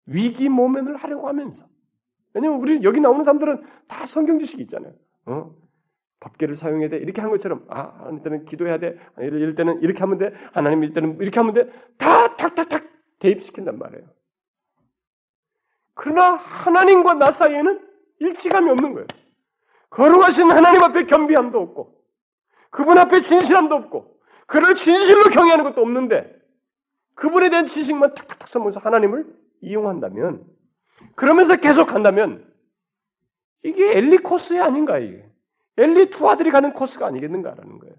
위기 0.06 0.50
모면을 0.50 0.96
하려고 0.96 1.28
하면서 1.28 1.66
왜냐면 2.34 2.60
우리 2.60 2.84
여기 2.84 3.00
나오는 3.02 3.24
사람들은 3.24 3.64
다 3.88 4.06
성경 4.06 4.40
지식이 4.40 4.62
있잖아요. 4.64 4.94
어? 5.26 5.54
법계를 6.22 6.56
사용해야 6.56 6.90
돼 6.90 6.98
이렇게 6.98 7.20
한 7.22 7.30
것처럼 7.32 7.66
아 7.70 7.82
하나님 8.00 8.22
때는 8.24 8.46
기도해야 8.46 8.78
돼 8.78 8.98
이럴 9.18 9.56
때는 9.56 9.82
이렇게 9.82 10.00
하면 10.02 10.18
돼 10.20 10.34
하나님 10.54 10.84
일 10.84 10.94
때는 10.94 11.18
이렇게 11.20 11.40
하면 11.40 11.54
돼 11.54 11.70
다 11.98 12.36
탁탁탁 12.36 12.84
대입시킨단 13.20 13.78
말이에요. 13.78 14.08
그러나 15.94 16.36
하나님과 16.36 17.16
나 17.16 17.32
사이에는 17.32 17.91
일치감이 18.22 18.70
없는 18.70 18.94
거예요. 18.94 19.08
거룩하신 19.90 20.52
하나님 20.52 20.84
앞에 20.84 21.06
겸비함도 21.06 21.60
없고 21.60 22.02
그분 22.70 22.98
앞에 22.98 23.22
진실함도 23.22 23.76
없고 23.76 24.22
그를 24.48 24.76
진실로 24.76 25.24
경외하는 25.30 25.64
것도 25.66 25.82
없는데 25.82 26.40
그분에 27.16 27.50
대한 27.50 27.66
지식만 27.68 28.14
탁탁탁 28.14 28.48
써면서 28.48 28.80
하나님을 28.80 29.26
이용한다면 29.62 30.46
그러면서 31.16 31.56
계속 31.58 31.88
간다면 31.88 32.48
이게 33.64 33.98
엘리 33.98 34.20
코스에 34.20 34.60
아닌가 34.60 35.00
이게 35.00 35.28
엘리 35.78 36.12
두 36.12 36.30
아들이 36.30 36.52
가는 36.52 36.74
코스가 36.74 37.08
아니겠는가라는 37.08 37.80
거예요. 37.80 37.96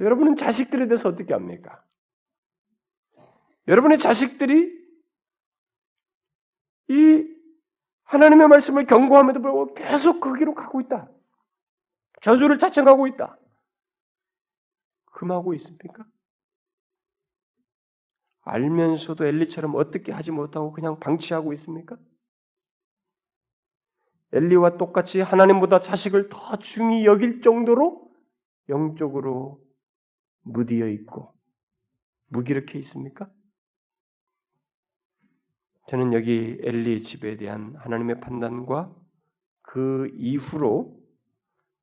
여러분은 0.00 0.36
자식들에 0.36 0.86
대해서 0.86 1.08
어떻게 1.08 1.32
합니까? 1.32 1.82
여러분의 3.68 3.98
자식들이 3.98 4.72
이 6.88 7.35
하나님의 8.06 8.48
말씀을 8.48 8.86
경고함에도 8.86 9.40
불구하고 9.40 9.74
계속 9.74 10.20
거기로 10.20 10.54
가고 10.54 10.80
있다. 10.80 11.08
저주를 12.22 12.58
자청하고 12.58 13.06
있다. 13.08 13.38
금하고 15.06 15.54
있습니까? 15.54 16.04
알면서도 18.42 19.26
엘리처럼 19.26 19.74
어떻게 19.74 20.12
하지 20.12 20.30
못하고 20.30 20.72
그냥 20.72 21.00
방치하고 21.00 21.52
있습니까? 21.54 21.96
엘리와 24.32 24.76
똑같이 24.76 25.20
하나님보다 25.20 25.80
자식을 25.80 26.28
더 26.28 26.56
중히 26.58 27.04
여길 27.06 27.40
정도로 27.40 28.08
영적으로 28.68 29.60
무디어 30.42 30.88
있고 30.88 31.34
무기력해 32.28 32.78
있습니까? 32.80 33.28
저는 35.86 36.12
여기 36.12 36.58
엘리 36.62 37.02
집에 37.02 37.36
대한 37.36 37.74
하나님의 37.76 38.20
판단과 38.20 38.92
그 39.62 40.10
이후로 40.14 40.96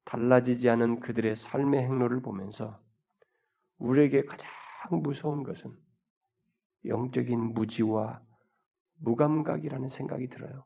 달라지지 0.06 0.70
않은 0.70 1.00
그들의 1.00 1.36
삶의 1.36 1.82
행로를 1.82 2.22
보면서 2.22 2.80
우리에게 3.78 4.26
가장 4.26 4.50
무서운 4.90 5.44
것은 5.44 5.72
영적인 6.86 7.54
무지와 7.54 8.22
무감각이라는 9.00 9.88
생각이 9.88 10.28
들어요. 10.28 10.66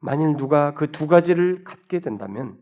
만일 0.00 0.36
누가 0.36 0.74
그 0.74 0.90
두 0.90 1.06
가지를 1.06 1.64
갖게 1.64 2.00
된다면 2.00 2.58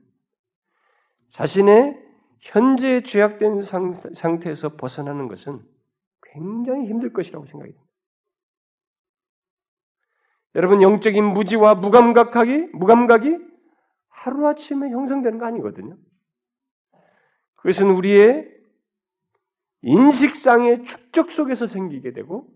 자신의 1.31 2.03
현재 2.41 3.03
죄악된 3.03 3.61
상태에서 3.61 4.77
벗어나는 4.77 5.29
것은 5.29 5.67
굉장히 6.23 6.87
힘들 6.87 7.13
것이라고 7.13 7.47
생각이 7.47 7.73
듭니다. 7.73 7.86
여러분 10.57 10.83
영적인 10.83 11.23
무지와 11.23 11.75
무감각하기 11.75 12.71
무감각이 12.73 13.37
하루아침에 14.09 14.89
형성되는 14.89 15.39
거 15.39 15.45
아니거든요. 15.45 15.99
그것은 17.57 17.91
우리의 17.91 18.51
인식상의 19.83 20.85
축적 20.85 21.31
속에서 21.31 21.67
생기게 21.67 22.15
되고 22.15 22.49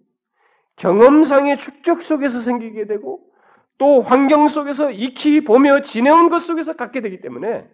경험상의 0.77 1.59
축적 1.59 2.01
속에서 2.01 2.41
생기게 2.41 2.87
되고 2.87 3.31
또 3.77 4.01
환경 4.01 4.49
속에서 4.49 4.91
익히 4.91 5.45
보며 5.45 5.83
지내온 5.83 6.31
것 6.31 6.39
속에서 6.39 6.73
갖게 6.73 7.03
되기 7.03 7.21
때문에 7.21 7.69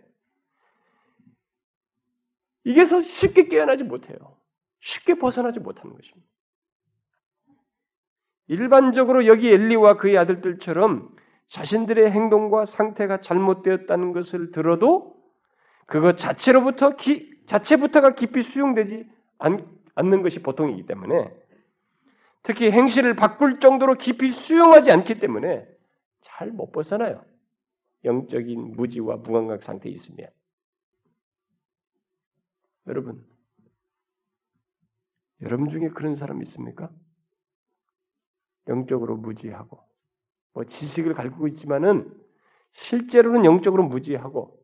이게서 2.65 3.01
쉽게 3.01 3.47
깨어나지 3.47 3.85
못해요. 3.85 4.37
쉽게 4.81 5.15
벗어나지 5.15 5.61
못하는 5.61 5.95
것입니다. 5.95 6.36
일반적으로 8.49 9.27
여기 9.27 9.49
엘리와 9.51 9.97
그의 9.97 10.19
아들들처럼 10.19 11.15
자신들의 11.49 12.11
행동과 12.11 12.65
상태가 12.65 13.21
잘못되었다는 13.21 14.13
것을 14.13 14.51
들어도 14.51 15.17
그것 15.87 16.17
자체로부터 16.17 16.97
기, 16.97 17.37
자체부터가 17.47 18.15
깊이 18.15 18.43
수용되지 18.43 19.09
않, 19.39 19.67
않는 19.95 20.23
것이 20.23 20.41
보통이기 20.41 20.87
때문에 20.87 21.33
특히 22.43 22.71
행실을 22.71 23.15
바꿀 23.17 23.61
정도로 23.61 23.95
깊이 23.95 24.31
수용하지 24.31 24.91
않기 24.93 25.19
때문에 25.19 25.67
잘 26.23 26.51
못 26.51 26.71
벗어나요. 26.73 27.25
영적인 28.05 28.77
무지와 28.77 29.17
무감각 29.17 29.63
상태에 29.63 29.91
있으면 29.91 30.29
여러분 32.87 33.25
여러분 35.43 35.69
중에 35.69 35.89
그런 35.89 36.15
사람 36.15 36.41
있습니까? 36.43 36.91
영적으로 38.69 39.17
무지하고 39.17 39.81
뭐 40.53 40.65
지식을 40.65 41.15
가지고 41.15 41.49
있지만은 41.49 42.13
실제로는 42.73 43.45
영적으로 43.45 43.85
무지하고 43.85 44.59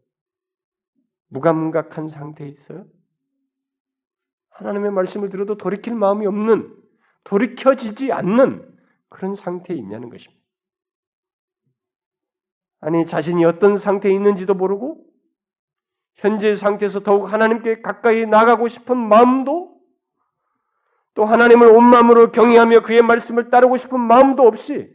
무감각한 1.28 2.08
상태에 2.08 2.48
있어요. 2.48 2.86
하나님의 4.50 4.90
말씀을 4.92 5.30
들어도 5.30 5.56
돌이킬 5.56 5.94
마음이 5.94 6.26
없는 6.26 6.76
돌이켜지지 7.24 8.12
않는 8.12 8.70
그런 9.08 9.34
상태에 9.34 9.76
있냐는 9.76 10.10
것입니다. 10.10 10.42
아니 12.80 13.06
자신이 13.06 13.44
어떤 13.44 13.76
상태에 13.76 14.12
있는지도 14.12 14.54
모르고 14.54 15.06
현재 16.14 16.54
상태에서 16.54 17.00
더욱 17.00 17.32
하나님께 17.32 17.80
가까이 17.80 18.26
나가고 18.26 18.68
싶은 18.68 18.96
마음도 18.96 19.71
또 21.14 21.24
하나님을 21.24 21.68
온 21.68 21.84
마음으로 21.84 22.32
경외하며 22.32 22.80
그의 22.80 23.02
말씀을 23.02 23.50
따르고 23.50 23.76
싶은 23.76 24.00
마음도 24.00 24.44
없이 24.44 24.94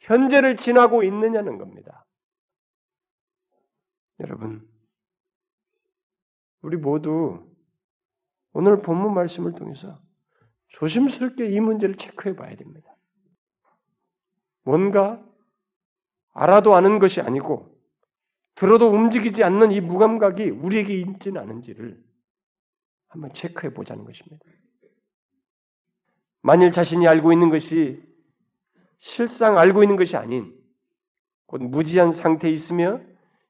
현재를 0.00 0.56
지나고 0.56 1.02
있느냐는 1.02 1.58
겁니다. 1.58 2.06
여러분, 4.20 4.66
우리 6.62 6.76
모두 6.76 7.46
오늘 8.52 8.82
본문 8.82 9.14
말씀을 9.14 9.52
통해서 9.52 10.00
조심스럽게 10.68 11.46
이 11.46 11.60
문제를 11.60 11.96
체크해 11.96 12.34
봐야 12.34 12.56
됩니다. 12.56 12.96
뭔가 14.62 15.22
알아도 16.32 16.74
아는 16.74 16.98
것이 16.98 17.20
아니고 17.20 17.78
들어도 18.54 18.88
움직이지 18.88 19.44
않는 19.44 19.70
이 19.72 19.80
무감각이 19.80 20.50
우리에게 20.50 20.94
있지는 20.94 21.40
않은지를 21.40 22.02
한번 23.08 23.32
체크해 23.32 23.72
보자는 23.72 24.04
것입니다. 24.04 24.44
만일 26.48 26.72
자신이 26.72 27.06
알고 27.06 27.30
있는 27.34 27.50
것이 27.50 28.02
실상 29.00 29.58
알고 29.58 29.82
있는 29.82 29.96
것이 29.96 30.16
아닌 30.16 30.58
곧 31.44 31.60
무지한 31.62 32.10
상태에 32.10 32.50
있으며 32.50 33.02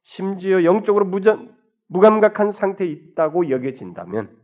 심지어 0.02 0.64
영적으로 0.64 1.04
무전, 1.04 1.56
무감각한 1.86 2.50
상태에 2.50 2.88
있다고 2.88 3.50
여겨진다면 3.50 4.36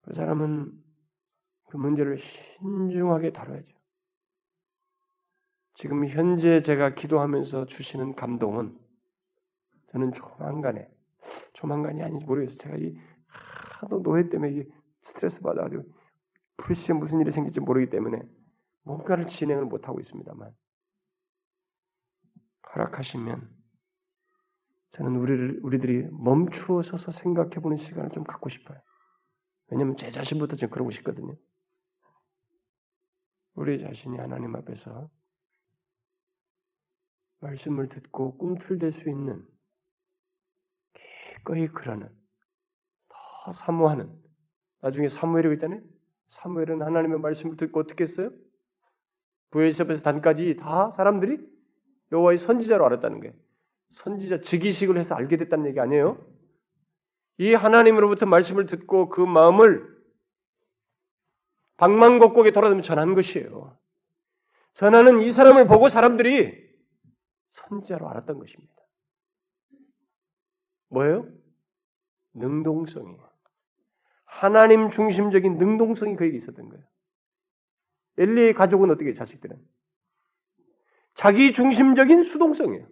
그 0.00 0.14
사람은 0.14 0.72
그 1.68 1.76
문제를 1.76 2.18
신중하게 2.18 3.30
다뤄야죠. 3.32 3.78
지금 5.74 6.08
현재 6.08 6.60
제가 6.60 6.96
기도하면서 6.96 7.66
주시는 7.66 8.16
감동은 8.16 8.76
저는 9.92 10.12
조만간에 10.12 10.90
조만간이 11.52 12.02
아닌지 12.02 12.26
모르겠어요. 12.26 12.58
제가 12.58 12.76
이 12.78 12.96
하도 13.28 14.02
노예 14.02 14.28
때문에 14.28 14.64
스트레스 15.02 15.40
받아가지고 15.40 15.84
불시에 16.56 16.94
무슨 16.94 17.20
일이 17.20 17.30
생길지 17.30 17.60
모르기 17.60 17.90
때문에 17.90 18.22
뭔가를 18.82 19.26
진행을 19.26 19.64
못하고 19.66 20.00
있습니다만 20.00 20.54
허락하시면 22.74 23.62
저는 24.92 25.16
우리를 25.16 25.60
우리들이 25.62 26.08
멈추어 26.10 26.82
서서 26.82 27.12
생각해 27.12 27.56
보는 27.56 27.76
시간을 27.76 28.10
좀 28.10 28.24
갖고 28.24 28.48
싶어요. 28.48 28.80
왜냐하면 29.68 29.96
제 29.96 30.10
자신부터 30.10 30.56
좀 30.56 30.68
그러고 30.68 30.90
싶거든요. 30.90 31.34
우리 33.54 33.78
자신이 33.78 34.18
하나님 34.18 34.54
앞에서 34.54 35.10
말씀을 37.40 37.88
듣고 37.88 38.36
꿈틀댈 38.38 38.92
수 38.92 39.08
있는 39.08 39.46
기꺼이 41.36 41.68
그러는 41.68 42.08
더 43.08 43.52
사모하는 43.52 44.21
나중에 44.82 45.08
사무엘이고 45.08 45.54
있잖아요. 45.54 45.80
사무엘은 46.28 46.82
하나님의 46.82 47.20
말씀을 47.20 47.56
듣고 47.56 47.80
어떻게 47.80 48.04
했어요? 48.04 48.30
부에서부터 49.50 50.02
단까지 50.02 50.56
다 50.56 50.90
사람들이 50.90 51.38
여호와의 52.10 52.38
선지자로 52.38 52.84
알았다는 52.84 53.20
거예요. 53.20 53.34
선지자 53.90 54.40
즉위식을 54.40 54.98
해서 54.98 55.14
알게 55.14 55.36
됐다는 55.36 55.66
얘기 55.66 55.80
아니에요? 55.80 56.24
이 57.38 57.54
하나님으로부터 57.54 58.26
말씀을 58.26 58.66
듣고 58.66 59.08
그 59.08 59.20
마음을 59.20 59.90
방망곡곡에 61.76 62.52
돌아다니며 62.52 62.82
전한 62.82 63.14
것이에요. 63.14 63.76
전하는 64.74 65.20
이 65.20 65.30
사람을 65.32 65.66
보고 65.66 65.88
사람들이 65.88 66.70
선지자로 67.50 68.08
알았던 68.08 68.38
것입니다. 68.38 68.72
뭐예요? 70.88 71.28
능동성이에요. 72.34 73.31
하나님 74.32 74.90
중심적인 74.90 75.58
능동성이 75.58 76.16
그에게 76.16 76.38
있었던 76.38 76.68
거예요. 76.68 76.84
엘리의 78.16 78.54
가족은 78.54 78.90
어떻게 78.90 79.12
자식들은? 79.12 79.62
자기 81.14 81.52
중심적인 81.52 82.22
수동성이에요. 82.22 82.88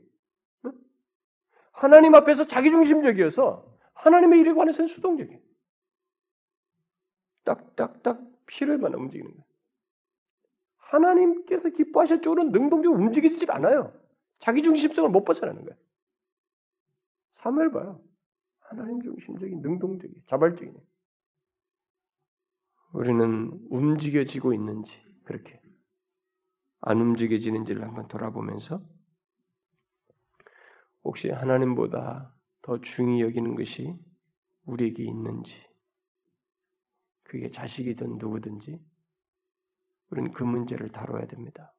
하나님 1.73 2.15
앞에서 2.15 2.47
자기 2.47 2.71
중심적이어서 2.71 3.67
하나님의 3.95 4.41
일에 4.41 4.53
관해서는 4.53 4.87
수동적이에요. 4.89 5.41
딱딱딱 7.45 8.21
필요에만 8.47 8.95
움직이는 8.95 9.31
거예요. 9.31 9.45
하나님께서 10.77 11.71
기뻐하실 11.71 12.21
쪽으로 12.21 12.45
능동적으로 12.45 13.01
움직이지 13.01 13.47
않아요. 13.49 13.99
자기 14.41 14.63
중심성을 14.63 15.09
못 15.11 15.25
벗어나는 15.25 15.65
거예요. 15.65 15.77
사무엘 17.33 17.71
봐요. 17.71 18.01
하나님 18.61 19.01
중심적인 19.01 19.63
능동적인 19.63 20.23
자발적인 20.27 20.90
우리는 22.93 23.51
움직여지고 23.71 24.53
있는지 24.53 24.93
그렇게 25.25 25.61
안 26.81 27.01
움직여지는지를 27.01 27.83
한번 27.83 28.09
돌아보면서 28.09 28.83
혹시 31.05 31.31
하나님보다 31.31 32.35
더 32.63 32.81
중히 32.81 33.21
여기는 33.21 33.55
것이 33.55 33.97
우리에게 34.65 35.05
있는지 35.05 35.55
그게 37.23 37.51
자식이든 37.51 38.19
누구든지 38.19 38.81
우리는 40.11 40.33
그 40.33 40.43
문제를 40.43 40.91
다뤄야 40.91 41.27
됩니다. 41.27 41.73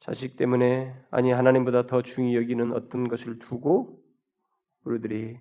자식 0.00 0.36
때문에 0.36 0.94
아니 1.10 1.30
하나님보다 1.30 1.86
더 1.86 2.02
중히 2.02 2.34
여기는 2.34 2.72
어떤 2.72 3.06
것을 3.06 3.38
두고 3.38 4.02
우리들이 4.84 5.38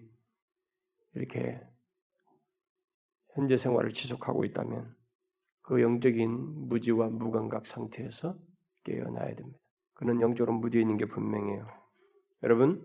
이렇게 1.15 1.61
현재 3.33 3.57
생활을 3.57 3.93
지속하고 3.93 4.45
있다면 4.45 4.93
그 5.61 5.81
영적인 5.81 6.67
무지와 6.69 7.09
무감각 7.09 7.67
상태에서 7.67 8.35
깨어나야 8.83 9.35
됩니다. 9.35 9.59
그는 9.93 10.21
영적으로 10.21 10.57
무디어 10.57 10.81
있는 10.81 10.97
게 10.97 11.05
분명해요. 11.05 11.67
여러분, 12.43 12.83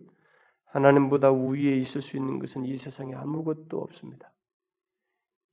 하나님보다 0.66 1.30
우위에 1.30 1.76
있을 1.76 2.02
수 2.02 2.16
있는 2.16 2.40
것은 2.40 2.64
이 2.64 2.76
세상에 2.76 3.14
아무것도 3.14 3.80
없습니다. 3.80 4.32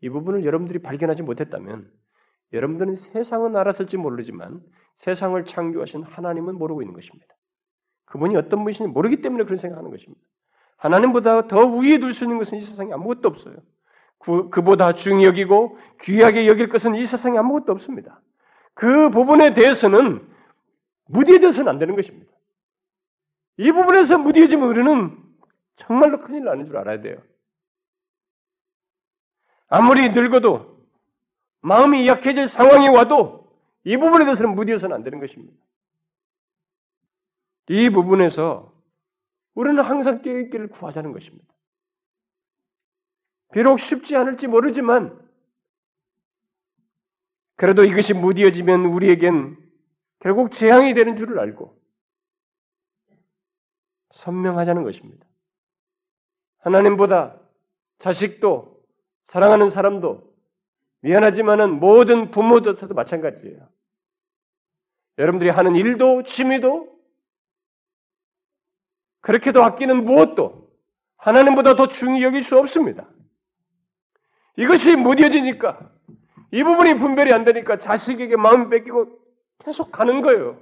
이 0.02 0.10
부분을 0.10 0.44
여러분들이 0.46 0.80
발견하지 0.80 1.24
못했다면 1.24 1.92
여러분들은 2.54 2.96
세상은 2.96 3.56
알았을지 3.56 3.98
모르지만 3.98 4.62
세상을 4.98 5.46
창조하신 5.46 6.04
하나님은 6.04 6.56
모르고 6.56 6.82
있는 6.82 6.94
것입니다. 6.94 7.34
그분이 8.06 8.36
어떤 8.36 8.64
분이신지 8.64 8.92
모르기 8.92 9.22
때문에 9.22 9.46
그런 9.46 9.58
생각하는 9.58 9.92
것입니다. 9.92 10.22
하나님보다 10.78 11.48
더 11.48 11.68
위에 11.68 12.00
둘 12.00 12.14
수 12.14 12.26
있는 12.26 12.40
것은 12.40 12.58
이 12.58 12.62
세상에 12.62 12.92
아무것도 12.92 13.30
없어요. 13.30 13.56
그, 14.22 14.50
그보다 14.50 14.94
중히 14.94 15.26
여기고 15.26 15.80
귀하게 16.02 16.48
여길 16.48 16.70
것은 16.70 16.96
이 16.96 17.06
세상에 17.06 17.38
아무것도 17.38 17.72
없습니다. 17.72 18.22
그 18.74 19.10
부분에 19.10 19.54
대해서는 19.54 20.28
무디해져서는 21.06 21.70
안 21.70 21.80
되는 21.80 21.96
것입니다. 21.96 22.32
이 23.58 23.72
부분에서 23.72 24.18
무디해지면 24.18 24.68
우리는 24.68 25.18
정말로 25.76 26.20
큰일 26.20 26.44
나는 26.46 26.66
줄 26.66 26.78
알아야 26.78 27.02
돼요. 27.02 27.18
아무리 29.68 30.10
늙어도 30.10 30.78
마음이 31.62 32.08
약해질 32.08 32.48
상황이 32.48 32.90
와도 32.90 33.52
이 33.84 33.98
부분에 33.98 34.26
대해서는 34.26 34.56
무디해서는 34.56 34.96
안 34.96 35.04
되는 35.04 35.20
것입니다. 35.20 35.54
이 37.70 37.90
부분에서 37.90 38.72
우리는 39.54 39.82
항상 39.84 40.22
깨있기를 40.22 40.68
구하자는 40.70 41.14
것입니다. 41.14 41.51
비록 43.52 43.80
쉽지 43.80 44.16
않을지 44.16 44.48
모르지만 44.48 45.20
그래도 47.56 47.84
이것이 47.84 48.14
무디어지면 48.14 48.86
우리에겐 48.86 49.58
결국 50.20 50.52
재앙이 50.52 50.94
되는 50.94 51.18
줄을 51.18 51.40
알고 51.40 51.80
선명하자는 54.14 54.84
것입니다. 54.84 55.26
하나님보다 56.60 57.40
자식도 58.00 58.82
사랑하는 59.26 59.70
사람도 59.70 60.32
미안하지만은 61.02 61.80
모든 61.80 62.32
부모조차도 62.32 62.94
마찬가지예요. 62.94 63.68
여러분들이 65.18 65.50
하는 65.50 65.76
일도 65.76 66.24
취미도 66.24 66.92
그렇게도 69.22 69.64
아끼는 69.64 70.04
무엇도 70.06 70.72
하나님보다 71.18 71.76
더 71.76 71.88
중히 71.88 72.24
여길 72.24 72.44
수 72.44 72.58
없습니다. 72.58 73.08
이것이 74.58 74.96
무뎌지니까 74.96 75.80
이 76.52 76.64
부분이 76.64 76.96
분별이 76.96 77.32
안 77.34 77.46
되니까 77.46 77.78
자식에게 77.78 78.36
마음 78.36 78.70
뺏기고 78.70 79.08
계속 79.64 79.92
가는 79.92 80.22
거예요. 80.22 80.58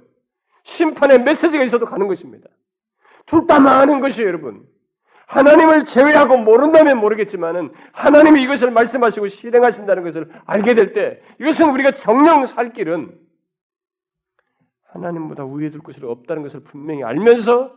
심판의 0.62 1.22
메시지가 1.22 1.64
있어도 1.64 1.86
가는 1.86 2.06
것입니다. 2.06 2.48
둘 3.26 3.46
다 3.46 3.58
망하는 3.60 4.00
것이에요, 4.00 4.28
여러분. 4.28 4.66
하나님을 5.26 5.84
제외하고 5.84 6.38
모른다면 6.38 6.98
모르겠지만은 6.98 7.72
하나님이 7.92 8.42
이것을 8.42 8.70
말씀하시고 8.72 9.28
실행하신다는 9.28 10.02
것을 10.02 10.28
알게 10.44 10.74
될 10.74 10.92
때 10.92 11.20
이것은 11.40 11.70
우리가 11.70 11.92
정령 11.92 12.46
살 12.46 12.72
길은 12.72 13.16
하나님보다 14.88 15.46
위에 15.46 15.70
둘 15.70 15.80
것이 15.82 16.00
없다는 16.04 16.42
것을 16.42 16.60
분명히 16.60 17.04
알면서 17.04 17.72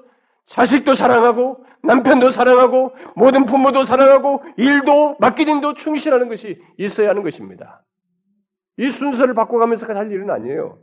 자식도 0.46 0.96
사랑하고 0.96 1.66
남편도 1.84 2.30
사랑하고 2.30 2.94
모든 3.16 3.46
부모도 3.46 3.84
사랑하고 3.84 4.44
일도 4.58 5.18
맡긴 5.20 5.50
일도 5.50 5.76
충실하는 5.76 6.30
것이 6.30 6.62
있어야 6.78 7.10
하는 7.10 7.24
것입니다. 7.24 7.84
이 8.78 8.90
순서를 8.90 9.34
바꿔가면서 9.34 9.88
할 9.94 10.12
일은 10.12 10.30
아니에요. 10.30 10.82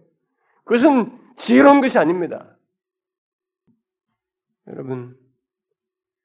그것은 0.64 1.18
지혜로운 1.36 1.80
것이 1.80 1.98
아닙니다. 1.98 2.56
여러분, 4.68 5.18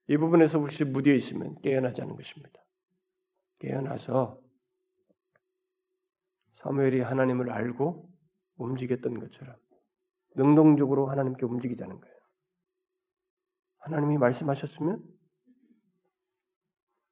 이 0.07 0.17
부분에서 0.17 0.59
혹시 0.59 0.83
무디어 0.83 1.13
있으면 1.13 1.55
깨어나자는 1.61 2.15
것입니다. 2.15 2.61
깨어나서 3.59 4.39
사무엘이 6.57 7.01
하나님을 7.01 7.49
알고 7.49 8.09
움직였던 8.57 9.19
것처럼 9.19 9.55
능동적으로 10.36 11.07
하나님께 11.07 11.45
움직이자는 11.45 11.99
거예요. 11.99 12.14
하나님이 13.86 14.17
말씀하셨으면 14.17 15.03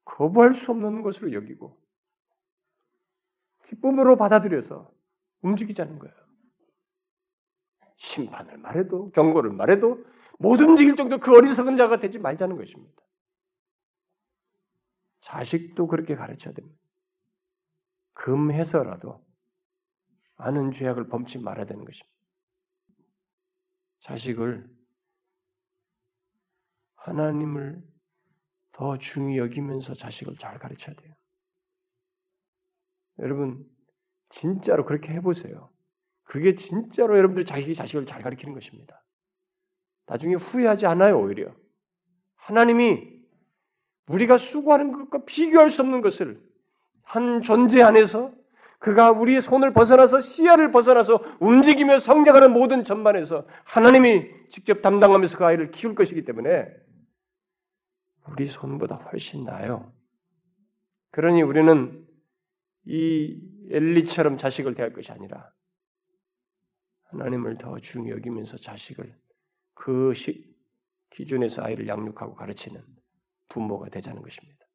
거부할 0.06 0.56
수 0.56 0.72
없는 0.72 1.04
것으로 1.04 1.32
여기고 1.34 1.80
기쁨으로 3.66 4.18
받아들여서 4.18 4.92
움직이자는 5.42 6.00
거예요. 6.00 6.16
심판을 7.98 8.58
말해도 8.58 9.12
경고를 9.12 9.52
말해도 9.52 10.04
못 10.40 10.60
움직일 10.62 10.96
정도 10.96 11.20
그 11.20 11.36
어리석은 11.38 11.78
자가 11.78 12.00
되지 12.00 12.18
말자는 12.18 12.58
것입니다. 12.58 13.02
자식도 15.22 15.88
그렇게 15.88 16.16
가르쳐야 16.16 16.56
됩니다. 16.56 16.82
금해서라도 18.14 19.24
아는 20.38 20.72
죄악을 20.72 21.08
범치 21.08 21.38
말아야 21.38 21.66
되는 21.68 21.86
것입니다. 21.86 22.18
자식을 24.00 24.83
하나님을 27.04 27.82
더 28.72 28.98
중히 28.98 29.38
여기면서 29.38 29.94
자식을 29.94 30.38
잘 30.38 30.58
가르쳐야 30.58 30.96
돼요. 30.96 31.14
여러분, 33.20 33.66
진짜로 34.30 34.86
그렇게 34.86 35.14
해보세요. 35.14 35.70
그게 36.24 36.56
진짜로 36.56 37.18
여러분들 37.18 37.46
자식이 37.46 37.76
자식을 37.76 38.06
잘 38.06 38.24
가르치는 38.24 38.54
것입니다. 38.54 39.04
나중에 40.08 40.36
후회하지 40.36 40.86
않아요, 40.88 41.20
오히려. 41.20 41.54
하나님이 42.36 43.22
우리가 44.08 44.38
수고하는 44.38 44.92
것과 44.92 45.26
비교할 45.26 45.70
수 45.70 45.82
없는 45.82 46.02
것을 46.02 46.42
한 47.04 47.42
존재 47.42 47.82
안에서 47.82 48.32
그가 48.80 49.12
우리의 49.12 49.42
손을 49.42 49.72
벗어나서 49.74 50.20
씨앗을 50.20 50.72
벗어나서 50.72 51.22
움직이며 51.40 52.00
성장하는 52.00 52.52
모든 52.52 52.84
전반에서 52.84 53.46
하나님이 53.64 54.30
직접 54.50 54.82
담당하면서 54.82 55.38
그 55.38 55.46
아이를 55.46 55.72
키울 55.72 55.96
것이기 55.96 56.26
때문에 56.26 56.83
우리 58.30 58.48
손보다 58.48 58.96
훨씬 58.96 59.44
나아요. 59.44 59.92
그러니 61.12 61.42
우리는 61.42 62.08
이 62.86 63.40
엘리처럼 63.70 64.38
자식을 64.38 64.76
대할 64.76 64.94
것이 64.94 65.12
아니라 65.12 65.54
하나님을 67.06 67.58
더 67.58 67.80
중히 67.80 68.10
여기면서 68.10 68.58
자식을 68.58 69.16
그 69.74 70.14
시, 70.14 70.54
기준에서 71.12 71.64
아이를 71.64 71.88
양육하고 71.88 72.36
가르치는 72.36 72.84
부모가 73.50 73.90
되자는 73.90 74.22
것입니다. 74.22 74.66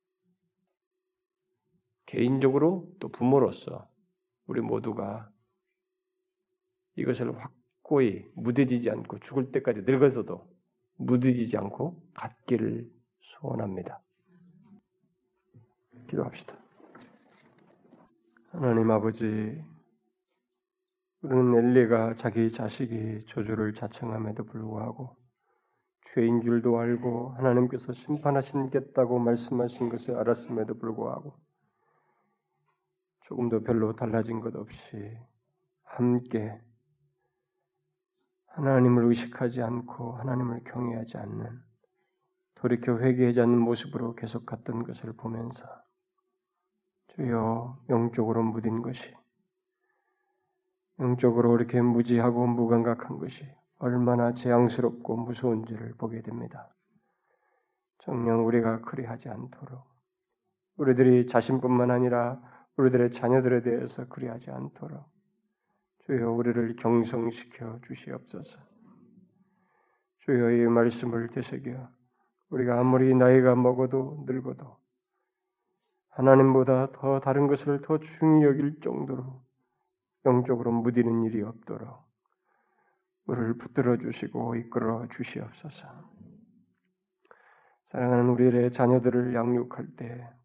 개인적으로 2.07 2.91
또 3.01 3.09
부모로서 3.09 3.91
우리 4.47 4.61
모두가 4.61 5.31
이것을 6.97 7.37
확고히 7.39 8.25
무뎌지지 8.35 8.89
않고 8.91 9.19
죽을 9.21 9.53
때까지 9.53 9.83
늙어서도 9.83 10.49
무뎌지지 10.97 11.57
않고 11.57 12.03
갖기를 12.15 12.91
소원합니다. 13.29 14.01
기도합시다. 16.09 16.57
하나님 18.51 18.91
아버지, 18.91 19.63
우리는 21.21 21.55
엘리가 21.55 22.15
자기 22.15 22.51
자식이 22.51 23.27
저주를 23.27 23.75
자청함에도 23.75 24.45
불구하고 24.45 25.17
죄인 26.15 26.41
줄도 26.41 26.79
알고 26.79 27.31
하나님께서 27.31 27.93
심판하시겠다고 27.93 29.19
말씀하신 29.19 29.91
것을 29.91 30.17
알았음에도 30.17 30.79
불구하고 30.79 31.39
조금도 33.21 33.63
별로 33.63 33.95
달라진 33.95 34.41
것 34.41 34.57
없이 34.57 35.19
함께 35.83 36.59
하나님을 38.47 39.05
의식하지 39.05 39.63
않고 39.63 40.13
하나님을 40.15 40.65
경외하지 40.65 41.19
않는 41.19 41.68
돌이켜 42.59 42.99
회개하지 42.99 43.41
않는 43.41 43.57
모습으로 43.59 44.17
계속 44.17 44.45
갔던 44.45 44.83
것을 44.83 45.13
보면서 45.13 45.65
주여 47.09 47.79
영적으로 47.89 48.43
무딘 48.43 48.83
것이 48.83 49.15
영적으로 50.99 51.55
이렇게 51.55 51.81
무지하고 51.81 52.49
무감각한 52.49 53.19
것이 53.19 53.47
얼마나 53.79 54.35
재앙스럽고 54.35 55.17
무서운지를 55.19 55.95
보게 55.95 56.21
됩니다. 56.21 56.75
정녕 57.99 58.45
우리가 58.45 58.81
그리하지 58.81 59.29
않도록 59.29 59.85
우리들이 60.79 61.29
자신뿐만 61.29 61.93
아니라 61.93 62.41
우리들의 62.77 63.13
자녀들에 63.13 63.63
대해서 63.63 64.09
그리하지 64.09 64.51
않도록 64.51 65.05
주여 66.07 66.33
우리를 66.33 66.75
경성시켜 66.75 67.81
주시옵소서. 67.83 68.59
주여 70.19 70.51
이 70.51 70.67
말씀을 70.67 71.29
되새겨 71.29 71.98
우리가 72.51 72.81
아무리 72.81 73.15
나이가 73.15 73.55
먹어도 73.55 74.25
늙어도 74.27 74.79
하나님보다 76.11 76.93
더 76.93 77.21
다른 77.21 77.47
것을 77.47 77.81
더 77.83 77.99
중히 77.99 78.45
여길 78.45 78.81
정도로 78.81 79.43
영적으로 80.25 80.73
무디는 80.73 81.25
일이 81.25 81.43
없도록 81.43 82.09
우리를 83.27 83.59
붙들어 83.59 83.99
주시고 83.99 84.57
이끌어 84.57 85.07
주시옵소서. 85.09 85.87
사랑하는 87.87 88.31
우리의 88.31 88.73
자녀들을 88.73 89.35
양육할 89.35 89.97
때 89.97 90.39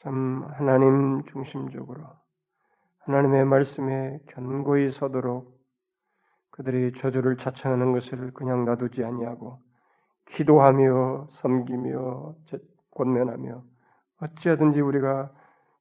참 0.00 0.44
하나님 0.54 1.22
중심적으로 1.24 2.02
하나님의 3.00 3.44
말씀에 3.44 4.18
견고히 4.28 4.88
서도록 4.88 5.60
그들이 6.50 6.92
저주를 6.92 7.36
자청하는 7.36 7.92
것을 7.92 8.32
그냥 8.32 8.64
놔두지 8.64 9.04
아니하고 9.04 9.62
기도하며 10.34 11.26
섬기며 11.28 12.34
권면하며 12.92 13.64
어찌하든지 14.20 14.80
우리가 14.80 15.32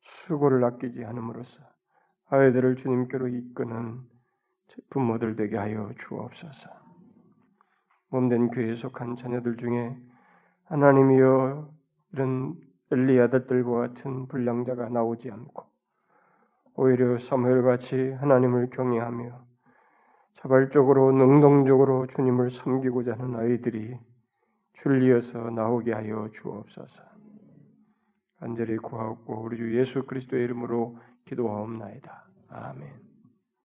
수고를 0.01 0.63
아끼지 0.63 1.05
않음으로써 1.05 1.61
아이들을 2.29 2.75
주님께로 2.75 3.27
이끄는 3.27 4.01
부모들 4.89 5.35
되게 5.35 5.57
하여 5.57 5.91
주옵소서. 5.97 6.69
몸된 8.09 8.49
교회에 8.49 8.75
속한 8.75 9.15
자녀들 9.15 9.57
중에 9.57 9.95
하나님이여 10.65 11.69
이런 12.13 12.55
엘리 12.91 13.19
아들들과 13.19 13.79
같은 13.79 14.27
불량자가 14.27 14.89
나오지 14.89 15.29
않고 15.31 15.65
오히려 16.75 17.17
사무엘 17.17 17.61
같이 17.63 18.11
하나님을 18.13 18.69
경외하며 18.69 19.45
자발적으로 20.35 21.11
능동적으로 21.11 22.07
주님을 22.07 22.49
섬기고자 22.49 23.13
하는 23.13 23.35
아이들이 23.35 23.99
줄리어서 24.81 25.49
나오게 25.49 25.91
하여 25.91 26.29
주옵소서. 26.31 27.03
간절히 28.39 28.77
구하고 28.77 29.41
우리 29.41 29.57
주 29.57 29.77
예수 29.77 30.03
그리스도의 30.05 30.45
이름으로 30.45 30.97
기도하옵나이다. 31.25 32.29
아멘. 32.47 33.08